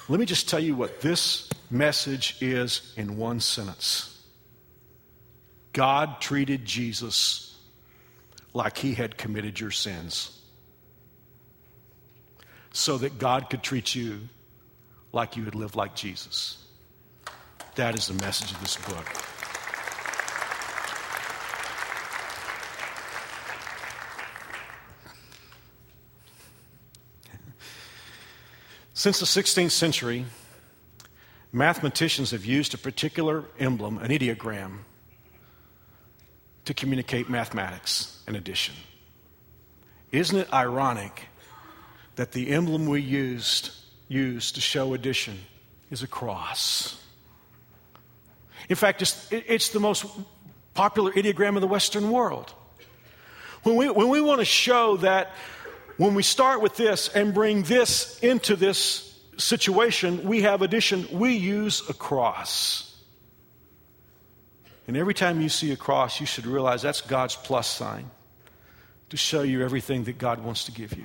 let 0.09 0.19
me 0.19 0.27
just 0.27 0.49
tell 0.49 0.61
you 0.61 0.75
what 0.75 1.01
this 1.01 1.49
message 1.71 2.37
is 2.41 2.93
in 2.97 3.17
one 3.17 3.41
sentence 3.41 4.21
God 5.73 6.21
treated 6.21 6.65
Jesus 6.65 7.57
like 8.53 8.77
he 8.77 8.95
had 8.95 9.17
committed 9.17 9.61
your 9.61 9.71
sins 9.71 10.37
so 12.73 12.99
that 12.99 13.19
God 13.19 13.51
could 13.51 13.63
treat 13.63 13.95
you 13.95 14.21
like 15.13 15.37
you 15.37 15.45
had 15.45 15.55
lived 15.55 15.77
like 15.77 15.95
Jesus. 15.95 16.59
That 17.77 17.95
is 17.95 18.09
the 18.09 18.15
message 18.15 18.51
of 18.53 18.61
this 18.61 18.77
book. 18.77 19.07
Since 29.01 29.18
the 29.18 29.24
16th 29.24 29.70
century, 29.70 30.26
mathematicians 31.53 32.32
have 32.32 32.44
used 32.44 32.74
a 32.74 32.76
particular 32.76 33.44
emblem, 33.59 33.96
an 33.96 34.11
ideogram, 34.11 34.80
to 36.66 36.74
communicate 36.74 37.30
mathematics 37.30 38.22
and 38.26 38.36
addition. 38.36 38.74
Isn't 40.12 40.40
it 40.40 40.53
ironic 40.53 41.28
that 42.16 42.32
the 42.32 42.51
emblem 42.51 42.90
we 42.90 43.01
used 43.01 43.70
use 44.09 44.53
to 44.53 44.61
show 44.61 44.92
addition 44.92 45.38
is 45.90 46.03
a 46.03 46.07
cross? 46.07 47.03
In 48.68 48.76
fact, 48.76 49.01
it's, 49.01 49.26
it's 49.32 49.70
the 49.70 49.80
most 49.80 50.05
popular 50.74 51.11
ideogram 51.12 51.55
of 51.55 51.62
the 51.62 51.68
Western 51.68 52.11
world. 52.11 52.53
When 53.62 53.76
we, 53.76 53.88
when 53.88 54.11
we 54.11 54.20
want 54.20 54.40
to 54.40 54.44
show 54.44 54.98
that 54.98 55.32
when 56.01 56.14
we 56.14 56.22
start 56.22 56.62
with 56.62 56.76
this 56.76 57.09
and 57.09 57.34
bring 57.34 57.62
this 57.64 58.18
into 58.20 58.57
this 58.57 59.14
situation, 59.36 60.26
we 60.26 60.40
have 60.40 60.62
addition, 60.62 61.07
we 61.12 61.34
use 61.34 61.86
a 61.90 61.92
cross. 61.92 62.96
And 64.86 64.96
every 64.96 65.12
time 65.12 65.42
you 65.42 65.51
see 65.51 65.72
a 65.72 65.76
cross, 65.76 66.18
you 66.18 66.24
should 66.24 66.46
realize 66.46 66.80
that's 66.80 67.03
God's 67.03 67.36
plus 67.36 67.66
sign 67.68 68.11
to 69.11 69.18
show 69.18 69.42
you 69.42 69.62
everything 69.62 70.05
that 70.05 70.16
God 70.16 70.42
wants 70.42 70.64
to 70.64 70.72
give 70.72 70.96
you. 70.96 71.05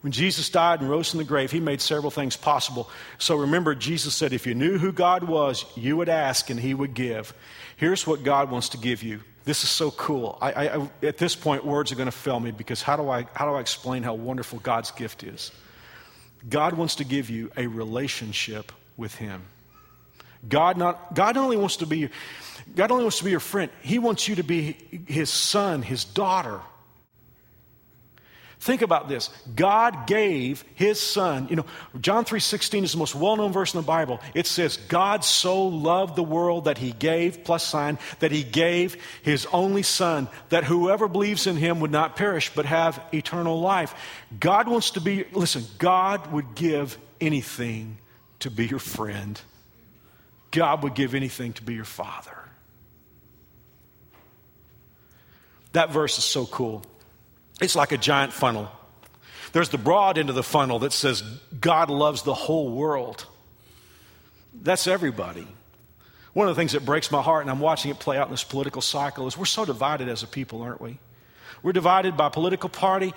When 0.00 0.10
Jesus 0.10 0.48
died 0.48 0.80
and 0.80 0.88
rose 0.88 1.10
from 1.10 1.18
the 1.18 1.24
grave, 1.24 1.50
he 1.50 1.60
made 1.60 1.82
several 1.82 2.10
things 2.10 2.38
possible. 2.38 2.88
So 3.18 3.36
remember, 3.36 3.74
Jesus 3.74 4.14
said, 4.14 4.32
if 4.32 4.46
you 4.46 4.54
knew 4.54 4.78
who 4.78 4.92
God 4.92 5.24
was, 5.24 5.66
you 5.76 5.98
would 5.98 6.08
ask 6.08 6.48
and 6.48 6.58
he 6.58 6.72
would 6.72 6.94
give. 6.94 7.34
Here's 7.76 8.06
what 8.06 8.22
God 8.22 8.50
wants 8.50 8.70
to 8.70 8.78
give 8.78 9.02
you. 9.02 9.20
This 9.44 9.64
is 9.64 9.70
so 9.70 9.90
cool. 9.90 10.38
I, 10.40 10.52
I, 10.52 10.88
at 11.02 11.18
this 11.18 11.34
point, 11.34 11.64
words 11.64 11.90
are 11.90 11.96
going 11.96 12.06
to 12.06 12.12
fail 12.12 12.38
me 12.38 12.52
because 12.52 12.82
how 12.82 12.96
do, 12.96 13.08
I, 13.08 13.26
how 13.34 13.46
do 13.46 13.56
I 13.56 13.60
explain 13.60 14.02
how 14.02 14.14
wonderful 14.14 14.60
God's 14.60 14.90
gift 14.92 15.24
is? 15.24 15.50
God 16.48 16.74
wants 16.74 16.96
to 16.96 17.04
give 17.04 17.28
you 17.28 17.50
a 17.56 17.66
relationship 17.66 18.72
with 18.96 19.14
him. 19.14 19.42
God 20.48 20.76
not, 20.76 21.14
God 21.14 21.36
only 21.36 21.56
wants 21.56 21.76
to 21.76 21.86
be 21.86 22.10
God 22.74 22.90
only 22.90 23.04
wants 23.04 23.18
to 23.18 23.24
be 23.24 23.30
your 23.30 23.40
friend, 23.40 23.70
He 23.82 23.98
wants 23.98 24.28
you 24.28 24.36
to 24.36 24.42
be 24.42 24.76
His 25.06 25.30
son, 25.30 25.82
His 25.82 26.04
daughter. 26.04 26.60
Think 28.62 28.82
about 28.82 29.08
this. 29.08 29.28
God 29.56 30.06
gave 30.06 30.64
his 30.76 31.00
son. 31.00 31.48
You 31.50 31.56
know, 31.56 31.66
John 32.00 32.24
3:16 32.24 32.84
is 32.84 32.92
the 32.92 32.98
most 32.98 33.12
well-known 33.12 33.52
verse 33.52 33.74
in 33.74 33.80
the 33.80 33.84
Bible. 33.84 34.20
It 34.34 34.46
says, 34.46 34.76
"God 34.76 35.24
so 35.24 35.64
loved 35.64 36.14
the 36.14 36.22
world 36.22 36.66
that 36.66 36.78
he 36.78 36.92
gave 36.92 37.42
plus 37.42 37.66
sign 37.66 37.98
that 38.20 38.30
he 38.30 38.44
gave 38.44 39.02
his 39.22 39.46
only 39.46 39.82
son 39.82 40.28
that 40.50 40.62
whoever 40.62 41.08
believes 41.08 41.48
in 41.48 41.56
him 41.56 41.80
would 41.80 41.90
not 41.90 42.14
perish 42.14 42.52
but 42.54 42.64
have 42.64 43.04
eternal 43.12 43.60
life." 43.60 43.96
God 44.38 44.68
wants 44.68 44.92
to 44.92 45.00
be 45.00 45.24
listen, 45.32 45.66
God 45.78 46.30
would 46.30 46.54
give 46.54 46.98
anything 47.20 47.98
to 48.38 48.48
be 48.48 48.68
your 48.68 48.78
friend. 48.78 49.40
God 50.52 50.84
would 50.84 50.94
give 50.94 51.16
anything 51.16 51.52
to 51.54 51.64
be 51.64 51.74
your 51.74 51.84
father. 51.84 52.38
That 55.72 55.90
verse 55.90 56.16
is 56.16 56.24
so 56.24 56.46
cool. 56.46 56.84
It's 57.62 57.76
like 57.76 57.92
a 57.92 57.98
giant 57.98 58.32
funnel. 58.32 58.70
There's 59.52 59.68
the 59.68 59.78
broad 59.78 60.18
end 60.18 60.28
of 60.28 60.34
the 60.34 60.42
funnel 60.42 60.80
that 60.80 60.92
says 60.92 61.22
God 61.60 61.90
loves 61.90 62.22
the 62.22 62.34
whole 62.34 62.72
world. 62.72 63.26
That's 64.52 64.86
everybody. 64.86 65.46
One 66.32 66.48
of 66.48 66.56
the 66.56 66.60
things 66.60 66.72
that 66.72 66.84
breaks 66.84 67.10
my 67.10 67.22
heart, 67.22 67.42
and 67.42 67.50
I'm 67.50 67.60
watching 67.60 67.90
it 67.90 67.98
play 67.98 68.16
out 68.16 68.26
in 68.26 68.32
this 68.32 68.44
political 68.44 68.82
cycle, 68.82 69.26
is 69.26 69.36
we're 69.36 69.44
so 69.44 69.64
divided 69.64 70.08
as 70.08 70.22
a 70.22 70.26
people, 70.26 70.62
aren't 70.62 70.80
we? 70.80 70.98
We're 71.62 71.72
divided 71.72 72.16
by 72.16 72.28
political 72.28 72.68
party. 72.68 73.14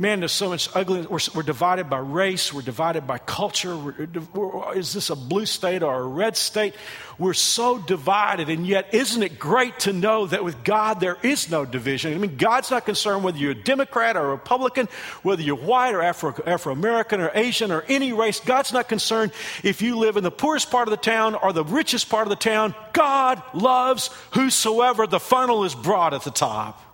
Man, 0.00 0.20
there's 0.20 0.30
so 0.30 0.50
much 0.50 0.68
ugliness. 0.76 1.08
We're, 1.10 1.18
we're 1.34 1.42
divided 1.42 1.90
by 1.90 1.98
race. 1.98 2.52
We're 2.52 2.62
divided 2.62 3.08
by 3.08 3.18
culture. 3.18 3.76
We're, 3.76 4.08
we're, 4.32 4.76
is 4.76 4.92
this 4.92 5.10
a 5.10 5.16
blue 5.16 5.44
state 5.44 5.82
or 5.82 5.92
a 5.92 6.06
red 6.06 6.36
state? 6.36 6.76
We're 7.18 7.34
so 7.34 7.78
divided, 7.78 8.48
and 8.48 8.64
yet, 8.64 8.94
isn't 8.94 9.20
it 9.20 9.40
great 9.40 9.80
to 9.80 9.92
know 9.92 10.26
that 10.26 10.44
with 10.44 10.62
God 10.62 11.00
there 11.00 11.16
is 11.24 11.50
no 11.50 11.64
division? 11.64 12.14
I 12.14 12.18
mean, 12.18 12.36
God's 12.36 12.70
not 12.70 12.86
concerned 12.86 13.24
whether 13.24 13.38
you're 13.38 13.50
a 13.50 13.56
Democrat 13.56 14.16
or 14.16 14.26
a 14.26 14.30
Republican, 14.30 14.88
whether 15.24 15.42
you're 15.42 15.56
white 15.56 15.92
or 15.92 16.00
Afro 16.00 16.72
American 16.72 17.20
or 17.20 17.32
Asian 17.34 17.72
or 17.72 17.82
any 17.88 18.12
race. 18.12 18.38
God's 18.38 18.72
not 18.72 18.88
concerned 18.88 19.32
if 19.64 19.82
you 19.82 19.98
live 19.98 20.16
in 20.16 20.22
the 20.22 20.30
poorest 20.30 20.70
part 20.70 20.86
of 20.86 20.92
the 20.92 20.96
town 20.96 21.34
or 21.34 21.52
the 21.52 21.64
richest 21.64 22.08
part 22.08 22.22
of 22.22 22.30
the 22.30 22.36
town. 22.36 22.72
God 22.92 23.42
loves 23.52 24.10
whosoever. 24.30 25.08
The 25.08 25.18
funnel 25.18 25.64
is 25.64 25.74
broad 25.74 26.14
at 26.14 26.22
the 26.22 26.30
top. 26.30 26.84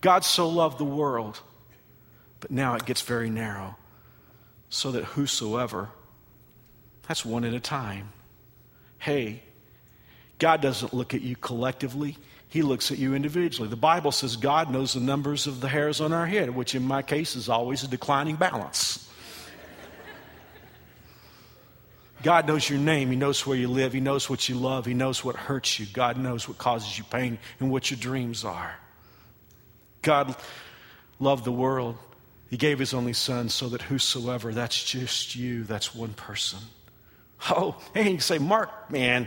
God 0.00 0.24
so 0.24 0.48
loved 0.48 0.78
the 0.78 0.84
world, 0.84 1.40
but 2.40 2.50
now 2.50 2.74
it 2.74 2.84
gets 2.84 3.02
very 3.02 3.30
narrow, 3.30 3.76
so 4.68 4.92
that 4.92 5.04
whosoever, 5.04 5.88
that's 7.08 7.24
one 7.24 7.44
at 7.44 7.54
a 7.54 7.60
time. 7.60 8.12
Hey, 8.98 9.42
God 10.38 10.60
doesn't 10.60 10.92
look 10.92 11.14
at 11.14 11.22
you 11.22 11.36
collectively. 11.36 12.18
He 12.48 12.62
looks 12.62 12.90
at 12.90 12.98
you 12.98 13.14
individually. 13.14 13.68
The 13.68 13.76
Bible 13.76 14.12
says 14.12 14.36
God 14.36 14.70
knows 14.70 14.92
the 14.92 15.00
numbers 15.00 15.46
of 15.46 15.60
the 15.60 15.68
hairs 15.68 16.00
on 16.00 16.12
our 16.12 16.26
head, 16.26 16.54
which 16.54 16.74
in 16.74 16.82
my 16.82 17.02
case 17.02 17.36
is 17.36 17.48
always 17.48 17.82
a 17.82 17.88
declining 17.88 18.36
balance. 18.36 19.02
God 22.22 22.46
knows 22.46 22.68
your 22.68 22.78
name. 22.78 23.10
He 23.10 23.16
knows 23.16 23.46
where 23.46 23.56
you 23.56 23.68
live. 23.68 23.92
He 23.92 24.00
knows 24.00 24.28
what 24.28 24.48
you 24.48 24.56
love. 24.56 24.86
He 24.86 24.94
knows 24.94 25.24
what 25.24 25.36
hurts 25.36 25.78
you. 25.78 25.86
God 25.92 26.16
knows 26.16 26.48
what 26.48 26.58
causes 26.58 26.96
you 26.96 27.04
pain 27.04 27.38
and 27.60 27.70
what 27.70 27.90
your 27.90 28.00
dreams 28.00 28.44
are. 28.44 28.74
God 30.06 30.36
loved 31.18 31.44
the 31.44 31.52
world. 31.52 31.98
He 32.48 32.56
gave 32.56 32.78
his 32.78 32.94
only 32.94 33.12
son 33.12 33.48
so 33.48 33.68
that 33.70 33.82
whosoever, 33.82 34.52
that's 34.52 34.82
just 34.84 35.34
you, 35.34 35.64
that's 35.64 35.94
one 35.94 36.12
person. 36.12 36.60
Oh, 37.50 37.76
hey, 37.92 38.12
you 38.12 38.20
say, 38.20 38.38
Mark, 38.38 38.88
man, 38.88 39.26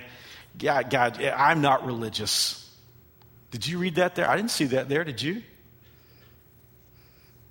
God, 0.58 0.90
God, 0.90 1.22
I'm 1.22 1.62
not 1.62 1.86
religious. 1.86 2.66
Did 3.52 3.68
you 3.68 3.78
read 3.78 3.96
that 3.96 4.16
there? 4.16 4.30
I 4.30 4.38
didn't 4.38 4.52
see 4.52 4.66
that 4.68 4.88
there, 4.88 5.04
did 5.04 5.22
you? 5.22 5.44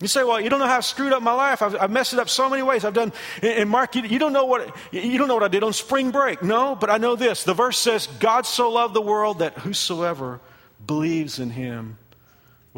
You 0.01 0.09
say, 0.09 0.25
well, 0.25 0.41
you 0.41 0.49
don't 0.49 0.59
know 0.59 0.67
how 0.67 0.79
I've 0.79 0.87
screwed 0.87 1.13
up 1.13 1.23
my 1.23 1.33
life. 1.33 1.61
I've, 1.61 1.77
I've 1.77 1.91
messed 1.91 2.15
it 2.15 2.19
up 2.21 2.31
so 2.31 2.49
many 2.49 2.63
ways. 2.63 2.85
I've 2.85 2.95
done, 2.95 3.13
and 3.43 3.69
Mark, 3.69 3.95
you, 3.95 4.03
you, 4.05 4.19
don't 4.19 4.33
know 4.33 4.47
what, 4.47 4.75
you 4.91 5.19
don't 5.19 5.29
know 5.29 5.35
what 5.35 5.43
I 5.43 5.49
did 5.49 5.63
on 5.63 5.75
spring 5.75 6.13
break. 6.13 6.43
No, 6.43 6.75
but 6.77 6.89
I 6.89 6.97
know 6.97 7.15
this. 7.15 7.45
The 7.45 7.53
verse 7.53 7.77
says, 7.79 8.07
God 8.21 8.47
so 8.47 8.71
loved 8.71 8.95
the 8.95 9.03
world 9.03 9.41
that 9.41 9.59
whosoever 9.59 10.41
believes 10.87 11.39
in 11.39 11.51
him 11.51 11.99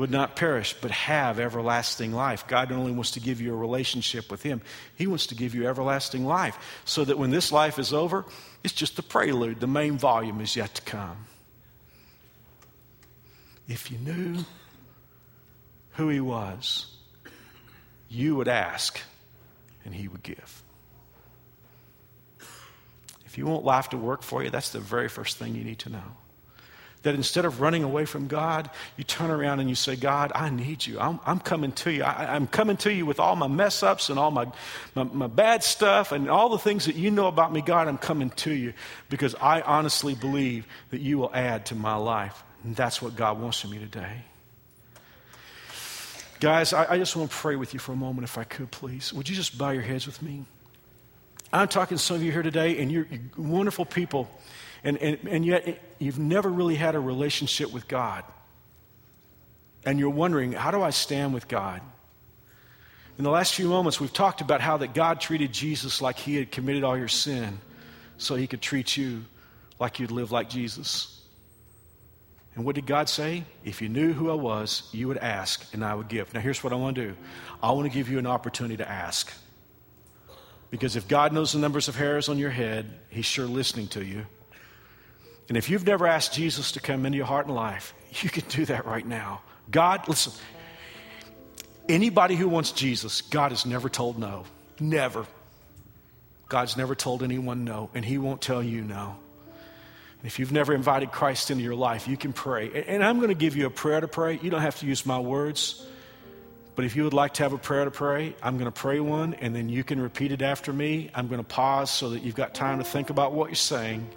would 0.01 0.11
not 0.11 0.35
perish, 0.35 0.75
but 0.81 0.91
have 0.91 1.39
everlasting 1.39 2.11
life. 2.11 2.47
God 2.47 2.71
not 2.71 2.79
only 2.79 2.93
wants 2.93 3.11
to 3.13 3.21
give 3.21 3.39
you 3.39 3.53
a 3.53 3.57
relationship 3.57 4.31
with 4.31 4.43
Him, 4.43 4.63
He 4.97 5.07
wants 5.07 5.27
to 5.27 5.35
give 5.35 5.55
you 5.55 5.69
everlasting 5.69 6.25
life. 6.25 6.81
So 6.87 7.05
that 7.05 7.19
when 7.19 7.31
this 7.31 7.53
life 7.53 7.79
is 7.79 7.93
over, 7.93 8.25
it's 8.65 8.73
just 8.73 8.97
the 8.97 9.03
prelude. 9.03 9.61
The 9.61 9.67
main 9.67 9.99
volume 9.99 10.41
is 10.41 10.57
yet 10.57 10.75
to 10.77 10.83
come. 10.83 11.27
If 13.69 13.91
you 13.91 13.99
knew 13.99 14.47
who 15.93 16.09
He 16.09 16.21
was, 16.21 16.97
you 18.09 18.37
would 18.37 18.49
ask 18.49 18.99
and 19.85 19.95
He 19.95 20.09
would 20.09 20.23
give. 20.23 20.63
If 23.27 23.37
you 23.37 23.45
want 23.45 23.67
life 23.67 23.91
to 23.91 23.99
work 23.99 24.23
for 24.23 24.43
you, 24.43 24.49
that's 24.49 24.71
the 24.71 24.81
very 24.81 25.11
first 25.11 25.37
thing 25.37 25.55
you 25.55 25.63
need 25.63 25.81
to 25.81 25.91
know. 25.91 26.17
That 27.03 27.15
instead 27.15 27.47
of 27.47 27.63
running 27.63 27.83
away 27.83 28.05
from 28.05 28.29
God, 28.29 28.69
you 28.99 29.05
turn 29.05 29.31
around 29.31 29.61
and 29.61 29.71
you 29.71 29.75
say, 29.75 29.97
God, 29.97 30.33
I 30.35 30.51
need 30.51 30.87
you. 30.87 31.01
I'm, 31.01 31.19
I'm 31.25 31.41
coming 31.41 31.73
to 31.73 31.91
you. 31.91 32.03
I, 32.03 32.37
am 32.37 32.47
coming 32.47 32.77
to 32.79 32.93
you 32.93 33.07
with 33.07 33.19
all 33.19 33.37
my 33.37 33.49
mess 33.49 33.83
ups 33.83 34.11
and 34.11 34.19
all 34.19 34.31
my, 34.31 34.47
my, 34.95 35.05
my 35.05 35.27
bad 35.27 35.65
stuff 35.65 36.13
and 36.13 36.29
all 36.29 36.51
the 36.51 36.59
things 36.59 36.85
that 36.85 36.97
you 36.97 37.11
know 37.11 37.27
about 37.27 37.55
me, 37.55 37.63
God. 37.63 37.89
I'm 37.89 37.97
coming 37.97 38.29
to 38.31 38.53
you 38.53 38.75
because 39.09 39.35
I 39.35 39.63
honestly 39.63 40.15
believe 40.15 40.67
that 40.91 41.01
you 41.01 41.17
will 41.17 41.31
add 41.35 41.67
to 41.67 41.75
my 41.75 41.97
life. 41.97 42.43
And 42.65 42.77
that's 42.77 43.01
what 43.01 43.17
God 43.17 43.41
wants 43.41 43.61
from 43.61 43.71
me 43.71 43.79
today. 43.79 44.25
Guys, 46.41 46.73
I, 46.73 46.93
I 46.93 46.99
just 46.99 47.17
want 47.17 47.31
to 47.31 47.37
pray 47.37 47.57
with 47.57 47.75
you 47.75 47.81
for 47.81 47.93
a 47.93 47.97
moment, 47.97 48.25
if 48.25 48.39
I 48.39 48.45
could, 48.45 48.71
please. 48.71 49.13
Would 49.13 49.29
you 49.29 49.37
just 49.37 49.59
bow 49.59 49.71
your 49.71 49.83
heads 49.83 50.07
with 50.07 50.23
me? 50.23 50.45
I'm 51.53 51.69
talking 51.69 51.99
to 51.99 52.03
some 52.03 52.17
of 52.17 52.23
you 52.23 52.33
here 52.33 52.43
today, 52.43 52.79
and 52.79 52.91
you're, 52.91 53.07
you're 53.11 53.21
wonderful 53.37 53.85
people, 53.85 54.31
and, 54.83 54.97
and, 54.99 55.19
and 55.29 55.45
yet 55.45 55.81
you've 55.99 56.19
never 56.19 56.49
really 56.49 56.75
had 56.75 56.95
a 56.95 57.01
relationship 57.01 57.73
with 57.73 57.89
God. 57.89 58.25
And 59.85 59.99
you're 59.99 60.11
wondering, 60.11 60.53
how 60.53 60.71
do 60.71 60.83
I 60.83 60.91
stand 60.91 61.33
with 61.35 61.49
God? 61.49 61.81
In 63.19 63.25
the 63.25 63.31
last 63.31 63.55
few 63.55 63.69
moments, 63.69 64.01
we've 64.01 64.13
talked 64.13 64.41
about 64.41 64.61
how 64.61 64.79
that 64.79 64.95
God 64.95 65.21
treated 65.21 65.53
Jesus 65.53 66.01
like 66.01 66.17
he 66.17 66.37
had 66.37 66.51
committed 66.51 66.85
all 66.85 66.97
your 66.97 67.09
sin 67.09 67.61
so 68.17 68.35
he 68.35 68.47
could 68.47 68.63
treat 68.63 68.97
you 68.97 69.25
like 69.79 69.99
you'd 69.99 70.11
live 70.11 70.33
like 70.33 70.49
Jesus. 70.49 71.21
And 72.55 72.65
what 72.65 72.75
did 72.75 72.87
God 72.87 73.09
say? 73.09 73.45
If 73.65 73.81
you 73.81 73.89
knew 73.89 74.13
who 74.13 74.31
I 74.31 74.35
was, 74.35 74.89
you 74.93 75.09
would 75.09 75.19
ask 75.19 75.73
and 75.73 75.85
I 75.85 75.95
would 75.95 76.09
give. 76.09 76.33
Now, 76.35 76.41
here's 76.41 76.65
what 76.65 76.73
I 76.73 76.77
want 76.77 76.97
to 76.97 77.09
do 77.09 77.17
I 77.63 77.73
want 77.73 77.91
to 77.91 77.95
give 77.95 78.09
you 78.09 78.19
an 78.19 78.27
opportunity 78.27 78.77
to 78.79 78.89
ask. 78.89 79.33
Because 80.71 80.95
if 80.95 81.09
God 81.09 81.33
knows 81.33 81.53
the 81.53 81.59
numbers 81.59 81.89
of 81.89 81.97
hairs 81.97 82.29
on 82.29 82.39
your 82.39 82.51
head, 82.51 82.87
He's 83.09 83.27
sure 83.27 83.47
listening 83.47 83.89
to 83.89 84.05
you. 84.05 84.27
And 85.51 85.57
if 85.57 85.69
you've 85.69 85.85
never 85.85 86.07
asked 86.07 86.33
Jesus 86.33 86.71
to 86.73 86.81
come 86.81 87.05
into 87.05 87.17
your 87.17 87.27
heart 87.27 87.47
and 87.47 87.57
life, 87.57 87.93
you 88.23 88.31
can 88.31 88.45
do 88.49 88.65
that 88.67 88.87
right 88.87 89.05
now. 89.05 89.41
God, 89.69 90.07
listen, 90.07 90.33
anybody 91.89 92.37
who 92.37 92.49
wants 92.49 92.71
Jesus, 92.71 93.21
God 93.21 93.51
has 93.51 93.67
never 93.67 93.89
told 93.89 94.17
no. 94.17 94.45
Never. 94.79 95.27
God's 96.49 96.77
never 96.77 96.95
told 96.95 97.25
anyone 97.25 97.65
no, 97.65 97.91
and 97.95 98.05
He 98.05 98.17
won't 98.17 98.41
tell 98.41 98.63
you 98.63 98.83
no. 98.83 99.17
And 100.21 100.27
If 100.27 100.39
you've 100.39 100.53
never 100.53 100.73
invited 100.73 101.11
Christ 101.11 101.51
into 101.51 101.65
your 101.65 101.75
life, 101.75 102.07
you 102.07 102.17
can 102.17 102.33
pray. 102.33 102.85
And 102.87 103.03
I'm 103.03 103.17
going 103.17 103.31
to 103.31 103.35
give 103.35 103.57
you 103.57 103.67
a 103.67 103.71
prayer 103.71 104.01
to 104.01 104.07
pray. 104.07 104.39
You 104.41 104.51
don't 104.51 104.61
have 104.61 104.79
to 104.79 104.87
use 104.87 105.05
my 105.05 105.19
words. 105.19 105.85
But 106.77 106.85
if 106.85 106.95
you 106.95 107.03
would 107.03 107.13
like 107.13 107.35
to 107.35 107.43
have 107.43 107.55
a 107.55 107.59
prayer 107.59 107.85
to 107.85 107.91
pray, 107.91 108.37
I'm 108.41 108.57
going 108.57 108.71
to 108.71 108.81
pray 108.81 109.01
one, 109.01 109.35
and 109.35 109.53
then 109.53 109.69
you 109.69 109.83
can 109.83 110.01
repeat 110.01 110.31
it 110.31 110.43
after 110.43 110.73
me. 110.73 111.11
I'm 111.13 111.27
going 111.27 111.41
to 111.41 111.49
pause 111.49 111.91
so 111.91 112.11
that 112.11 112.23
you've 112.23 112.37
got 112.37 112.55
time 112.55 112.79
to 112.79 112.85
think 112.85 113.11
about 113.11 113.33
what 113.33 113.49
you're 113.49 113.57
saying. 113.57 114.09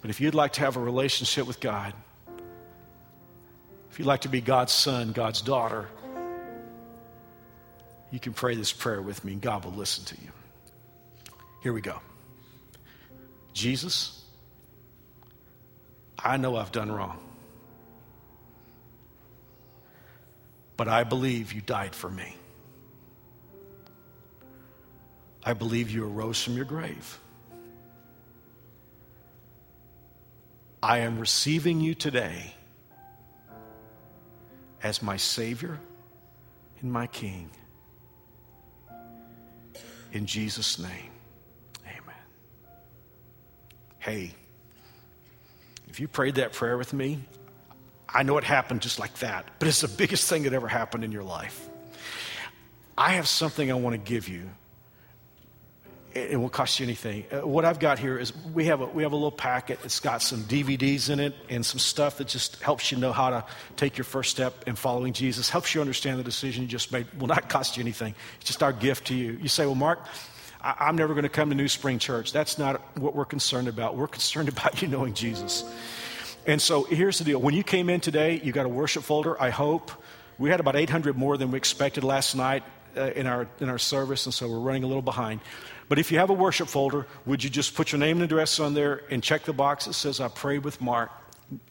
But 0.00 0.10
if 0.10 0.20
you'd 0.20 0.34
like 0.34 0.54
to 0.54 0.60
have 0.60 0.76
a 0.76 0.80
relationship 0.80 1.46
with 1.46 1.60
God, 1.60 1.92
if 3.90 3.98
you'd 3.98 4.06
like 4.06 4.22
to 4.22 4.28
be 4.28 4.40
God's 4.40 4.72
son, 4.72 5.12
God's 5.12 5.42
daughter, 5.42 5.88
you 8.10 8.18
can 8.18 8.32
pray 8.32 8.54
this 8.54 8.72
prayer 8.72 9.02
with 9.02 9.24
me, 9.24 9.32
and 9.32 9.40
God 9.40 9.64
will 9.64 9.72
listen 9.72 10.04
to 10.06 10.16
you. 10.22 10.30
Here 11.62 11.72
we 11.72 11.80
go. 11.80 12.00
Jesus, 13.52 14.24
I 16.18 16.36
know 16.36 16.56
I've 16.56 16.72
done 16.72 16.90
wrong. 16.90 17.18
But 20.76 20.88
I 20.88 21.04
believe 21.04 21.52
you 21.52 21.60
died 21.60 21.94
for 21.94 22.08
me. 22.08 22.36
I 25.44 25.52
believe 25.52 25.90
you 25.90 26.04
arose 26.06 26.42
from 26.42 26.56
your 26.56 26.64
grave. 26.64 27.18
I 30.82 30.98
am 30.98 31.18
receiving 31.18 31.80
you 31.80 31.94
today 31.94 32.54
as 34.82 35.02
my 35.02 35.16
Savior 35.18 35.78
and 36.80 36.90
my 36.90 37.06
King. 37.06 37.50
In 40.12 40.26
Jesus' 40.26 40.78
name, 40.78 41.10
amen. 41.86 42.22
Hey, 43.98 44.34
if 45.88 46.00
you 46.00 46.08
prayed 46.08 46.36
that 46.36 46.52
prayer 46.52 46.78
with 46.78 46.92
me, 46.92 47.20
I 48.08 48.22
know 48.22 48.38
it 48.38 48.44
happened 48.44 48.80
just 48.80 48.98
like 48.98 49.14
that, 49.18 49.44
but 49.58 49.68
it's 49.68 49.82
the 49.82 49.88
biggest 49.88 50.28
thing 50.28 50.44
that 50.44 50.52
ever 50.52 50.66
happened 50.66 51.04
in 51.04 51.12
your 51.12 51.22
life. 51.22 51.68
I 52.96 53.12
have 53.12 53.28
something 53.28 53.70
I 53.70 53.74
want 53.74 53.94
to 53.94 53.98
give 53.98 54.28
you. 54.28 54.50
It 56.12 56.38
won't 56.40 56.52
cost 56.52 56.80
you 56.80 56.86
anything. 56.86 57.24
Uh, 57.30 57.46
what 57.46 57.64
I've 57.64 57.78
got 57.78 58.00
here 58.00 58.18
is 58.18 58.32
we 58.52 58.64
have 58.64 58.80
a, 58.80 58.86
we 58.86 59.04
have 59.04 59.12
a 59.12 59.16
little 59.16 59.30
packet. 59.30 59.78
It's 59.84 60.00
got 60.00 60.22
some 60.22 60.42
DVDs 60.42 61.08
in 61.08 61.20
it 61.20 61.34
and 61.48 61.64
some 61.64 61.78
stuff 61.78 62.18
that 62.18 62.26
just 62.26 62.60
helps 62.62 62.90
you 62.90 62.98
know 62.98 63.12
how 63.12 63.30
to 63.30 63.44
take 63.76 63.96
your 63.96 64.04
first 64.04 64.30
step 64.30 64.64
in 64.66 64.74
following 64.74 65.12
Jesus, 65.12 65.48
helps 65.48 65.72
you 65.72 65.80
understand 65.80 66.18
the 66.18 66.24
decision 66.24 66.62
you 66.62 66.68
just 66.68 66.90
made. 66.90 67.06
Will 67.18 67.28
not 67.28 67.48
cost 67.48 67.76
you 67.76 67.82
anything. 67.82 68.16
It's 68.40 68.46
just 68.46 68.62
our 68.62 68.72
gift 68.72 69.06
to 69.08 69.14
you. 69.14 69.38
You 69.40 69.48
say, 69.48 69.66
well, 69.66 69.76
Mark, 69.76 70.04
I, 70.60 70.88
am 70.88 70.96
never 70.96 71.14
going 71.14 71.22
to 71.22 71.28
come 71.28 71.48
to 71.50 71.56
NewSpring 71.56 72.00
Church. 72.00 72.32
That's 72.32 72.58
not 72.58 72.80
what 72.98 73.14
we're 73.14 73.24
concerned 73.24 73.68
about. 73.68 73.96
We're 73.96 74.08
concerned 74.08 74.48
about 74.56 74.82
you 74.82 74.88
knowing 74.88 75.14
Jesus. 75.14 75.64
And 76.44 76.60
so 76.60 76.84
here's 76.84 77.18
the 77.18 77.24
deal. 77.24 77.40
When 77.40 77.54
you 77.54 77.62
came 77.62 77.88
in 77.88 78.00
today, 78.00 78.40
you 78.42 78.50
got 78.52 78.66
a 78.66 78.70
worship 78.70 79.04
folder, 79.04 79.40
I 79.40 79.50
hope. 79.50 79.92
We 80.38 80.50
had 80.50 80.58
about 80.58 80.74
800 80.74 81.16
more 81.16 81.36
than 81.36 81.50
we 81.50 81.58
expected 81.58 82.02
last 82.02 82.34
night 82.34 82.62
uh, 82.96 83.10
in, 83.10 83.26
our, 83.26 83.46
in 83.60 83.68
our 83.68 83.78
service, 83.78 84.24
and 84.26 84.34
so 84.34 84.48
we're 84.48 84.58
running 84.58 84.84
a 84.84 84.86
little 84.86 85.02
behind. 85.02 85.40
But 85.90 85.98
if 85.98 86.12
you 86.12 86.18
have 86.18 86.30
a 86.30 86.34
worship 86.34 86.68
folder, 86.68 87.04
would 87.26 87.42
you 87.42 87.50
just 87.50 87.74
put 87.74 87.90
your 87.90 87.98
name 87.98 88.18
and 88.18 88.22
address 88.22 88.60
on 88.60 88.74
there 88.74 89.02
and 89.10 89.20
check 89.20 89.42
the 89.42 89.52
box 89.52 89.86
that 89.86 89.94
says, 89.94 90.20
I 90.20 90.28
prayed 90.28 90.62
with 90.62 90.80
Mark? 90.80 91.10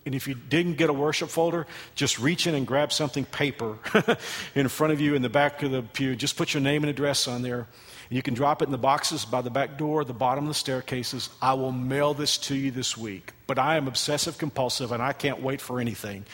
And 0.05 0.13
if 0.13 0.27
you 0.27 0.33
didn't 0.33 0.73
get 0.73 0.89
a 0.89 0.93
worship 0.93 1.29
folder, 1.29 1.65
just 1.95 2.19
reach 2.19 2.45
in 2.45 2.53
and 2.53 2.67
grab 2.67 2.91
something 2.91 3.23
paper 3.23 3.77
in 4.55 4.67
front 4.67 4.91
of 4.91 4.99
you 4.99 5.15
in 5.15 5.21
the 5.21 5.29
back 5.29 5.63
of 5.63 5.71
the 5.71 5.83
pew. 5.83 6.17
Just 6.17 6.35
put 6.35 6.53
your 6.53 6.59
name 6.59 6.83
and 6.83 6.89
address 6.89 7.29
on 7.29 7.43
there. 7.43 7.67
You 8.09 8.21
can 8.21 8.33
drop 8.33 8.61
it 8.61 8.65
in 8.65 8.73
the 8.73 8.77
boxes 8.77 9.23
by 9.23 9.41
the 9.41 9.49
back 9.49 9.77
door, 9.77 10.03
the 10.03 10.13
bottom 10.13 10.43
of 10.43 10.47
the 10.49 10.53
staircases. 10.53 11.29
I 11.41 11.53
will 11.53 11.71
mail 11.71 12.13
this 12.13 12.37
to 12.39 12.55
you 12.55 12.71
this 12.71 12.97
week. 12.97 13.31
But 13.47 13.57
I 13.57 13.77
am 13.77 13.87
obsessive 13.87 14.37
compulsive 14.37 14.91
and 14.91 15.01
I 15.01 15.13
can't 15.13 15.41
wait 15.41 15.61
for 15.61 15.79
anything. 15.79 16.25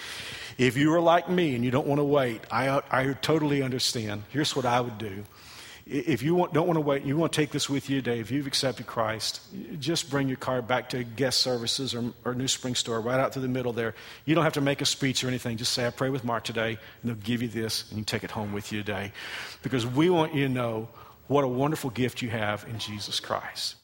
If 0.57 0.75
you 0.75 0.91
are 0.95 1.01
like 1.01 1.29
me 1.29 1.53
and 1.53 1.63
you 1.63 1.69
don't 1.69 1.85
want 1.85 1.99
to 1.99 2.05
wait, 2.05 2.41
I, 2.49 2.81
I 2.89 3.13
totally 3.21 3.61
understand. 3.61 4.23
Here's 4.31 4.55
what 4.55 4.65
I 4.65 4.81
would 4.81 4.97
do. 4.97 5.23
If 5.87 6.23
you 6.23 6.33
want, 6.33 6.51
don't 6.51 6.65
want 6.65 6.77
to 6.77 6.81
wait, 6.81 7.03
you 7.03 7.15
want 7.15 7.31
to 7.31 7.39
take 7.39 7.51
this 7.51 7.69
with 7.69 7.91
you 7.91 8.01
today, 8.01 8.19
if 8.19 8.31
you've 8.31 8.47
accepted 8.47 8.87
Christ, 8.87 9.41
just 9.79 10.09
bring 10.09 10.27
your 10.27 10.37
card 10.37 10.67
back 10.67 10.89
to 10.89 11.03
guest 11.03 11.41
services 11.41 11.93
or, 11.93 12.11
or 12.23 12.33
NewSpring 12.33 12.75
Store, 12.75 12.99
right 12.99 13.19
out 13.19 13.33
through 13.33 13.43
the 13.43 13.47
middle 13.47 13.71
there. 13.71 13.93
You 14.25 14.33
don't 14.33 14.43
have 14.43 14.53
to 14.53 14.61
make 14.61 14.81
a 14.81 14.85
speech 14.85 15.23
or 15.23 15.27
anything. 15.27 15.57
Just 15.57 15.73
say, 15.73 15.85
I 15.85 15.91
pray 15.91 16.09
with 16.09 16.23
Mark 16.23 16.43
today, 16.43 16.69
and 16.69 16.77
they'll 17.03 17.23
give 17.23 17.43
you 17.43 17.49
this, 17.49 17.87
and 17.89 17.99
you 17.99 18.03
take 18.03 18.23
it 18.23 18.31
home 18.31 18.51
with 18.51 18.71
you 18.71 18.79
today. 18.79 19.11
Because 19.61 19.85
we 19.85 20.09
want 20.09 20.33
you 20.33 20.47
to 20.47 20.51
know 20.51 20.89
what 21.27 21.43
a 21.43 21.47
wonderful 21.47 21.91
gift 21.91 22.23
you 22.23 22.29
have 22.31 22.65
in 22.67 22.79
Jesus 22.79 23.19
Christ. 23.19 23.75